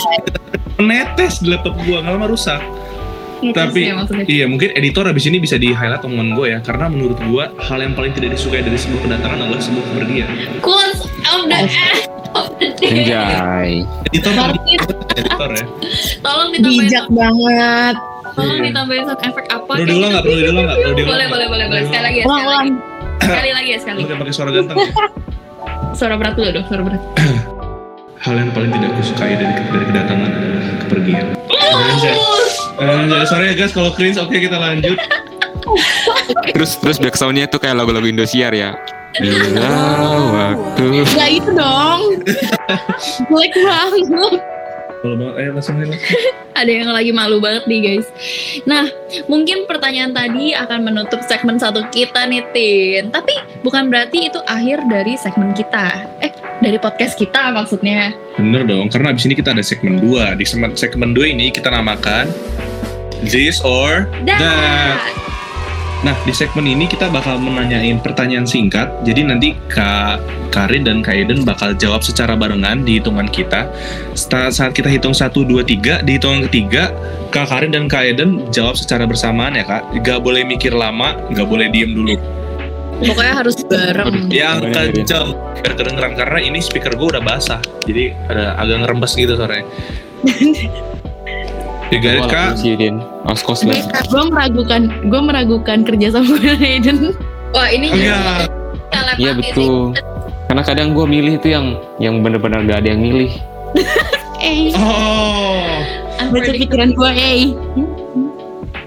menetes 0.78 1.42
di 1.42 1.50
laptop 1.50 1.74
gue 1.76 1.98
nggak 1.98 2.14
lama 2.14 2.30
rusak. 2.30 2.62
Itu 3.40 3.56
Tapi 3.56 3.88
sih 3.88 3.96
maksudnya. 3.96 4.24
iya 4.28 4.44
mungkin 4.44 4.76
editor 4.76 5.08
abis 5.08 5.24
ini 5.26 5.40
bisa 5.40 5.56
di 5.56 5.72
highlight 5.72 6.04
omongan 6.04 6.36
gue 6.36 6.46
ya 6.52 6.58
karena 6.60 6.92
menurut 6.92 7.16
gue 7.16 7.44
hal 7.56 7.78
yang 7.80 7.96
paling 7.96 8.12
tidak 8.12 8.36
disukai 8.36 8.60
dari 8.60 8.76
sebuah 8.76 9.00
kedatangan 9.08 9.40
adalah 9.40 9.62
sebuah 9.64 9.84
kepergian. 9.90 10.28
Quotes 10.60 11.00
of 11.32 11.48
the. 11.48 12.19
Anjay. 12.80 13.70
Editor 14.06 14.32
editor 15.10 15.50
ya. 15.50 15.64
tolong 16.20 16.48
ditambahin 16.50 16.80
Bijak 16.82 17.06
banget. 17.10 17.96
tolong 18.30 18.56
Iya. 18.56 18.64
ditambahin 18.64 19.02
sound 19.04 19.20
efek 19.22 19.44
apa 19.48 19.70
Perlu 19.70 19.84
diulang 19.84 20.00
gitu. 20.00 20.08
nggak? 20.10 20.22
Perlu 20.22 20.38
diulang 20.38 20.64
nggak? 20.64 20.76
Perlu 20.76 20.94
diulang 20.94 21.10
Boleh, 21.10 21.26
boleh, 21.26 21.46
boleh, 21.46 21.66
boleh. 21.66 21.82
Sekali 21.84 22.02
lagi 22.02 22.18
ya, 22.18 22.24
sekali 22.24 22.46
lagi. 22.46 22.70
Sekali 23.20 23.50
lagi 23.52 23.68
ya, 23.68 23.78
sekali. 23.78 23.98
Lu 23.98 24.06
kayak 24.06 24.20
pakai 24.20 24.34
suara 24.34 24.50
ganteng 24.50 24.76
ya? 24.76 24.88
Suara 25.90 26.14
berat 26.14 26.34
dulu 26.34 26.48
dong, 26.50 26.64
suara 26.64 26.82
berat. 26.82 27.02
Hal 28.24 28.34
yang 28.36 28.50
paling 28.50 28.70
tidak 28.70 28.90
kusukai 28.94 29.32
dari, 29.32 29.52
dari 29.66 29.84
kedatangan 29.86 30.30
adalah 30.30 30.62
kepergian. 30.78 31.26
Anjay. 31.50 32.14
Anjay, 32.78 33.24
sorry 33.24 33.44
ya 33.48 33.54
guys 33.56 33.72
kalau 33.72 33.90
cringe, 33.90 34.16
oke 34.16 34.30
kita 34.30 34.54
lanjut. 34.54 34.96
Terus 36.46 36.76
terus 36.76 36.96
back 36.96 37.14
soundnya 37.14 37.44
tuh 37.44 37.58
kayak 37.58 37.74
lagu-lagu 37.74 38.04
Indosiar 38.04 38.52
ya. 38.52 38.76
Bila 39.18 39.74
waktu 40.30 41.02
Gak 41.02 41.30
itu 41.34 41.50
dong. 41.50 42.00
Jelek 43.26 43.54
banget. 43.58 44.38
Kalau 45.00 45.16
banget, 45.16 45.34
ayo 45.40 45.50
langsung 45.56 45.80
aja. 45.80 45.96
Ada 46.60 46.70
yang 46.84 46.92
lagi 46.92 47.08
malu 47.08 47.40
banget 47.40 47.64
nih 47.64 47.80
guys. 47.80 48.06
Nah, 48.68 48.84
mungkin 49.32 49.64
pertanyaan 49.64 50.12
tadi 50.12 50.52
akan 50.52 50.92
menutup 50.92 51.24
segmen 51.24 51.56
satu 51.56 51.88
kita 51.88 52.28
nih 52.28 52.44
Tin. 52.52 53.08
Tapi 53.08 53.32
bukan 53.64 53.88
berarti 53.88 54.28
itu 54.28 54.36
akhir 54.44 54.84
dari 54.92 55.16
segmen 55.16 55.56
kita. 55.56 56.04
Eh, 56.20 56.28
dari 56.60 56.76
podcast 56.76 57.16
kita 57.16 57.48
maksudnya. 57.56 58.12
Bener 58.36 58.68
dong, 58.68 58.92
karena 58.92 59.16
abis 59.16 59.24
ini 59.24 59.40
kita 59.40 59.56
ada 59.56 59.64
segmen 59.64 60.04
2. 60.04 60.36
Di 60.36 60.44
segmen, 60.44 60.76
segmen 60.76 61.16
2 61.16 61.32
ini 61.32 61.48
kita 61.48 61.72
namakan 61.72 62.28
This 63.24 63.64
or 63.64 64.04
Dah. 64.28 64.36
That. 64.36 65.00
Nah, 66.00 66.16
di 66.24 66.32
segmen 66.32 66.64
ini 66.64 66.88
kita 66.88 67.12
bakal 67.12 67.36
menanyain 67.36 68.00
pertanyaan 68.00 68.48
singkat. 68.48 68.88
Jadi 69.04 69.20
nanti 69.20 69.52
Kak 69.68 70.16
Karin 70.48 70.80
dan 70.80 71.04
Kak 71.04 71.12
Eden 71.12 71.44
bakal 71.44 71.76
jawab 71.76 72.00
secara 72.00 72.32
barengan 72.32 72.80
di 72.80 72.96
hitungan 72.96 73.28
kita. 73.28 73.68
Sta- 74.16 74.48
Saat 74.48 74.72
kita 74.72 74.88
hitung 74.88 75.12
1, 75.12 75.44
2, 75.44 75.60
3, 75.60 76.00
di 76.00 76.16
hitungan 76.16 76.48
ketiga, 76.48 76.88
Kak 77.28 77.52
Karin 77.52 77.76
dan 77.76 77.84
Kak 77.84 78.16
Eden 78.16 78.48
jawab 78.48 78.80
secara 78.80 79.04
bersamaan 79.04 79.52
ya 79.52 79.64
Kak. 79.68 79.92
Gak 80.00 80.24
boleh 80.24 80.40
mikir 80.40 80.72
lama, 80.72 81.20
gak 81.36 81.44
boleh 81.44 81.68
diem 81.68 81.92
dulu. 81.92 82.16
Pokoknya 83.00 83.34
harus 83.36 83.56
bareng. 83.64 84.28
Yang 84.28 84.56
kenceng, 84.72 85.28
biar 85.36 85.72
kedengeran. 85.72 86.12
Karena 86.16 86.38
ini 86.40 86.60
speaker 86.60 86.96
gue 86.96 87.08
udah 87.12 87.20
basah. 87.20 87.60
Jadi 87.84 88.12
ada 88.28 88.56
agak 88.56 88.88
ngerembes 88.88 89.12
gitu 89.16 89.36
suaranya. 89.36 89.68
Ya 91.90 91.98
guys, 91.98 92.26
Kak. 92.26 92.54
Sidin. 92.54 93.02
Oskos 93.26 93.66
lah. 93.66 93.74
Gue 94.06 94.24
meragukan, 94.30 94.80
gue 95.02 95.20
meragukan 95.20 95.78
kerja 95.82 96.14
sama 96.14 96.38
Aiden. 96.62 97.14
Wah, 97.50 97.66
ini 97.66 97.90
Enggak. 97.90 98.46
telepati 98.88 99.18
Iya 99.18 99.30
sih. 99.32 99.38
betul. 99.42 99.74
Karena 100.46 100.62
kadang 100.62 100.88
gue 100.94 101.06
milih 101.06 101.34
tuh 101.38 101.50
yang 101.50 101.66
yang 101.98 102.14
benar-benar 102.22 102.62
gak 102.64 102.86
ada 102.86 102.88
yang 102.90 103.02
milih. 103.02 103.30
Eh, 104.40 104.72
Oh, 104.72 105.68
baca 106.32 106.48
pikiran 106.48 106.96
gue, 106.96 107.10
eh. 107.12 107.52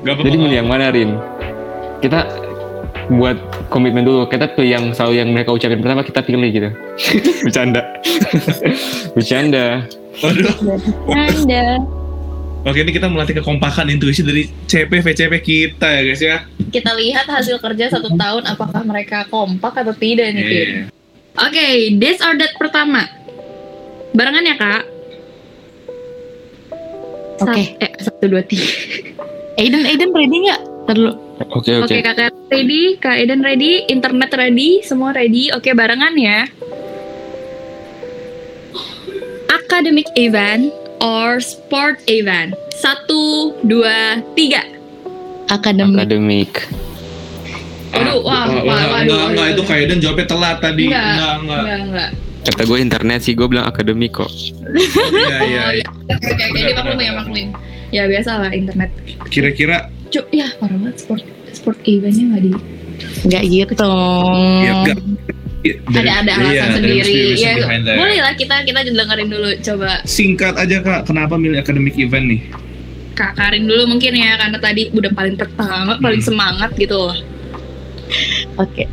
gak 0.01 0.18
apa-apa. 0.18 0.26
Jadi 0.26 0.38
milih 0.41 0.58
yang 0.58 0.66
mana 0.66 0.89
Rin? 0.89 1.14
Kita 2.01 2.26
buat 3.14 3.38
komitmen 3.70 4.01
dulu. 4.01 4.26
Kita 4.26 4.49
pilih 4.49 4.70
yang 4.72 4.86
selalu 4.97 5.14
yang 5.14 5.30
mereka 5.30 5.54
ucapin 5.54 5.78
pertama 5.78 6.01
kita 6.01 6.26
pilih 6.26 6.49
gitu. 6.49 6.70
Bercanda. 7.45 7.86
Bercanda. 9.16 9.86
Waduh. 10.26 12.01
Oke, 12.64 12.80
ini 12.80 12.95
kita 12.95 13.11
melatih 13.11 13.43
kekompakan 13.43 13.91
intuisi 13.91 14.24
dari 14.24 14.47
CP 14.47 15.03
VCP 15.03 15.34
kita 15.43 15.84
ya 15.84 16.01
guys 16.07 16.22
ya. 16.24 16.38
Kita 16.72 16.95
lihat 16.95 17.28
hasil 17.28 17.59
kerja 17.59 17.91
satu 17.91 18.16
tahun 18.16 18.47
apakah 18.47 18.88
mereka 18.88 19.28
kompak 19.28 19.84
atau 19.84 19.91
tidak 19.91 20.32
nih. 20.32 20.43
Iya. 20.47 20.66
Oke, 21.43 21.68
this 21.99 22.24
or 22.24 22.39
that 22.39 22.55
pertama. 22.55 23.03
Barengan 24.16 24.47
ya 24.47 24.55
kak? 24.55 24.82
Oke. 27.43 27.64
Sat- 27.68 27.84
eh, 27.84 27.91
satu 27.99 28.26
dua 28.32 28.47
tiga. 28.47 28.64
Aiden, 29.59 29.84
Aiden 29.84 30.16
ready 30.16 30.38
nggak? 30.47 30.61
Terlalu. 30.88 31.14
Oke 31.51 31.72
Oke 31.84 31.99
oke. 31.99 32.05
kakak 32.05 32.32
ready, 32.47 32.95
kak 32.95 33.20
Eden 33.20 33.43
ready, 33.43 33.84
internet 33.91 34.32
ready, 34.39 34.80
semua 34.88 35.11
ready. 35.11 35.51
Oke 35.51 35.76
barengan 35.76 36.16
ya. 36.16 36.47
Academic 39.51 40.07
event 40.16 40.72
or 41.04 41.43
sport 41.43 41.99
event? 42.08 42.56
Satu, 42.80 43.51
dua, 43.68 44.24
tiga. 44.39 44.64
Akademik. 45.51 45.99
Akademik. 45.99 46.54
Waduh, 47.93 48.26
wah, 48.26 48.49
Oh, 48.49 48.64
wah, 48.66 48.74
enggak, 48.74 48.89
waduh, 48.89 49.04
enggak, 49.04 49.26
enggak, 49.30 49.47
itu. 49.51 49.64
Kaiden 49.68 49.97
jawabnya 50.01 50.26
telat 50.26 50.58
tadi. 50.64 50.84
Enggak. 50.89 51.04
Enggak, 51.04 51.34
enggak. 51.43 51.62
Enggak, 51.62 51.82
enggak. 51.84 52.10
Kata 52.43 52.62
gue 52.68 52.78
internet 52.80 53.20
sih, 53.24 53.34
gue 53.36 53.47
bilang 53.47 53.68
akademik 53.68 54.12
kok. 54.20 54.32
Iya, 54.32 55.38
iya. 55.47 55.62
Oh 55.64 55.72
iya, 55.72 55.88
oke, 55.88 56.28
oke, 56.28 56.43
oke, 56.43 56.60
dimaklumin 56.60 57.06
ya, 57.06 57.14
maklumin. 57.16 57.47
Ya 57.93 58.04
biasa 58.10 58.30
lah 58.41 58.51
internet. 58.51 58.89
Kira-kira 59.30 59.88
Cuk, 60.10 60.30
ya 60.30 60.45
parah 60.62 60.78
banget 60.78 60.97
sport 61.01 61.24
sport 61.54 61.78
eventnya 61.88 62.36
nggak 62.36 62.41
di. 62.43 62.51
Nggak 63.26 63.43
gitu. 63.47 63.93
ya 64.66 64.72
enggak. 64.82 64.97
Iya, 65.64 65.80
dari- 65.88 65.95
Ada 66.03 66.11
ada 66.14 66.32
iya, 66.43 66.61
alasan 66.61 66.70
dari 66.76 66.99
sendiri. 66.99 67.39
Ya, 67.39 67.53
boleh 67.95 68.20
lah 68.20 68.34
kita 68.36 68.55
kita 68.61 68.80
dengerin 68.84 69.30
dulu 69.32 69.49
coba 69.64 70.03
Singkat 70.03 70.59
aja 70.59 70.78
Kak, 70.80 71.07
kenapa 71.07 71.39
milih 71.39 71.55
academic 71.55 71.95
event 71.95 72.26
nih? 72.30 72.41
Kak 73.14 73.32
Karin 73.34 73.64
dulu 73.64 73.88
mungkin 73.88 74.11
ya 74.11 74.36
karena 74.36 74.57
tadi 74.57 74.89
udah 74.89 75.11
paling 75.14 75.38
pertama, 75.38 75.95
paling 75.97 76.20
Hmm. 76.20 76.28
semangat 76.28 76.76
gitu 76.76 76.97
loh. 76.97 77.16
Oke. 78.57 78.89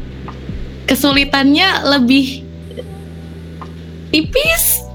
Kesulitannya 0.84 1.66
lebih 1.90 2.46
tipis. 4.10 4.86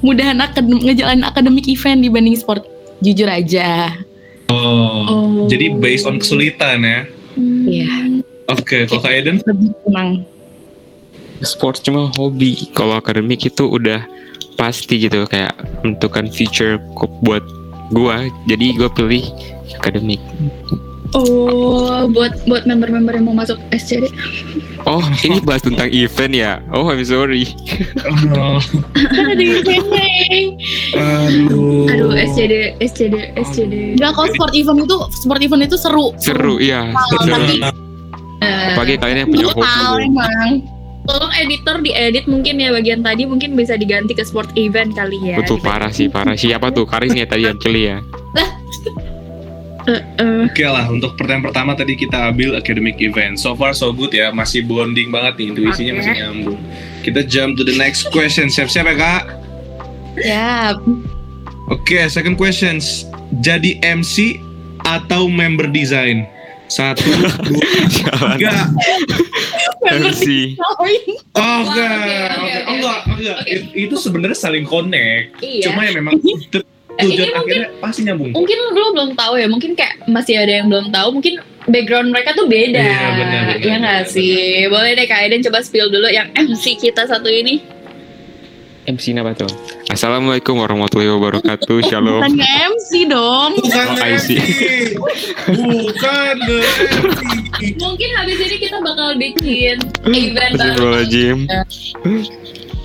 Mudahan 0.00 0.38
akadem 0.38 0.78
ngejalanin 0.80 1.22
akademik 1.22 1.66
event 1.66 2.02
dibanding 2.02 2.34
sport. 2.34 2.66
Jujur 2.98 3.26
aja. 3.26 3.94
Oh. 4.48 5.46
Jadi 5.46 5.70
based 5.74 6.06
on 6.06 6.18
kesulitan 6.18 6.82
ya. 6.82 7.00
Iya. 7.62 7.92
Oke, 8.48 8.84
kalau 8.84 9.00
Kak 9.00 9.14
Eden? 9.14 9.38
Lebih 9.40 9.70
tenang. 9.82 10.10
Sport 11.42 11.82
cuma 11.82 12.08
hobi. 12.14 12.70
Kalau 12.72 12.96
akademik 12.96 13.42
itu 13.42 13.66
udah 13.66 14.06
pasti 14.54 15.02
gitu 15.02 15.26
kayak 15.26 15.52
menentukan 15.82 16.30
future 16.30 16.78
kok 16.94 17.10
buat 17.20 17.42
gua. 17.90 18.30
Jadi 18.46 18.78
gue 18.78 18.88
pilih 18.94 19.24
akademik. 19.78 20.22
Oh, 21.12 22.08
buat 22.08 22.40
buat 22.48 22.64
member-member 22.64 23.12
yang 23.12 23.28
mau 23.28 23.36
masuk 23.36 23.60
SCD. 23.68 24.08
Oh, 24.88 25.04
ini 25.28 25.44
bahas 25.44 25.60
tentang 25.60 25.92
event 25.92 26.32
ya? 26.32 26.52
Oh, 26.72 26.88
I'm 26.88 27.04
sorry. 27.04 27.44
Oh, 28.32 28.56
ada 29.20 29.36
eventnya. 29.36 30.08
aduh. 30.96 31.84
Aduh, 31.92 32.12
SCD, 32.16 32.80
SCD, 32.80 33.28
SCD. 33.36 34.00
Enggak 34.00 34.16
kalau 34.16 34.28
sport 34.32 34.52
event 34.56 34.78
itu 34.88 34.96
sport 35.20 35.40
event 35.44 35.62
itu 35.68 35.76
seru. 35.76 36.16
Seru, 36.16 36.56
iya. 36.56 36.96
Seru. 37.20 37.60
Eh, 38.42 38.74
Apalagi 38.74 38.96
kalian 38.98 39.18
yang 39.22 39.28
punya 39.28 39.44
gue 39.52 39.54
tahu 39.54 39.92
hobi. 39.92 40.06
emang. 40.08 40.50
Tolong 41.02 41.32
editor 41.34 41.82
diedit 41.82 42.30
mungkin 42.30 42.62
ya 42.62 42.70
bagian 42.70 43.02
tadi 43.02 43.26
mungkin 43.26 43.58
bisa 43.58 43.74
diganti 43.74 44.14
ke 44.14 44.22
sport 44.22 44.54
event 44.54 44.94
kali 44.94 45.18
ya. 45.34 45.36
Betul, 45.42 45.58
parah 45.58 45.90
sih, 45.90 46.06
parah. 46.06 46.38
Siapa 46.38 46.70
tuh? 46.70 46.86
Karin 46.86 47.14
ya 47.14 47.26
tadi 47.26 47.48
yang 47.48 47.58
pilih 47.58 47.82
ya? 47.82 47.98
Eh, 49.82 49.98
eh. 49.98 50.46
Oke 50.46 50.62
lah, 50.62 50.86
untuk 50.86 51.18
pertanyaan 51.18 51.50
pertama 51.50 51.74
tadi 51.74 51.98
kita 51.98 52.30
ambil 52.30 52.54
academic 52.54 53.02
event. 53.02 53.34
So 53.34 53.58
far 53.58 53.74
so 53.74 53.90
good 53.90 54.14
ya, 54.14 54.30
masih 54.30 54.62
bonding 54.62 55.10
banget 55.10 55.42
nih, 55.42 55.46
intuisinya 55.50 55.92
Oke. 55.92 55.98
masih 55.98 56.14
nyambung. 56.22 56.60
Kita 57.02 57.20
jump 57.26 57.58
to 57.58 57.66
the 57.66 57.74
next 57.74 58.06
question. 58.14 58.46
Siap-siap 58.46 58.86
ya 58.86 58.94
kak? 58.94 59.22
Ya, 60.22 60.78
Oke, 61.72 62.04
second 62.12 62.36
questions. 62.36 63.08
Jadi 63.40 63.80
MC 63.80 64.36
atau 64.84 65.24
member 65.30 65.70
design? 65.72 66.28
Satu, 66.66 67.04
dua, 67.46 68.36
tiga. 68.36 68.54
Versi. 69.82 70.56
Oh 70.56 71.58
enggak, 71.62 72.28
oh, 72.64 72.72
enggak, 72.72 73.00
enggak. 73.08 73.38
Itu 73.72 73.94
sebenarnya 73.96 74.34
saling 74.34 74.64
connect. 74.64 75.36
Iya. 75.38 75.68
Cuma 75.68 75.84
ya 75.84 75.92
memang 75.92 76.16
tu- 76.48 76.64
Eh, 76.92 77.08
ini 77.08 77.16
tujuan 77.16 77.32
mungkin- 77.32 77.40
akhirnya 77.64 77.68
pasti 77.80 78.00
nyambung. 78.04 78.30
Mungkin 78.36 78.56
lo 78.68 78.88
belum 78.92 79.10
tahu 79.16 79.34
ya, 79.40 79.48
mungkin 79.48 79.72
kayak 79.72 80.04
masih 80.04 80.36
ada 80.36 80.60
yang 80.60 80.68
belum 80.68 80.92
tahu. 80.92 81.08
Mungkin 81.16 81.34
background 81.64 82.12
mereka 82.12 82.36
tuh 82.36 82.44
beda. 82.44 82.84
Iya, 82.84 83.08
benar, 83.16 83.16
benar, 83.16 83.44
Iya 83.56 83.76
nggak 83.80 84.00
benar, 84.04 84.12
sih? 84.12 84.68
Boleh 84.68 84.90
deh 84.92 85.06
Kak 85.08 85.18
Aiden 85.24 85.40
coba 85.40 85.64
spill 85.64 85.88
dulu 85.88 86.04
yang 86.08 86.28
MC 86.36 86.76
kita 86.76 87.08
satu 87.08 87.32
ini. 87.32 87.64
MC 88.84 89.16
apa 89.16 89.32
tuh? 89.32 89.48
Assalamualaikum 89.92 90.56
warahmatullahi 90.56 91.12
wabarakatuh. 91.12 91.76
Shalom. 91.92 92.24
Bukan 92.24 92.40
MC 92.40 92.90
dong. 93.12 93.60
Bukan 93.60 93.86
Oh, 93.92 94.16
see. 94.16 94.40
Bukan 95.52 96.36
MC. 96.48 97.76
Mungkin 97.76 98.08
habis 98.16 98.40
ini 98.40 98.56
kita 98.56 98.80
bakal 98.80 99.20
bikin 99.20 99.76
event 100.08 100.52
baru. 100.56 100.96
Astagfirullahaladzim. 100.96 101.38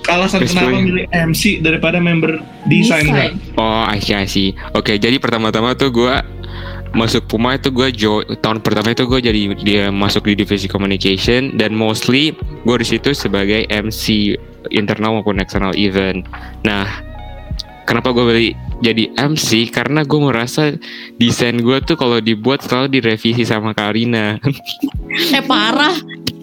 Alasan 0.04 0.40
kenapa 0.44 0.76
milih 0.84 1.08
MC 1.08 1.64
daripada 1.64 1.96
member 1.96 2.44
desain 2.68 3.08
Desain. 3.08 3.40
Kak? 3.40 3.56
Oh, 3.56 3.88
I 3.88 4.28
see. 4.28 4.52
Oke, 4.76 5.00
jadi 5.00 5.16
pertama-tama 5.16 5.72
tuh 5.80 5.88
gue 5.88 6.12
masuk 6.98 7.30
Puma 7.30 7.54
itu 7.54 7.70
gue 7.70 7.88
jo 7.94 8.12
tahun 8.42 8.58
pertama 8.58 8.90
itu 8.90 9.06
gue 9.06 9.20
jadi 9.22 9.40
dia 9.56 9.84
masuk 9.88 10.26
di 10.26 10.34
divisi 10.34 10.66
communication 10.66 11.54
dan 11.54 11.70
mostly 11.70 12.34
gue 12.66 12.76
di 12.76 12.86
situ 12.88 13.14
sebagai 13.14 13.70
MC 13.70 14.34
internal 14.68 15.14
maupun 15.14 15.38
external 15.38 15.70
event. 15.72 16.26
Nah, 16.60 16.90
kenapa 17.86 18.10
gue 18.10 18.24
beli 18.26 18.48
jadi 18.80 19.14
MC? 19.14 19.70
Karena 19.70 20.02
gue 20.02 20.18
merasa 20.18 20.74
desain 21.16 21.54
gue 21.54 21.78
tuh 21.80 21.94
kalau 21.94 22.18
dibuat 22.18 22.66
selalu 22.66 22.98
direvisi 22.98 23.46
sama 23.46 23.70
Karina. 23.70 24.34
Eh 25.08 25.40
parah. 25.40 25.96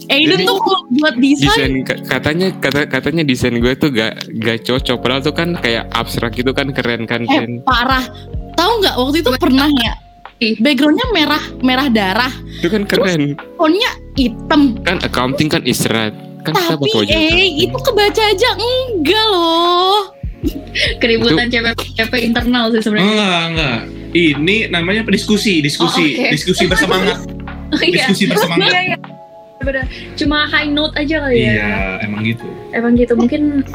Aiden 0.06 0.38
Jadi- 0.38 0.46
tuh 0.46 0.58
kalau 0.58 0.82
buat 0.92 1.16
desain 1.18 1.50
desain 1.50 1.74
ka- 1.82 2.02
katanya 2.08 2.48
kata 2.58 2.86
katanya 2.86 3.24
desain 3.26 3.54
gue 3.54 3.74
tuh 3.74 3.90
gak 3.90 4.26
gak 4.38 4.62
cocok 4.62 4.98
padahal 5.02 5.22
tuh 5.22 5.34
kan 5.34 5.58
kayak 5.58 5.90
abstrak 5.90 6.34
gitu 6.34 6.54
kan 6.54 6.70
keren 6.70 7.10
kan 7.10 7.26
eh 7.26 7.62
parah. 7.62 8.06
Tahu 8.54 8.72
nggak 8.82 8.96
waktu 8.96 9.18
itu 9.20 9.30
pernah 9.36 9.66
ya? 9.82 9.94
Backgroundnya 10.36 11.08
merah 11.16 11.44
merah 11.64 11.88
darah, 11.88 12.34
itu 12.60 12.68
kan 12.68 12.84
keren 12.84 13.40
fontnya 13.56 13.92
hitam. 14.20 14.76
kan 14.84 15.00
accounting 15.00 15.48
kan 15.48 15.64
istirahat 15.64 16.12
kan 16.44 16.52
kita 16.52 16.76
Tapi 16.76 17.08
eh 17.08 17.66
itu 17.66 17.78
kebaca 17.80 18.22
aja 18.22 18.50
enggak 18.54 19.26
loh. 19.32 20.12
Keributan 21.02 21.48
cewek-cewek 21.50 22.22
internal 22.22 22.70
sih 22.70 22.84
sebenarnya. 22.84 23.10
Enggak, 23.16 23.44
enggak. 23.50 23.80
Ini 24.16 24.56
namanya 24.70 25.02
diskusi, 25.10 25.64
diskusi, 25.64 26.16
Oh, 26.16 26.22
oke. 26.24 26.32
diskusi 26.32 26.64
bersemangat, 26.70 27.18
Oh, 27.74 27.80
iya. 27.82 28.06
diskusi 28.06 28.24
bersemangat. 28.30 28.70
Iya, 28.70 28.82
iya. 28.94 28.98
Cuma 30.20 30.46
high 30.52 30.70
note 30.70 30.94
aja 31.00 31.26
kali 31.26 31.42
ya. 31.42 31.52
Iya, 31.58 31.74
emang 32.06 32.22
gitu. 32.28 32.46
Emang 32.76 32.92
gitu. 32.94 33.14
Mungkin 33.18 33.66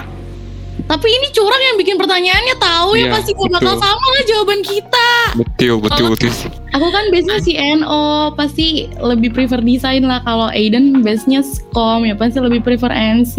Tapi 0.90 1.06
ini 1.06 1.30
curang 1.30 1.62
yang 1.62 1.76
bikin 1.78 1.94
pertanyaannya 1.94 2.56
tahu 2.58 2.98
ya 2.98 3.06
Iya, 3.06 3.12
pasti 3.12 3.30
gak 3.30 3.46
bakal 3.52 3.78
sama 3.78 4.06
lah 4.10 4.22
jawaban 4.26 4.60
kita. 4.60 5.08
betul 5.32 5.78
betul 5.78 6.04
Oh. 6.04 6.10
betul 6.10 6.32
Aku 6.70 6.86
kan 6.88 7.04
base-nya 7.08 7.38
si 7.38 7.52
NO, 7.54 8.02
pasti 8.34 8.66
lebih 8.96 9.30
prefer 9.30 9.58
desain 9.60 10.02
lah. 10.02 10.18
Kalau 10.20 10.50
Aiden 10.50 10.98
base-nya 11.00 11.40
Scom, 11.40 12.02
ya 12.02 12.14
pasti 12.14 12.38
lebih 12.38 12.58
prefer 12.60 12.90
NC. 12.90 13.36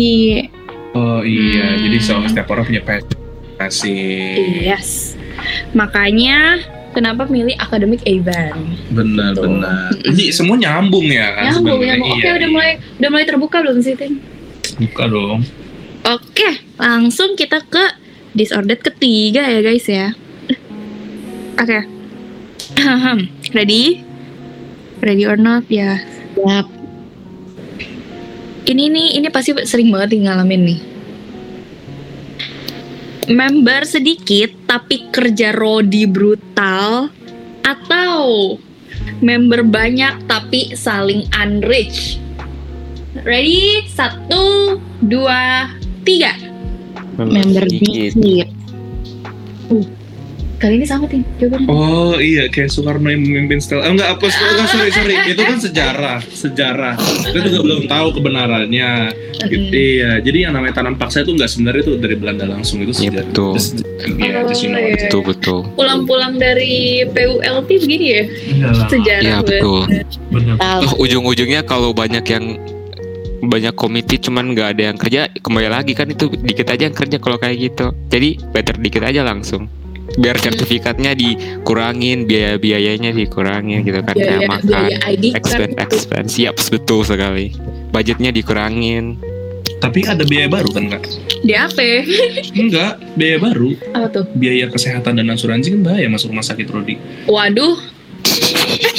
Oh 0.93 1.19
iya, 1.21 1.75
Hmm. 1.75 1.79
jadi 1.81 1.97
so, 1.99 2.19
setiap 2.25 2.47
orang 2.49 2.63
punya 2.65 2.79
passion. 2.81 3.19
Asik. 3.57 4.63
yes. 4.63 5.13
Makanya 5.71 6.59
kenapa 6.91 7.23
milih 7.25 7.55
academic 7.55 8.01
event? 8.05 8.57
Benar, 8.89 9.31
Betul. 9.31 9.59
benar. 9.59 9.91
Jadi 10.01 10.23
semua 10.31 10.55
nyambung 10.55 11.05
ya 11.05 11.27
kan 11.31 11.43
Nyambung, 11.51 11.77
sebenarnya. 11.77 11.87
nyambung. 11.93 12.11
Oke, 12.11 12.19
Iya, 12.21 12.31
udah 12.31 12.41
iya. 12.41 12.49
mulai 12.49 12.71
udah 12.97 13.09
mulai 13.11 13.25
terbuka 13.25 13.57
belum 13.59 13.77
sih, 13.79 13.93
Tin? 13.93 14.13
Buka 14.77 15.03
dong. 15.05 15.39
Oke, 16.03 16.49
langsung 16.81 17.37
kita 17.37 17.61
ke 17.61 17.85
disordered 18.33 18.81
ketiga 18.81 19.45
ya 19.45 19.61
guys 19.61 19.85
ya. 19.85 20.17
Oke. 21.61 21.85
Ready? 23.53 24.01
Ready 24.97 25.23
or 25.29 25.37
not 25.37 25.69
ya. 25.69 26.01
Yap. 26.41 26.65
Ini 28.65 28.83
nih, 28.89 29.07
ini 29.21 29.27
pasti 29.29 29.53
sering 29.65 29.93
banget 29.93 30.17
ngalamin 30.17 30.61
nih. 30.65 30.79
Member 33.29 33.85
sedikit 33.85 34.49
tapi 34.65 35.11
kerja 35.13 35.53
rodi 35.53 36.09
brutal 36.09 37.13
atau 37.61 38.57
member 39.21 39.61
banyak 39.61 40.25
tapi 40.25 40.73
saling 40.73 41.29
unrich. 41.37 42.17
Ready? 43.21 43.85
Satu, 43.91 44.79
dua, 45.03 45.69
tiga. 46.01 46.50
Member 47.17 47.63
dikit. 47.65 48.13
Kali 50.61 50.77
ini 50.77 50.85
sama 50.85 51.09
tim 51.09 51.25
jawabannya. 51.41 51.65
Oh 51.65 52.21
iya, 52.21 52.45
kayak 52.45 52.69
Soekarno 52.69 53.09
yang 53.09 53.25
memimpin 53.25 53.57
setelah. 53.57 53.89
Oh, 53.89 53.97
enggak, 53.97 54.13
apa? 54.13 54.29
Enggak, 54.29 54.67
sorry, 54.69 54.89
sorry. 54.93 55.15
Itu 55.33 55.41
kan 55.41 55.57
sejarah, 55.57 56.19
sejarah. 56.21 56.93
Kita 57.01 57.49
juga 57.49 57.59
belum 57.65 57.81
tahu 57.89 58.07
kebenarannya. 58.13 58.89
Gitu, 59.41 59.73
iya, 59.73 60.21
jadi 60.21 60.37
yang 60.45 60.53
namanya 60.53 60.77
tanam 60.77 60.93
paksa 60.93 61.25
itu 61.25 61.33
enggak 61.33 61.49
sebenarnya 61.49 61.81
itu 61.81 61.97
dari 61.97 62.13
Belanda 62.13 62.45
langsung 62.45 62.77
itu 62.77 62.93
Iya, 62.93 63.09
sejarah. 63.09 63.25
betul. 63.25 63.51
Just- 63.57 63.81
Iya, 64.01 64.29
Oh, 64.37 64.43
just 64.45 64.61
you 64.61 64.69
know. 64.69 64.77
iya. 64.77 64.97
betul 64.99 65.21
betul 65.23 65.59
Pulang-pulang 65.73 66.33
dari 66.37 66.73
PULT 67.05 67.41
begini 67.67 68.07
ya 68.07 68.23
Iya 68.23 68.69
sejarah. 68.85 69.21
ya 69.23 69.35
banget. 69.39 69.61
betul. 69.61 69.81
Toh 70.57 70.93
ujung-ujungnya 70.99 71.61
kalau 71.63 71.89
banyak 71.89 72.21
yang 72.23 72.45
banyak 73.41 73.73
komite 73.73 74.21
cuman 74.21 74.53
nggak 74.53 74.77
ada 74.77 74.83
yang 74.93 74.97
kerja 74.97 75.21
kembali 75.41 75.69
lagi 75.69 75.97
kan 75.97 76.07
itu 76.09 76.29
dikit 76.29 76.69
aja 76.69 76.87
yang 76.89 76.95
kerja 76.95 77.17
kalau 77.17 77.41
kayak 77.41 77.57
gitu 77.57 77.89
jadi 78.13 78.37
better 78.53 78.77
dikit 78.77 79.01
aja 79.01 79.25
langsung 79.25 79.65
biar 80.19 80.35
sertifikatnya 80.35 81.15
dikurangin 81.15 82.27
biaya 82.27 82.59
biayanya 82.59 83.15
dikurangin 83.15 83.87
gitu 83.87 84.03
kan 84.03 84.15
Biaya, 84.15 84.27
kayak 84.27 84.41
makan 84.49 84.67
biaya 84.67 84.97
ID 85.07 85.25
expense 85.33 85.73
card 85.73 85.73
expense 85.79 86.31
siap 86.35 86.55
betul 86.69 87.01
sekali 87.07 87.55
budgetnya 87.95 88.29
dikurangin 88.35 89.17
Tapi 89.81 90.05
ada 90.05 90.21
biaya 90.21 90.45
baru 90.45 90.69
kan 90.69 90.93
kak? 90.93 91.09
DAP. 91.41 92.05
Enggak, 92.53 93.01
biaya 93.17 93.41
baru. 93.41 93.73
Apa 93.97 94.07
tuh? 94.13 94.25
Biaya 94.37 94.69
kesehatan 94.69 95.17
dan 95.17 95.33
asuransi 95.33 95.73
kan 95.73 95.81
bahaya 95.81 96.05
masuk 96.05 96.29
rumah 96.29 96.45
sakit 96.45 96.69
Rodi. 96.69 97.01
Waduh. 97.25 97.81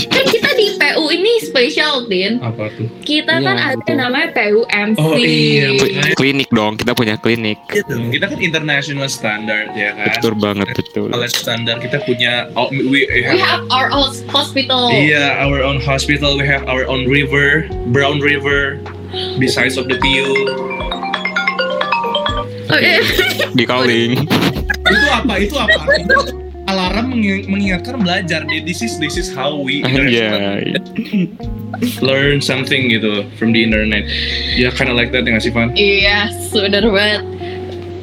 Kan 0.04 0.24
kita 0.26 0.50
di 0.52 0.66
PU 0.74 1.04
ini 1.08 1.32
spesial, 1.40 2.04
Tin. 2.04 2.38
Apa 2.38 2.68
tuh? 2.70 2.86
Kita 3.00 3.38
kan 3.38 3.54
Iya, 3.54 3.70
ada 3.70 3.78
betul. 3.78 3.96
namanya 3.96 4.28
PUMC. 4.32 4.96
Oh, 4.96 5.14
iya, 5.14 5.68
Kli- 5.72 6.14
klinik 6.14 6.48
dong 6.50 6.74
kita 6.74 6.92
punya 6.92 7.14
klinik 7.16 7.58
Kita 7.68 8.26
kan 8.26 8.38
international 8.38 9.06
standard 9.06 9.72
ya 9.72 9.92
kan. 9.92 10.06
betul 10.12 10.34
banget 10.36 10.68
betul 10.72 11.06
Kalau 11.08 11.28
standar 11.28 11.76
kita 11.78 11.98
punya 12.02 12.50
oh, 12.52 12.68
we 12.68 13.02
We 13.02 13.22
have 13.22 13.38
have 13.38 13.62
our 13.68 13.88
own 13.90 14.12
hospital. 14.28 14.90
Iya, 14.90 15.38
our 15.38 15.60
own 15.60 15.78
hospital, 15.78 16.36
we 16.36 16.44
have 16.44 16.64
our 16.64 16.84
own 16.84 17.04
river, 17.04 17.66
Brown 17.88 18.18
River, 18.18 18.78
besides 19.36 19.76
of 19.76 19.86
the 19.86 19.96
PU. 19.96 20.28
Oh, 22.68 22.78
iya. 22.78 23.04
di 23.52 23.64
calling 23.64 24.24
Itu 24.82 25.06
apa? 25.10 25.34
Itu 25.36 25.54
apa? 25.56 25.76
Alarm 26.72 27.12
mengi- 27.12 27.44
mengingatkan 27.44 28.00
belajar. 28.00 28.48
This 28.48 28.80
is 28.80 28.96
this 28.96 29.20
is 29.20 29.28
how 29.28 29.52
we 29.52 29.84
ya 30.08 30.56
learn 32.00 32.40
something 32.40 32.88
gitu 32.88 33.28
from 33.36 33.52
the 33.52 33.60
internet. 33.60 34.08
Ya 34.56 34.72
kind 34.72 34.88
of 34.88 34.96
like 34.96 35.12
that 35.12 35.24
ya 35.24 35.36
nggak 35.36 35.44
sih, 35.44 35.52
Van? 35.52 35.68
Iya, 35.74 36.32
bener 36.48 36.84
banget. 36.88 37.22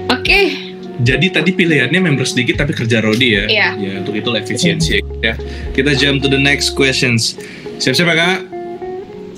Oke, 0.09 0.41
Jadi 0.99 1.31
tadi 1.31 1.55
pilihannya 1.55 1.95
member 2.03 2.27
sedikit 2.27 2.59
tapi 2.59 2.75
kerja 2.75 2.99
Rodi 2.99 3.31
ya. 3.31 3.45
Iya. 3.47 3.67
Ya, 3.79 3.91
untuk 4.03 4.13
itu 4.13 4.35
efisiensi 4.35 4.99
ya. 5.23 5.31
Kita 5.71 5.95
jump 5.95 6.19
to 6.19 6.27
the 6.27 6.35
next 6.35 6.75
questions. 6.75 7.39
Siap-siap 7.79 8.11
ya, 8.11 8.15
Kak? 8.19 8.37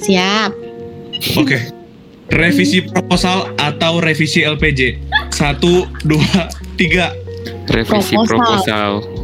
Siap. 0.02 0.52
Oke. 1.38 1.62
Revisi 2.34 2.82
proposal 2.82 3.54
atau 3.62 4.02
revisi 4.02 4.42
LPJ? 4.42 4.98
Satu, 5.30 5.86
dua, 6.02 6.50
tiga. 6.74 7.14
revisi 7.70 8.18
Proposal. 8.18 8.26
proposal 8.26 9.21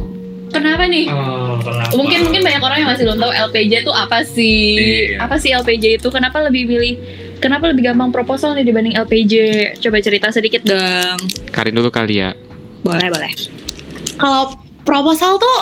kenapa 0.50 0.84
nih? 0.88 1.06
Oh, 1.12 1.60
kenapa? 1.60 1.92
Mungkin 1.94 2.18
mungkin 2.28 2.42
banyak 2.44 2.62
orang 2.62 2.78
yang 2.82 2.90
masih 2.90 3.04
belum 3.08 3.18
tahu 3.20 3.32
LPJ 3.50 3.72
itu 3.84 3.92
apa 3.94 4.18
sih? 4.24 4.62
Iya. 4.76 5.24
Apa 5.24 5.36
sih 5.38 5.50
LPJ 5.52 5.84
itu? 6.02 6.08
Kenapa 6.08 6.42
lebih 6.44 6.68
pilih 6.68 6.94
Kenapa 7.38 7.70
lebih 7.70 7.86
gampang 7.86 8.10
proposal 8.10 8.58
nih 8.58 8.66
dibanding 8.66 8.98
LPJ? 8.98 9.34
Coba 9.78 10.02
cerita 10.02 10.26
sedikit 10.34 10.66
dong. 10.66 11.18
Karin 11.54 11.74
dulu 11.78 11.86
kali 11.86 12.18
ya 12.18 12.34
Boleh, 12.82 13.10
boleh. 13.10 13.30
Kalau 14.18 14.58
proposal 14.82 15.38
tuh, 15.38 15.58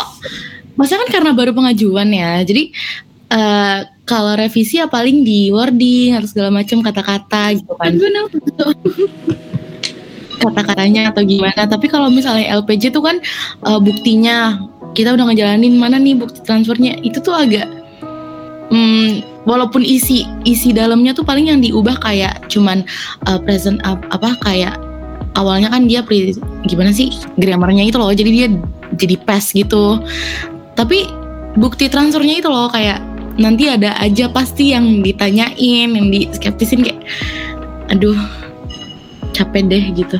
maksudnya 0.80 1.04
kan 1.04 1.20
karena 1.20 1.30
baru 1.36 1.52
pengajuan 1.52 2.08
ya. 2.08 2.40
Jadi 2.40 2.72
eh, 3.28 3.78
kalau 4.08 4.32
revisi 4.40 4.80
ya 4.80 4.88
paling 4.88 5.20
di 5.20 5.52
wording 5.52 6.16
harus 6.16 6.32
segala 6.32 6.48
macam 6.48 6.80
kata-kata 6.80 7.60
gitu 7.60 7.72
kan. 7.76 7.92
Kata-katanya 10.40 11.12
atau 11.12 11.28
gimana. 11.28 11.68
Tapi 11.68 11.92
kalau 11.92 12.08
misalnya 12.08 12.56
LPG 12.56 12.88
tuh 12.88 13.04
kan 13.04 13.20
eh, 13.68 13.80
buktinya 13.84 14.56
kita 14.96 15.12
udah 15.12 15.28
ngejalanin 15.28 15.76
mana 15.76 16.00
nih 16.00 16.16
bukti 16.16 16.40
transfernya. 16.40 16.96
Itu 17.04 17.20
tuh 17.20 17.36
agak 17.36 17.68
hmm, 18.72 19.44
walaupun 19.44 19.84
isi 19.84 20.24
isi 20.48 20.72
dalamnya 20.72 21.12
tuh 21.12 21.22
paling 21.22 21.52
yang 21.52 21.60
diubah 21.60 22.00
kayak 22.00 22.48
cuman 22.48 22.80
eh, 23.28 23.38
present 23.44 23.84
up, 23.84 24.00
apa 24.08 24.32
kayak 24.40 24.80
awalnya 25.36 25.68
kan 25.68 25.84
dia 25.84 26.00
pre, 26.00 26.32
gimana 26.64 26.96
sih 26.96 27.12
grammarnya 27.36 27.84
itu 27.84 28.00
loh. 28.00 28.08
Jadi 28.08 28.30
dia 28.32 28.48
jadi 28.96 29.20
past 29.20 29.52
gitu. 29.52 30.00
Tapi 30.72 31.04
bukti 31.60 31.92
transfernya 31.92 32.40
itu 32.40 32.48
loh 32.48 32.72
kayak 32.72 33.04
nanti 33.36 33.68
ada 33.68 33.92
aja 34.00 34.32
pasti 34.32 34.72
yang 34.72 35.04
ditanyain 35.04 35.92
yang 35.92 36.08
di 36.08 36.24
skeptisin 36.32 36.80
kayak 36.80 37.00
aduh 37.92 38.16
capek 39.36 39.68
deh 39.68 39.84
gitu 39.92 40.18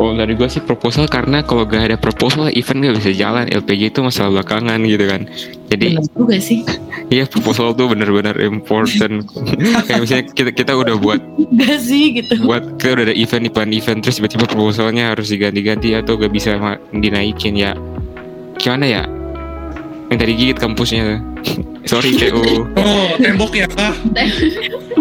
Kalau 0.00 0.16
dari 0.16 0.32
gue 0.32 0.48
sih 0.48 0.64
proposal 0.64 1.04
karena 1.12 1.44
kalau 1.44 1.68
gak 1.68 1.92
ada 1.92 1.96
proposal 2.00 2.48
event 2.48 2.88
gak 2.88 3.04
bisa 3.04 3.12
jalan. 3.12 3.44
LPG 3.52 3.92
itu 3.92 4.00
masalah 4.00 4.40
belakangan 4.40 4.80
gitu 4.88 5.04
kan. 5.04 5.28
Jadi 5.68 6.00
bener 6.00 6.08
juga 6.16 6.36
sih. 6.40 6.64
Iya 7.10 7.26
proposal 7.26 7.74
tuh 7.74 7.90
benar-benar 7.90 8.38
important. 8.38 9.26
Kayak 9.90 10.00
misalnya 10.00 10.24
kita 10.30 10.50
kita 10.54 10.72
udah 10.78 10.94
buat 10.94 11.18
enggak 11.20 11.76
sih 11.82 12.14
gitu. 12.16 12.38
buat 12.46 12.78
kita 12.78 12.96
udah 12.96 13.04
ada 13.10 13.16
event 13.18 13.42
di 13.44 13.50
plan 13.50 13.70
event 13.74 13.98
terus 14.00 14.22
tiba-tiba 14.22 14.46
proposalnya 14.46 15.10
harus 15.12 15.26
diganti-ganti 15.28 15.92
atau 15.98 16.14
gak 16.16 16.30
bisa 16.32 16.54
dinaikin 16.96 17.58
ya. 17.58 17.74
Gimana 18.56 18.86
ya? 18.88 19.02
Yang 20.08 20.18
tadi 20.22 20.32
gigit 20.32 20.56
kampusnya 20.56 21.02
tuh. 21.04 21.20
sorry 21.90 22.14
TU 22.14 22.40
Oh, 22.78 23.08
temboknya 23.18 23.66
kah? 23.74 23.92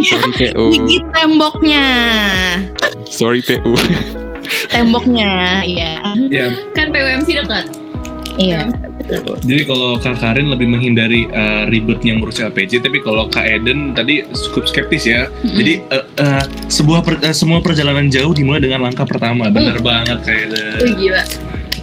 sorry 0.02 0.32
TU 0.34 0.66
gigit 0.76 1.06
temboknya. 1.14 1.86
Sorry 3.06 3.40
TU 3.46 3.78
temboknya 4.68 5.62
iya 5.62 6.02
Ya, 6.28 6.48
Kan 6.72 6.90
PWMC 6.90 7.28
dekat. 7.38 7.66
iya 8.36 8.66
jadi 9.42 9.66
kalau 9.66 9.98
Kak 9.98 10.22
Karin 10.22 10.54
lebih 10.54 10.70
menghindari 10.70 11.26
uh, 11.28 11.66
ribetnya 11.66 12.14
ngurus 12.14 12.38
LPG, 12.38 12.86
tapi 12.86 13.02
kalau 13.02 13.26
Kak 13.26 13.42
Eden 13.42 13.98
tadi 13.98 14.22
cukup 14.30 14.70
skeptis 14.70 15.02
ya. 15.02 15.26
Jadi 15.42 15.82
uh, 15.90 16.06
uh, 16.22 16.46
sebuah 16.70 17.02
per- 17.02 17.18
uh, 17.18 17.34
semua 17.34 17.58
perjalanan 17.58 18.06
jauh 18.06 18.38
dimulai 18.38 18.62
dengan 18.62 18.86
langkah 18.86 19.10
pertama. 19.10 19.50
Bener 19.50 19.82
banget 19.82 20.22
Kak 20.22 20.38
Eden. 20.46 20.78
Wih 20.78 20.94
gila. 20.94 21.26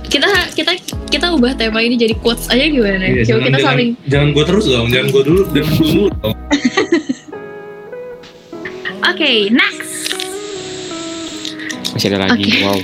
Kita 0.07 0.23
kita 0.55 0.79
kita 1.11 1.27
ubah 1.35 1.59
tema 1.59 1.83
ini 1.83 1.99
jadi 1.99 2.15
quotes 2.15 2.47
aja 2.47 2.63
gimana? 2.63 3.03
Iya, 3.03 3.27
Coba 3.27 3.29
jangan, 3.29 3.43
kita 3.43 3.59
jangan, 3.59 3.67
saling 3.75 3.91
jangan 4.07 4.29
gue 4.31 4.45
terus 4.47 4.65
dong, 4.71 4.87
jangan 4.87 5.09
gue 5.11 5.23
dulu, 5.27 5.43
jangan 5.51 5.71
gue 5.73 5.87
dulu 5.91 6.07
dong. 6.15 6.35
Oke, 9.11 9.31
next. 9.51 9.86
Masih 11.95 12.07
ada 12.15 12.19
lagi 12.31 12.43
Oke. 12.49 12.63
wow 12.65 12.81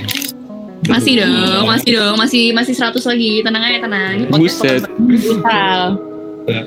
Masih 0.83 1.15
dong, 1.15 1.63
masih 1.63 1.95
dong, 1.95 2.15
masih 2.19 2.51
masih 2.51 2.75
100 2.75 3.07
lagi. 3.07 3.39
Tenang 3.39 3.63
aja, 3.63 3.79
tenang. 3.87 4.15
Ini 4.19 4.27
podcast 4.27 4.83
Buset. 4.83 4.83
brutal 4.99 5.95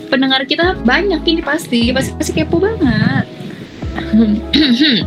pendengar 0.09 0.41
kita 0.49 0.73
banyak 0.89 1.21
ini 1.29 1.43
pasti 1.45 1.93
pasti 1.93 2.13
pasti 2.17 2.33
kepo 2.33 2.57
banget 2.57 3.29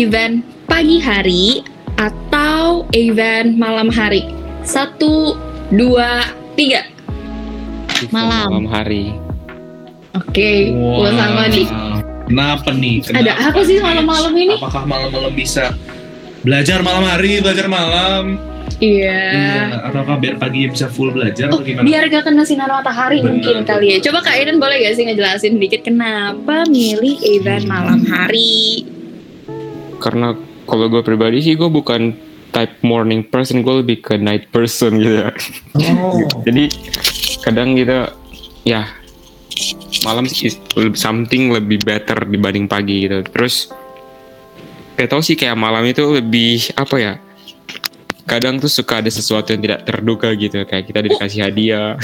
event 0.00 0.46
pagi 0.70 1.02
hari 1.02 1.66
atau 1.98 2.86
event 2.94 3.58
malam 3.58 3.90
hari 3.90 4.30
satu 4.62 5.34
dua 5.74 6.22
tiga 6.54 6.86
Malam. 8.14 8.50
malam 8.50 8.66
hari 8.70 9.14
oke 10.14 10.50
gua 10.78 11.10
sama 11.14 11.42
nih 11.50 11.66
Kenapa 12.32 12.72
nih? 12.72 12.96
Kenapa? 13.04 13.20
Ada 13.20 13.32
apa 13.44 13.60
sih 13.60 13.76
malam-malam 13.76 14.32
ini? 14.34 14.56
Apakah 14.56 14.82
malam-malam 14.82 15.32
bisa 15.32 15.76
belajar 16.40 16.80
malam 16.80 17.04
hari, 17.04 17.38
belajar 17.38 17.68
malam? 17.68 18.40
iya 18.80 19.20
Iya, 19.30 19.62
Ataukah 19.84 20.16
biar 20.16 20.40
pagi 20.40 20.66
bisa 20.66 20.88
full 20.88 21.12
belajar 21.12 21.46
Oh, 21.46 21.60
atau 21.60 21.62
gimana? 21.62 21.84
biar 21.84 22.08
gak 22.08 22.24
kena 22.24 22.42
sinar 22.42 22.66
matahari 22.66 23.20
Benar. 23.20 23.30
mungkin 23.30 23.56
kali 23.62 23.86
ya. 23.92 23.98
Coba 24.00 24.24
Kak 24.24 24.34
Eden 24.34 24.56
boleh 24.56 24.80
gak 24.80 24.96
sih 24.96 25.04
ngejelasin 25.04 25.54
dikit 25.54 25.84
kenapa 25.84 26.64
milih 26.66 27.14
event 27.22 27.68
malam 27.68 28.00
hari? 28.02 28.88
karena 30.00 30.34
kalau 30.64 30.90
gue 30.90 30.98
pribadi 30.98 31.38
sih 31.38 31.54
gue 31.54 31.68
bukan 31.68 32.10
type 32.50 32.74
morning 32.82 33.22
person 33.22 33.62
gue 33.62 33.86
lebih 33.86 34.02
ke 34.02 34.18
night 34.18 34.50
person 34.50 34.98
gitu 34.98 35.20
ya 35.20 35.30
Oh. 35.78 36.18
jadi 36.48 36.66
kadang 37.38 37.78
gitu 37.78 38.10
ya 38.64 38.82
malam 40.02 40.26
is 40.26 40.58
something 40.98 41.50
lebih 41.54 41.82
better 41.82 42.26
dibanding 42.26 42.66
pagi 42.66 43.06
gitu 43.06 43.22
terus 43.30 43.70
kayak 44.98 45.08
tau 45.10 45.22
sih 45.22 45.34
kayak 45.38 45.56
malam 45.56 45.82
itu 45.86 46.02
lebih 46.18 46.74
apa 46.78 46.96
ya 46.98 47.14
kadang 48.26 48.62
tuh 48.62 48.70
suka 48.70 49.02
ada 49.02 49.10
sesuatu 49.10 49.50
yang 49.50 49.62
tidak 49.66 49.80
terduga 49.82 50.30
gitu 50.38 50.62
kayak 50.62 50.84
kita 50.86 51.00
dikasih 51.02 51.40
hadiah 51.42 51.98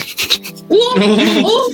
Oh, 0.68 1.72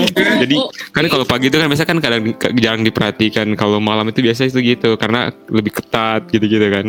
Oke. 0.00 0.16
jadi 0.16 0.54
oh, 0.56 0.72
kan 0.96 1.04
kalau 1.12 1.28
pagi 1.28 1.52
itu 1.52 1.60
kan 1.60 1.68
biasa 1.68 1.84
kan 1.84 2.00
kadang 2.00 2.32
jarang 2.56 2.80
diperhatikan 2.80 3.52
kalau 3.52 3.76
malam 3.84 4.08
itu 4.08 4.24
biasa 4.24 4.48
itu 4.48 4.64
gitu 4.64 4.96
karena 4.96 5.28
lebih 5.52 5.76
ketat 5.76 6.24
gitu-gitu 6.32 6.64
kan 6.72 6.86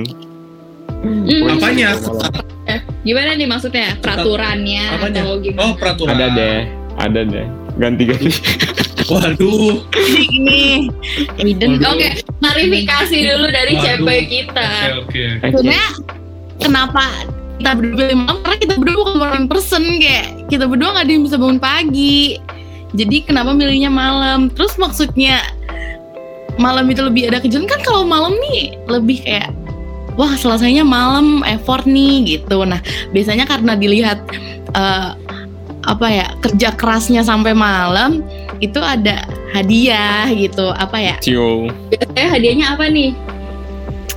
hmm, 1.03 1.51
Apanya? 1.59 1.99
gimana 3.03 3.35
nih 3.35 3.47
maksudnya 3.51 3.99
peraturannya 3.99 4.83
Apanya? 4.95 5.21
atau 5.27 5.43
gimana? 5.43 5.63
Oh, 5.67 5.73
peraturan. 5.75 6.15
ada 6.15 6.27
deh 6.31 6.59
ada 6.95 7.19
deh 7.27 7.47
ganti-ganti 7.79 8.31
Waduh. 9.11 9.83
Waduh. 11.41 11.91
Oke, 11.91 12.09
klarifikasi 12.39 13.17
dulu 13.27 13.47
dari 13.51 13.73
Waduh. 13.75 14.07
CP 14.07 14.07
kita. 14.31 14.69
Oke, 15.03 15.21
oke. 15.35 15.51
sebenarnya 15.51 15.89
kenapa 16.63 17.03
kita 17.61 17.71
berdua 17.77 17.97
pilih 17.99 18.17
malam 18.23 18.37
karena 18.41 18.57
kita 18.57 18.73
berdua 18.79 18.95
bukan 18.97 19.17
morning 19.19 19.47
person 19.51 19.83
kayak 20.01 20.27
kita 20.49 20.65
berdua 20.65 20.89
nggak 20.97 21.05
ada 21.05 21.13
yang 21.13 21.23
bisa 21.29 21.37
bangun 21.37 21.59
pagi 21.61 22.41
jadi 22.97 23.15
kenapa 23.21 23.53
milihnya 23.53 23.91
malam 23.93 24.49
terus 24.49 24.81
maksudnya 24.81 25.45
malam 26.57 26.89
itu 26.89 27.05
lebih 27.05 27.29
ada 27.29 27.37
kejadian 27.37 27.69
kan 27.69 27.79
kalau 27.85 28.01
malam 28.01 28.33
nih 28.49 28.73
lebih 28.89 29.21
kayak 29.21 29.53
wah 30.17 30.33
selesainya 30.33 30.81
malam 30.81 31.45
effort 31.45 31.85
nih 31.85 32.37
gitu 32.37 32.65
nah 32.65 32.81
biasanya 33.13 33.45
karena 33.45 33.77
dilihat 33.77 34.19
eh, 34.73 35.09
apa 35.81 36.07
ya 36.09 36.27
kerja 36.41 36.69
kerasnya 36.77 37.25
sampai 37.25 37.57
malam 37.57 38.21
itu 38.61 38.77
ada 38.77 39.25
hadiah 39.53 40.29
gitu. 40.33 40.69
Apa 40.77 40.97
ya? 41.01 41.15
Cio 41.19 41.69
Biasanya 41.89 42.27
hadiahnya 42.37 42.65
apa 42.77 42.85
nih? 42.89 43.11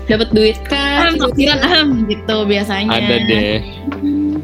Dapat 0.04 0.28
duit? 0.36 0.56
Kan 0.68 1.16
ahem, 1.16 2.04
gitu 2.04 2.44
biasanya. 2.44 2.92
Ada 2.92 3.16
deh. 3.24 3.64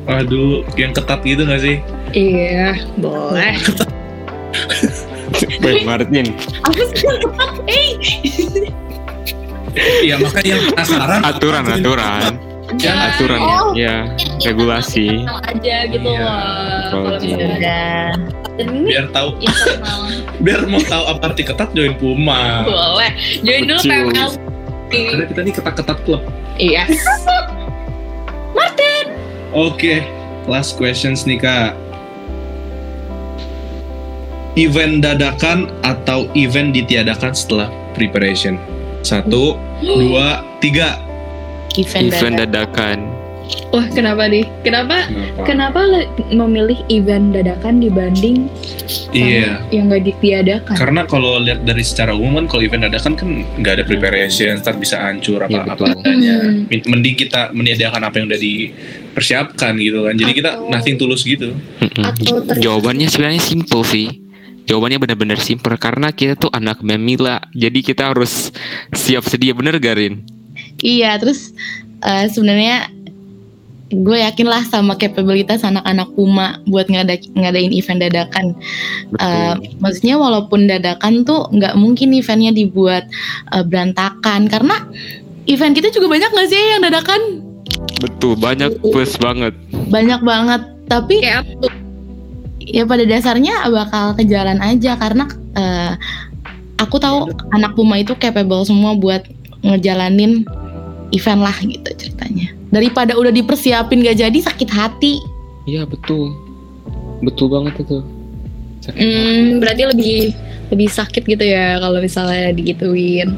Waduh, 0.08 0.64
yang 0.80 0.96
ketat 0.96 1.20
gitu 1.20 1.44
gak 1.44 1.60
sih? 1.60 1.76
Iya, 2.16 2.80
boleh. 2.96 3.60
Baik 5.62 5.84
Martin. 5.84 6.32
Apa 6.64 6.82
sih 6.96 7.06
eh 7.68 7.88
Iya, 10.02 10.18
makanya 10.18 10.58
yang 10.58 10.64
penasaran. 10.74 11.20
aturan 11.22 11.64
aturan 11.70 12.49
Yang 12.76 12.98
aturan 13.02 13.40
Oh. 13.40 13.72
ya 13.74 14.06
regulasi 14.40 15.26
Kenal 15.26 15.40
aja 15.42 15.76
gitu 15.88 16.06
Iya. 16.06 16.22
loh. 16.22 16.38
Kalau 16.86 17.16
ini 17.18 18.84
biar 18.84 19.06
tahu 19.10 19.28
internal. 19.40 20.00
biar 20.44 20.60
mau 20.68 20.78
tahu 20.80 21.04
apa 21.08 21.22
arti 21.26 21.42
ketat 21.42 21.72
join 21.72 21.96
Puma. 21.96 22.62
boleh. 22.62 23.10
Join 23.40 23.62
dulu. 23.66 23.80
PML. 23.80 24.30
Karena 24.90 25.24
kita 25.24 25.40
nih 25.42 25.54
ketat-ketat 25.54 25.98
klub. 26.04 26.22
Iya. 26.56 26.84
Oke, 29.50 30.06
last 30.46 30.78
questions 30.78 31.26
nih 31.26 31.42
kak. 31.42 31.74
Event 34.54 35.02
dadakan 35.02 35.70
atau 35.80 36.26
event 36.34 36.70
ditiadakan 36.70 37.34
setelah 37.34 37.66
preparation? 37.92 38.58
Satu, 39.00 39.58
dua, 39.80 40.42
tiga. 40.60 40.98
Event, 41.76 42.08
event 42.08 42.34
dadakan. 42.36 42.98
dadakan 42.98 43.18
Wah, 43.70 43.82
kenapa 43.90 44.30
nih? 44.30 44.46
Kenapa 44.62 45.10
kenapa 45.42 45.82
le- 45.82 46.06
memilih 46.30 46.78
event 46.86 47.34
dadakan 47.34 47.82
dibanding 47.82 48.46
Iya. 49.10 49.58
yang 49.70 49.90
nggak 49.90 50.06
ditiadakan? 50.06 50.74
Karena 50.74 51.02
kalau 51.02 51.38
lihat 51.38 51.62
dari 51.62 51.82
secara 51.82 52.14
umum 52.14 52.38
kan 52.38 52.46
kalau 52.46 52.62
event 52.62 52.86
dadakan 52.86 53.14
kan 53.14 53.28
nggak 53.58 53.72
ada 53.74 53.84
preparation, 53.84 54.54
ntar 54.56 54.78
bisa 54.78 55.02
hancur 55.02 55.42
apa 55.42 55.50
Iya, 55.50 55.66
apa 55.66 55.82
adanya. 55.88 56.36
Hmm. 56.40 56.70
Men- 56.70 56.86
Mending 56.88 57.16
kita 57.16 57.50
meniadakan 57.50 58.02
apa 58.06 58.14
yang 58.16 58.26
udah 58.30 58.40
dipersiapkan 58.40 59.72
gitu 59.78 59.98
kan. 60.06 60.14
Jadi 60.14 60.32
kita 60.32 60.50
Atau- 60.52 60.70
nothing 60.70 60.96
tulus 60.96 61.22
gitu. 61.22 61.50
Atau 61.98 62.46
jawabannya 62.54 63.06
sebenarnya 63.06 63.42
simple 63.42 63.82
sih 63.82 64.08
jawabannya 64.60 65.02
benar-benar 65.02 65.42
simple 65.42 65.74
karena 65.74 66.14
kita 66.14 66.38
tuh 66.38 66.46
anak 66.54 66.78
memila 66.78 67.42
jadi 67.50 67.74
kita 67.82 68.14
harus 68.14 68.54
siap 68.94 69.26
sedia 69.26 69.50
bener 69.50 69.82
Garin 69.82 70.22
Iya, 70.80 71.20
terus 71.20 71.52
eh, 72.04 72.26
sebenarnya 72.28 72.88
gue 73.90 74.18
yakin 74.22 74.46
lah 74.46 74.62
sama 74.70 74.94
kapabilitas 74.94 75.66
anak-anak 75.66 76.14
Puma 76.14 76.62
buat 76.70 76.86
ngada 76.86 77.18
ngadain 77.34 77.74
event 77.74 78.00
dadakan. 78.06 78.54
Eh, 79.18 79.54
maksudnya 79.82 80.14
walaupun 80.14 80.70
dadakan 80.70 81.26
tuh 81.26 81.50
nggak 81.50 81.74
mungkin 81.74 82.14
eventnya 82.14 82.54
dibuat 82.54 83.10
eh, 83.50 83.64
berantakan 83.66 84.46
karena 84.46 84.78
event 85.50 85.74
kita 85.74 85.90
juga 85.90 86.06
banyak 86.06 86.30
nggak 86.30 86.48
sih 86.48 86.62
yang 86.76 86.82
dadakan? 86.86 87.22
betul 88.00 88.32
banyak 88.32 88.80
plus 88.80 89.16
banget 89.20 89.52
Banyak 89.92 90.24
banget. 90.24 90.62
Tapi 90.88 91.20
kayak 91.20 91.44
apa 91.44 91.52
tuh? 91.68 91.72
ya 92.60 92.86
pada 92.86 93.02
dasarnya 93.02 93.66
bakal 93.66 94.14
ke 94.14 94.22
jalan 94.30 94.62
aja 94.62 94.94
karena 94.94 95.26
eh, 95.58 95.92
aku 96.78 96.96
tahu 97.02 97.26
anak 97.50 97.74
Puma 97.74 97.98
itu 97.98 98.14
capable 98.16 98.62
semua 98.62 98.94
buat 98.94 99.26
ngejalanin 99.66 100.46
event 101.10 101.42
lah 101.42 101.56
gitu 101.62 101.90
ceritanya 101.98 102.54
daripada 102.70 103.18
udah 103.18 103.34
dipersiapin 103.34 104.02
gak 104.02 104.18
jadi 104.22 104.38
sakit 104.38 104.70
hati 104.70 105.20
iya 105.66 105.84
betul 105.84 106.34
betul 107.20 107.52
banget 107.52 107.84
itu. 107.84 108.00
Sakit. 108.80 108.96
Hmm, 108.96 109.60
berarti 109.60 109.82
lebih 109.92 110.32
lebih 110.72 110.88
sakit 110.88 111.22
gitu 111.26 111.44
ya 111.44 111.76
kalau 111.78 112.00
misalnya 112.00 112.54
digituin. 112.56 113.36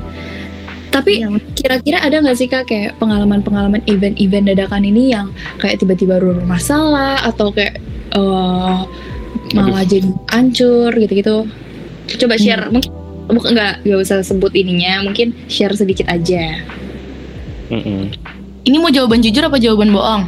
Tapi 0.92 1.24
Iya. 1.24 1.40
kira-kira 1.56 1.98
ada 2.04 2.20
nggak 2.20 2.36
sih 2.36 2.46
kak 2.46 2.68
kayak 2.68 3.00
pengalaman-pengalaman 3.00 3.80
event-event 3.88 4.44
dadakan 4.52 4.84
ini 4.84 5.16
yang 5.16 5.32
kayak 5.56 5.80
tiba-tiba 5.80 6.20
bermasalah 6.20 7.24
atau 7.24 7.48
kayak 7.50 7.80
eh, 8.12 8.78
malah 9.56 9.84
jadi 9.88 10.06
hancur 10.30 10.92
gitu-gitu? 10.94 11.48
Coba 12.20 12.36
share 12.36 12.68
mungkin 12.68 12.92
bukan 13.32 13.56
nggak 13.56 13.88
nggak 13.88 13.98
usah 14.04 14.20
sebut 14.20 14.52
ininya, 14.52 15.00
mungkin 15.00 15.32
share 15.48 15.72
sedikit 15.72 16.04
aja. 16.12 16.60
Mm-mm. 17.72 18.12
Ini 18.62 18.76
mau 18.76 18.88
jawaban 18.88 19.18
jujur 19.18 19.42
apa 19.42 19.56
jawaban 19.56 19.90
bohong? 19.90 20.22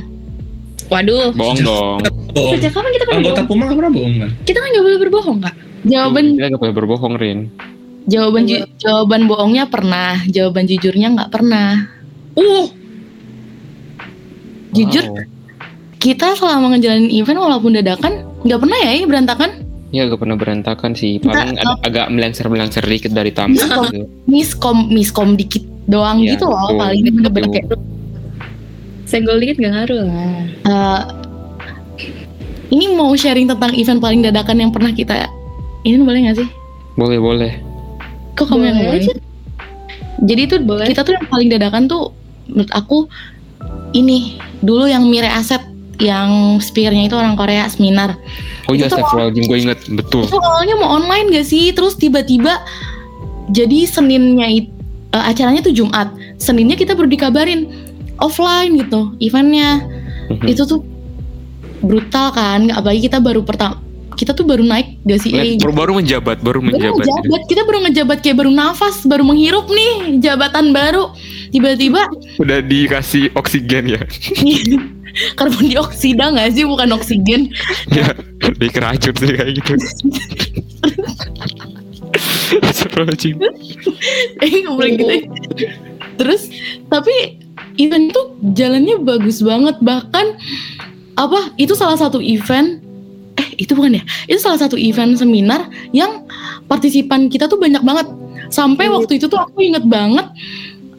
Waduh, 0.86 1.32
Bohong 1.32 1.61
dong. 1.61 1.99
Bohong. 2.30 2.53
sejak 2.57 2.72
kapan 2.72 2.90
kita 2.90 3.05
pernah 3.05 3.20
Anggota 3.22 3.34
bohong? 3.36 3.49
Puma 3.49 3.62
nggak 3.64 3.78
pernah 3.78 3.92
bohong 3.92 4.14
kan? 4.16 4.30
Kita 4.42 4.59
kan 4.59 4.68
nggak 4.68 4.84
boleh 4.84 4.99
berbohong 4.99 5.38
kak. 5.40 5.55
Jawaban 5.84 6.24
Kita 6.30 6.47
nggak 6.47 6.61
boleh 6.61 6.74
berbohong, 6.74 7.14
Rin. 7.14 7.38
jawaban 8.05 8.42
ju- 8.45 8.68
jawaban 8.78 9.22
bohongnya 9.24 9.64
pernah, 9.66 10.20
jawaban 10.26 10.64
jujurnya 10.64 11.09
nggak 11.11 11.30
pernah. 11.30 11.88
Uh, 12.34 12.66
Jujur 14.72 15.05
Wow. 15.07 15.22
kita 15.97 16.34
selama 16.34 16.74
ngejalanin 16.74 17.09
event 17.09 17.38
walaupun 17.38 17.70
dadakan 17.72 18.12
nggak 18.42 18.59
pernah 18.59 18.78
ya 18.78 18.90
ini 18.92 19.07
berantakan. 19.07 19.51
Ya 19.88 20.05
gak 20.05 20.18
pernah 20.18 20.34
berantakan 20.34 20.90
sih. 20.92 21.22
Paling 21.22 21.55
Kita- 21.55 21.62
ada- 21.62 21.78
agak 21.80 22.07
melengsar-melengsar 22.11 22.82
dikit 22.82 23.14
dari 23.14 23.30
tamat 23.30 23.62
gitu. 23.62 24.03
Miskom 24.26 24.90
miskom 24.90 25.38
dikit 25.38 25.62
doang 25.85 26.18
Iya, 26.18 26.35
gitu 26.35 26.49
loh 26.49 26.64
betul. 26.66 26.78
paling 26.78 27.01
bener-bener 27.11 27.49
kayak 27.51 27.66
senggol 29.05 29.37
dikit 29.37 29.57
gak 29.59 29.72
ngaruh 29.72 30.01
lah. 30.01 30.16
eh, 30.64 31.01
ini 32.70 32.91
mau 32.91 33.12
sharing 33.12 33.47
tentang 33.47 33.72
event 33.72 34.01
paling 34.01 34.20
dadakan 34.20 34.57
yang 34.59 34.70
pernah 34.70 34.91
kita 34.91 35.28
ini 35.85 36.01
boleh 36.01 36.20
nggak 36.24 36.39
sih? 36.41 36.49
Boleh, 36.97 37.20
boleh. 37.20 37.53
Kok 38.35 38.47
kamu 38.49 38.62
yang 38.64 38.78
Boleh 38.80 38.89
boleh? 38.91 39.03
aja. 39.05 39.14
Jadi 40.24 40.41
itu 40.43 40.57
Boleh. 40.59 40.87
kita 40.89 41.05
tuh 41.05 41.12
yang 41.12 41.26
paling 41.28 41.49
dadakan 41.49 41.82
tuh 41.85 42.16
menurut 42.47 42.72
aku 42.72 42.99
ini 43.93 44.35
dulu 44.59 44.89
yang 44.89 45.05
Mire 45.05 45.28
Aset 45.28 45.61
yang 46.01 46.59
speakernya 46.59 47.07
itu 47.07 47.14
orang 47.14 47.37
Korea 47.37 47.68
seminar. 47.68 48.18
Oh 48.64 48.72
iya, 48.72 48.89
Itu- 48.89 48.97
Astagfirullahaladzim, 48.97 49.45
gue 49.45 49.59
inget. 49.61 49.78
Betul. 49.87 50.24
Itu 50.24 50.41
awalnya 50.41 50.74
mau 50.74 50.91
online 50.91 51.30
gak 51.30 51.47
sih? 51.47 51.70
Terus 51.70 51.95
tiba-tiba 51.95 52.59
jadi 53.47 53.87
Seninnya 53.87 54.49
it- 54.49 54.74
eh, 55.15 55.25
acaranya 55.31 55.62
tuh 55.62 55.73
Jumat. 55.73 56.11
Seninnya 56.37 56.75
kita 56.75 56.99
baru 56.99 57.07
dikabarin 57.07 57.71
offline 58.19 58.75
gitu 58.83 59.15
eventnya. 59.23 59.81
Mhm. 60.31 60.47
Itu 60.51 60.67
tuh 60.67 60.81
brutal 61.85 62.33
kan, 62.33 62.67
apalagi 62.73 63.07
kita 63.07 63.21
baru 63.21 63.45
pertama 63.45 63.85
kita 64.15 64.31
tuh 64.31 64.47
baru 64.47 64.62
naik 64.62 65.03
gak 65.03 65.21
sih? 65.21 65.35
Eh, 65.35 65.59
Baru, 65.59 65.75
baru 65.75 65.93
menjabat, 65.99 66.39
baru 66.41 66.62
baru 66.62 66.71
menjabat. 66.71 67.03
ngejabat, 67.03 67.43
kita 67.51 67.62
baru 67.67 67.79
ngejabat 67.91 68.19
kayak 68.23 68.37
baru 68.39 68.51
nafas, 68.55 69.03
baru 69.03 69.27
menghirup 69.27 69.67
nih 69.67 70.23
jabatan 70.23 70.71
baru. 70.71 71.11
Tiba-tiba 71.51 72.07
Udah 72.39 72.62
dikasih 72.62 73.35
oksigen 73.35 73.91
ya. 73.91 74.01
karbon 75.39 75.71
dioksida 75.71 76.31
nggak 76.35 76.51
sih, 76.59 76.65
bukan 76.67 76.91
oksigen. 76.95 77.51
ya, 77.91 78.15
lebih 78.51 78.71
keracun 78.75 79.15
sih 79.15 79.31
kayak 79.31 79.53
gitu. 79.62 79.73
Astagfirullahaladzim. 82.62 83.36
eh 84.44 84.62
boleh 84.68 84.90
gitu. 84.98 85.64
Terus 86.20 86.50
tapi 86.86 87.42
event 87.78 88.11
itu 88.11 88.22
jalannya 88.55 88.96
bagus 89.02 89.42
banget. 89.42 89.76
Bahkan 89.82 90.26
apa 91.14 91.55
itu 91.59 91.74
salah 91.78 91.98
satu 91.98 92.18
event 92.22 92.82
eh 93.38 93.48
itu 93.59 93.74
bukan 93.74 93.98
ya? 93.98 94.02
Itu 94.30 94.38
salah 94.42 94.61
satu 94.61 94.78
event 94.78 95.18
seminar 95.18 95.66
yang 95.90 96.26
partisipan 96.70 97.26
kita 97.32 97.50
tuh 97.50 97.59
banyak 97.59 97.82
banget. 97.82 98.07
Sampai 98.52 98.86
waktu 98.86 99.18
itu 99.18 99.26
tuh 99.26 99.40
aku 99.40 99.64
inget 99.64 99.82
banget 99.88 100.30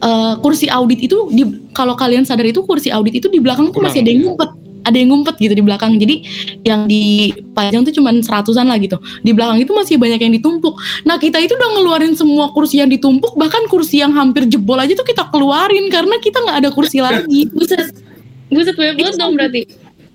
eh, 0.02 0.34
kursi 0.44 0.68
audit 0.68 1.00
itu 1.00 1.32
di 1.32 1.44
kalau 1.72 1.96
kalian 1.96 2.28
sadar 2.28 2.44
itu 2.44 2.60
kursi 2.66 2.92
audit 2.92 3.16
itu 3.16 3.32
di 3.32 3.40
belakang 3.40 3.72
tuh 3.72 3.80
masih 3.80 4.04
ada 4.04 4.10
yang 4.12 4.28
ngumpet 4.28 4.65
ada 4.86 4.96
yang 4.96 5.10
ngumpet 5.10 5.34
gitu 5.42 5.58
di 5.58 5.64
belakang. 5.66 5.98
Jadi 5.98 6.22
yang 6.62 6.86
di 6.86 7.34
panjang 7.52 7.82
tuh 7.82 7.94
cuman 7.98 8.22
seratusan 8.22 8.70
lah 8.70 8.78
gitu. 8.78 8.96
Di 9.26 9.34
belakang 9.34 9.58
itu 9.58 9.74
masih 9.74 9.98
banyak 9.98 10.22
yang 10.22 10.32
ditumpuk. 10.38 10.78
Nah 11.02 11.18
kita 11.18 11.42
itu 11.42 11.58
udah 11.58 11.70
ngeluarin 11.74 12.14
semua 12.14 12.54
kursi 12.54 12.78
yang 12.78 12.88
ditumpuk 12.88 13.34
bahkan 13.34 13.66
kursi 13.66 13.98
yang 13.98 14.14
hampir 14.14 14.46
jebol 14.46 14.78
aja 14.78 14.94
tuh 14.94 15.04
kita 15.04 15.26
keluarin 15.34 15.90
karena 15.90 16.16
kita 16.22 16.38
nggak 16.38 16.58
ada 16.62 16.70
kursi 16.70 17.02
lagi. 17.02 17.50
Buset, 17.56 17.90
buset 18.46 18.78
banyak 18.78 18.94
banget 18.94 19.14
dong 19.18 19.34
berarti. 19.34 19.66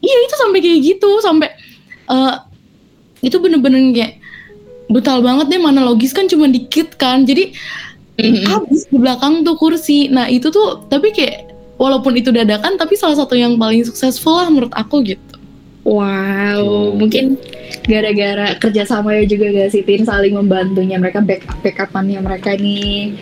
iya 0.01 0.17
itu 0.25 0.35
sampai 0.39 0.59
kayak 0.65 0.79
gitu 0.81 1.09
sampai 1.21 1.49
eh 2.09 2.35
itu 3.21 3.37
bener-bener 3.37 3.93
kayak 3.93 4.13
brutal 4.89 5.21
banget 5.21 5.45
deh 5.53 5.61
mana 5.61 5.85
logis 5.85 6.15
kan 6.15 6.25
cuma 6.31 6.47
dikit 6.47 6.95
kan. 6.95 7.27
Jadi 7.27 7.53
habis 8.47 8.85
di 8.87 8.97
belakang 8.97 9.41
tuh 9.41 9.57
kursi. 9.59 10.07
Nah 10.07 10.29
itu 10.31 10.49
tuh 10.49 10.85
tapi 10.87 11.11
kayak 11.13 11.50
walaupun 11.81 12.13
itu 12.13 12.29
dadakan 12.29 12.77
tapi 12.77 12.93
salah 12.93 13.17
satu 13.17 13.33
yang 13.33 13.57
paling 13.57 13.81
successful 13.81 14.37
lah 14.37 14.45
menurut 14.53 14.73
aku 14.77 15.01
gitu 15.01 15.41
Wow, 15.81 16.93
mungkin 16.93 17.41
gara-gara 17.89 18.53
kerjasamanya 18.61 19.25
juga 19.25 19.49
gak 19.49 19.73
sih 19.73 19.81
Tin 19.81 20.05
saling 20.05 20.37
membantunya 20.37 21.01
mereka 21.01 21.25
backup 21.25 21.57
backupannya 21.65 22.21
mereka 22.21 22.53
nih. 22.53 23.17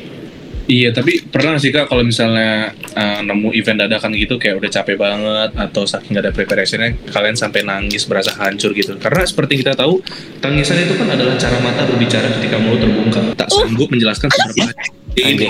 Iya, 0.69 0.93
tapi 0.93 1.25
pernah 1.25 1.57
nggak 1.57 1.63
sih 1.65 1.73
kak 1.73 1.89
kalau 1.89 2.05
misalnya 2.05 2.69
uh, 2.93 3.25
nemu 3.25 3.57
event 3.57 3.81
dadakan 3.81 4.13
gitu 4.13 4.37
kayak 4.37 4.61
udah 4.61 4.69
capek 4.69 5.01
banget 5.01 5.49
atau 5.57 5.81
saking 5.89 6.13
gak 6.13 6.29
ada 6.29 6.31
preparationnya 6.31 6.93
kalian 7.09 7.33
sampai 7.33 7.65
nangis 7.65 8.05
berasa 8.05 8.37
hancur 8.37 8.77
gitu. 8.77 8.93
Karena 9.01 9.25
seperti 9.25 9.65
kita 9.65 9.73
tahu 9.73 9.97
tangisan 10.37 10.77
itu 10.77 10.93
kan 10.93 11.09
adalah 11.09 11.33
cara 11.41 11.57
mata 11.65 11.89
berbicara 11.89 12.29
ketika 12.37 12.61
mulut 12.61 12.85
terbungkam. 12.85 13.33
Tak 13.33 13.49
sanggup 13.49 13.89
menjelaskan 13.89 14.29
seberapa 14.29 14.69
ini. 15.17 15.49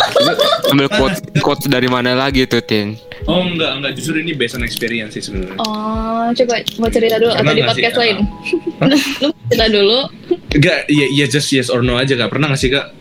Ambil 0.71 0.87
quote, 0.87 1.19
quote 1.43 1.67
dari 1.67 1.91
mana 1.91 2.15
lagi 2.15 2.47
tuh, 2.47 2.63
Tin? 2.63 2.95
Oh 3.27 3.43
enggak 3.43 3.75
enggak 3.75 3.91
justru 3.99 4.23
ini 4.23 4.31
based 4.31 4.55
on 4.55 4.63
experience 4.63 5.19
sih 5.19 5.23
sebenarnya. 5.27 5.59
Oh, 5.59 6.31
coba 6.31 6.63
mau 6.79 6.87
cerita 6.87 7.19
dulu 7.19 7.35
Pernah 7.35 7.51
atau 7.51 7.57
di 7.59 7.61
nggak 7.61 7.75
sih, 7.75 7.83
podcast 7.83 7.95
Kak? 7.95 8.03
lain? 8.07 8.17
Lu 9.19 9.29
cerita 9.51 9.67
dulu. 9.67 9.99
Enggak, 10.55 10.79
iya 10.87 11.07
iya 11.11 11.25
just 11.27 11.51
yes 11.51 11.67
or 11.67 11.83
no 11.83 11.99
aja 11.99 12.15
kak. 12.15 12.31
Pernah 12.31 12.55
nggak 12.55 12.61
sih 12.63 12.71
kak 12.71 12.95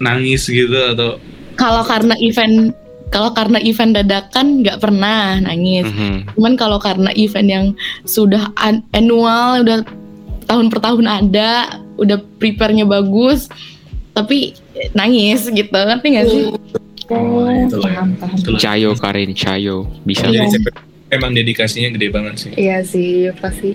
nangis 0.00 0.48
gitu 0.48 0.76
atau 0.76 1.20
kalau 1.60 1.84
karena 1.84 2.16
event 2.18 2.72
kalau 3.10 3.30
karena 3.30 3.58
event 3.60 3.92
dadakan 3.92 4.62
nggak 4.62 4.78
pernah 4.78 5.36
nangis 5.38 5.84
Mhm. 5.84 6.32
cuman 6.34 6.52
kalau 6.54 6.78
karena 6.78 7.12
event 7.12 7.48
yang 7.48 7.66
sudah 8.02 8.48
an- 8.56 8.86
annual 8.90 9.60
udah 9.60 9.84
tahun 10.46 10.66
per 10.66 10.80
tahun 10.80 11.04
ada 11.04 11.50
udah 11.94 12.16
prepare-nya 12.38 12.82
bagus 12.82 13.46
tapi 14.10 14.56
nangis 14.92 15.46
gitu 15.46 15.68
ngerti 15.70 16.06
nggak 16.08 16.26
sih 16.26 16.44
Oh, 17.10 17.42
lah. 17.42 17.66
paham, 17.66 18.14
paham. 18.14 18.38
Itulah. 18.38 18.60
Cayo, 18.62 18.94
Karin, 18.94 19.34
Cayo. 19.34 19.90
Bisa. 20.06 20.30
Iya. 20.30 20.46
Emang 21.10 21.34
dedikasinya 21.34 21.90
gede 21.90 22.06
banget 22.06 22.34
sih. 22.38 22.52
Iya 22.54 22.86
sih, 22.86 23.34
pasti 23.34 23.74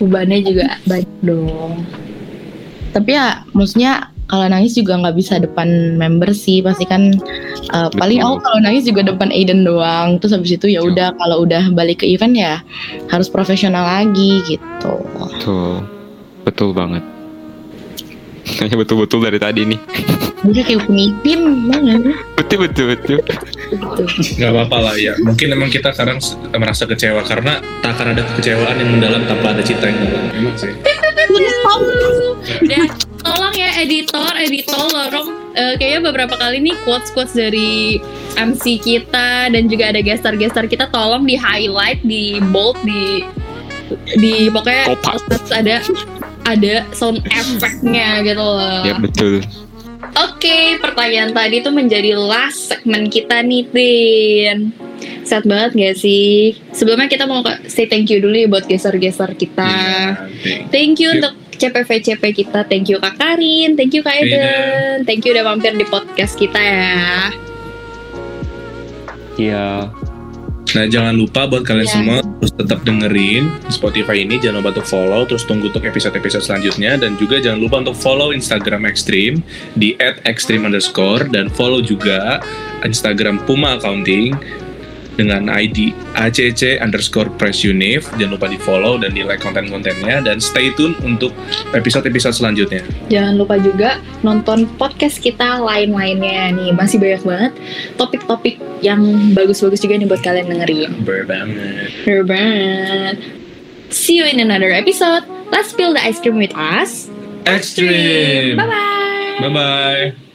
bebannya 0.00 0.40
juga 0.40 0.80
banyak 0.88 1.12
dong. 1.20 1.84
tapi 2.90 3.12
ya 3.12 3.44
maksudnya 3.52 4.08
kalau 4.30 4.46
nangis 4.46 4.78
juga 4.78 4.94
nggak 4.94 5.16
bisa 5.18 5.42
depan 5.42 5.98
member 5.98 6.30
sih 6.30 6.62
pasti 6.62 6.86
kan 6.86 7.18
uh, 7.74 7.90
paling 7.98 8.22
aku 8.22 8.38
kalau 8.40 8.58
nangis 8.62 8.86
juga 8.86 9.02
depan 9.02 9.34
Aiden 9.34 9.66
doang 9.66 10.22
terus 10.22 10.32
habis 10.32 10.54
itu 10.54 10.70
ya 10.70 10.80
udah 10.86 11.10
kalau 11.18 11.42
udah 11.42 11.74
balik 11.74 12.00
ke 12.00 12.06
event 12.06 12.38
ya 12.38 12.62
harus 13.10 13.26
profesional 13.26 13.82
lagi 13.82 14.38
gitu 14.46 14.94
Betul. 15.40 15.82
Betul 16.44 16.76
banget. 16.76 17.00
Kayaknya 18.44 18.76
betul-betul 18.82 19.20
dari 19.24 19.38
tadi 19.40 19.60
nih. 19.68 19.80
jadi 20.40 20.60
kayak 20.64 20.88
pemimpin 20.88 21.68
banget 21.68 22.16
Betul, 22.32 22.64
betul, 22.64 22.84
betul. 22.96 23.20
Nggak 24.40 24.50
apa-apa 24.52 24.78
lah 24.80 24.94
ya. 24.96 25.12
Mungkin 25.20 25.52
emang 25.52 25.68
kita 25.68 25.92
sekarang 25.92 26.20
merasa 26.56 26.88
kecewa 26.88 27.20
karena 27.28 27.60
tak 27.84 27.96
akan 27.96 28.16
ada 28.16 28.22
kekecewaan 28.32 28.76
yang 28.80 28.90
mendalam 28.96 29.22
tanpa 29.28 29.52
ada 29.52 29.62
cinta 29.64 29.88
yang 29.88 30.00
dalam. 30.00 30.24
Emang 30.32 30.56
sih. 30.56 30.72
Tolong 33.30 33.54
ya 33.54 33.70
editor, 33.78 34.32
editor 34.34 34.84
lorong 34.90 35.28
eh, 35.54 35.74
kayaknya 35.78 36.00
beberapa 36.10 36.34
kali 36.34 36.58
nih 36.58 36.76
quotes-quotes 36.82 37.38
dari 37.38 38.02
MC 38.34 38.82
kita 38.82 39.50
dan 39.50 39.62
juga 39.70 39.94
ada 39.94 40.02
gestar-gestar 40.02 40.66
kita 40.66 40.90
tolong 40.90 41.22
di 41.26 41.38
highlight, 41.38 42.02
di 42.02 42.42
bold, 42.50 42.78
di 42.82 43.22
di 44.18 44.46
pokoknya 44.50 44.94
harus 44.98 45.24
ada 45.50 45.82
ada 46.46 46.74
sound 46.94 47.22
effect-nya 47.30 48.22
gitu 48.26 48.42
loh. 48.42 48.82
Ya, 48.86 48.94
betul. 48.98 49.42
Oke, 50.18 50.80
pertanyaan 50.82 51.30
tadi 51.30 51.62
tuh 51.62 51.70
menjadi 51.70 52.18
last 52.18 52.74
segmen 52.74 53.06
kita 53.06 53.46
nih, 53.46 53.62
Tin. 53.70 54.74
Sehat 55.22 55.46
banget 55.46 55.78
gak 55.78 55.96
sih? 56.02 56.58
Sebelumnya 56.74 57.06
kita 57.06 57.30
mau 57.30 57.46
say 57.70 57.86
thank 57.86 58.10
you 58.10 58.18
dulu 58.18 58.34
ya 58.34 58.48
buat 58.50 58.66
geser-geser 58.66 59.38
kita. 59.38 59.72
Iya, 60.42 60.66
Thank 60.74 60.98
you 60.98 61.14
Yuk. 61.14 61.16
untuk 61.22 61.34
CPV-CP 61.60 62.24
kita. 62.34 62.64
Thank 62.64 62.88
you 62.88 62.96
Kak 62.96 63.14
Karin. 63.14 63.76
Thank 63.76 63.92
you 63.92 64.00
Kak 64.00 64.16
Iya. 64.16 64.24
Eden. 64.24 64.96
Thank 65.04 65.28
you 65.28 65.36
udah 65.36 65.44
mampir 65.44 65.76
di 65.76 65.84
podcast 65.84 66.34
kita 66.34 66.56
ya. 66.56 67.28
Iya. 69.36 69.92
Nah 70.70 70.86
jangan 70.86 71.18
lupa 71.18 71.50
buat 71.50 71.66
kalian 71.66 71.82
Iya. 71.82 71.94
semua 71.98 72.16
terus 72.38 72.54
tetap 72.54 72.80
dengerin 72.86 73.50
Spotify 73.68 74.22
ini 74.22 74.38
jangan 74.38 74.62
lupa 74.62 74.70
untuk 74.78 74.86
follow 74.86 75.26
terus 75.26 75.42
tunggu 75.42 75.66
untuk 75.66 75.82
episode-episode 75.82 76.40
selanjutnya 76.40 76.94
dan 76.94 77.18
juga 77.18 77.42
jangan 77.42 77.58
lupa 77.58 77.76
untuk 77.82 77.98
follow 77.98 78.30
Instagram 78.30 78.86
Extreme 78.86 79.42
di 79.74 79.98
@extreme 80.24 80.64
underscore 80.64 81.26
dan 81.28 81.50
follow 81.50 81.82
juga 81.82 82.38
Instagram 82.86 83.42
Puma 83.44 83.76
Accounting 83.76 84.32
dengan 85.20 85.52
ID 85.52 85.92
ACC 86.16 86.80
underscore 86.80 87.28
press 87.36 87.60
unif 87.60 88.08
jangan 88.16 88.40
lupa 88.40 88.48
di 88.48 88.56
follow 88.56 88.96
dan 88.96 89.12
di 89.12 89.20
like 89.20 89.44
konten-kontennya 89.44 90.24
dan 90.24 90.40
stay 90.40 90.72
tune 90.80 90.96
untuk 91.04 91.36
episode-episode 91.76 92.32
selanjutnya 92.32 92.80
Jangan 93.12 93.36
lupa 93.36 93.60
juga 93.60 94.00
nonton 94.24 94.64
podcast 94.78 95.18
kita 95.20 95.60
lain-lainnya 95.60 96.54
nih. 96.54 96.70
Masih 96.72 96.96
banyak 96.96 97.22
banget 97.26 97.52
topik-topik 97.98 98.56
yang 98.80 99.02
bagus-bagus 99.36 99.82
juga 99.82 100.00
nih 100.00 100.08
buat 100.08 100.22
kalian 100.24 100.46
dengerin. 100.48 100.90
Ber 101.04 101.26
banget 101.28 101.90
Bener 102.06 102.24
banget. 102.24 103.16
See 103.90 104.16
you 104.16 104.24
in 104.24 104.38
another 104.38 104.70
episode. 104.70 105.26
Let's 105.50 105.74
spill 105.74 105.92
the 105.92 106.00
ice 106.00 106.22
cream 106.22 106.38
with 106.38 106.54
us. 106.54 107.10
Extreme 107.44 108.54
Bye-bye. 108.56 109.42
bye 109.42 109.50
bye 109.50 110.29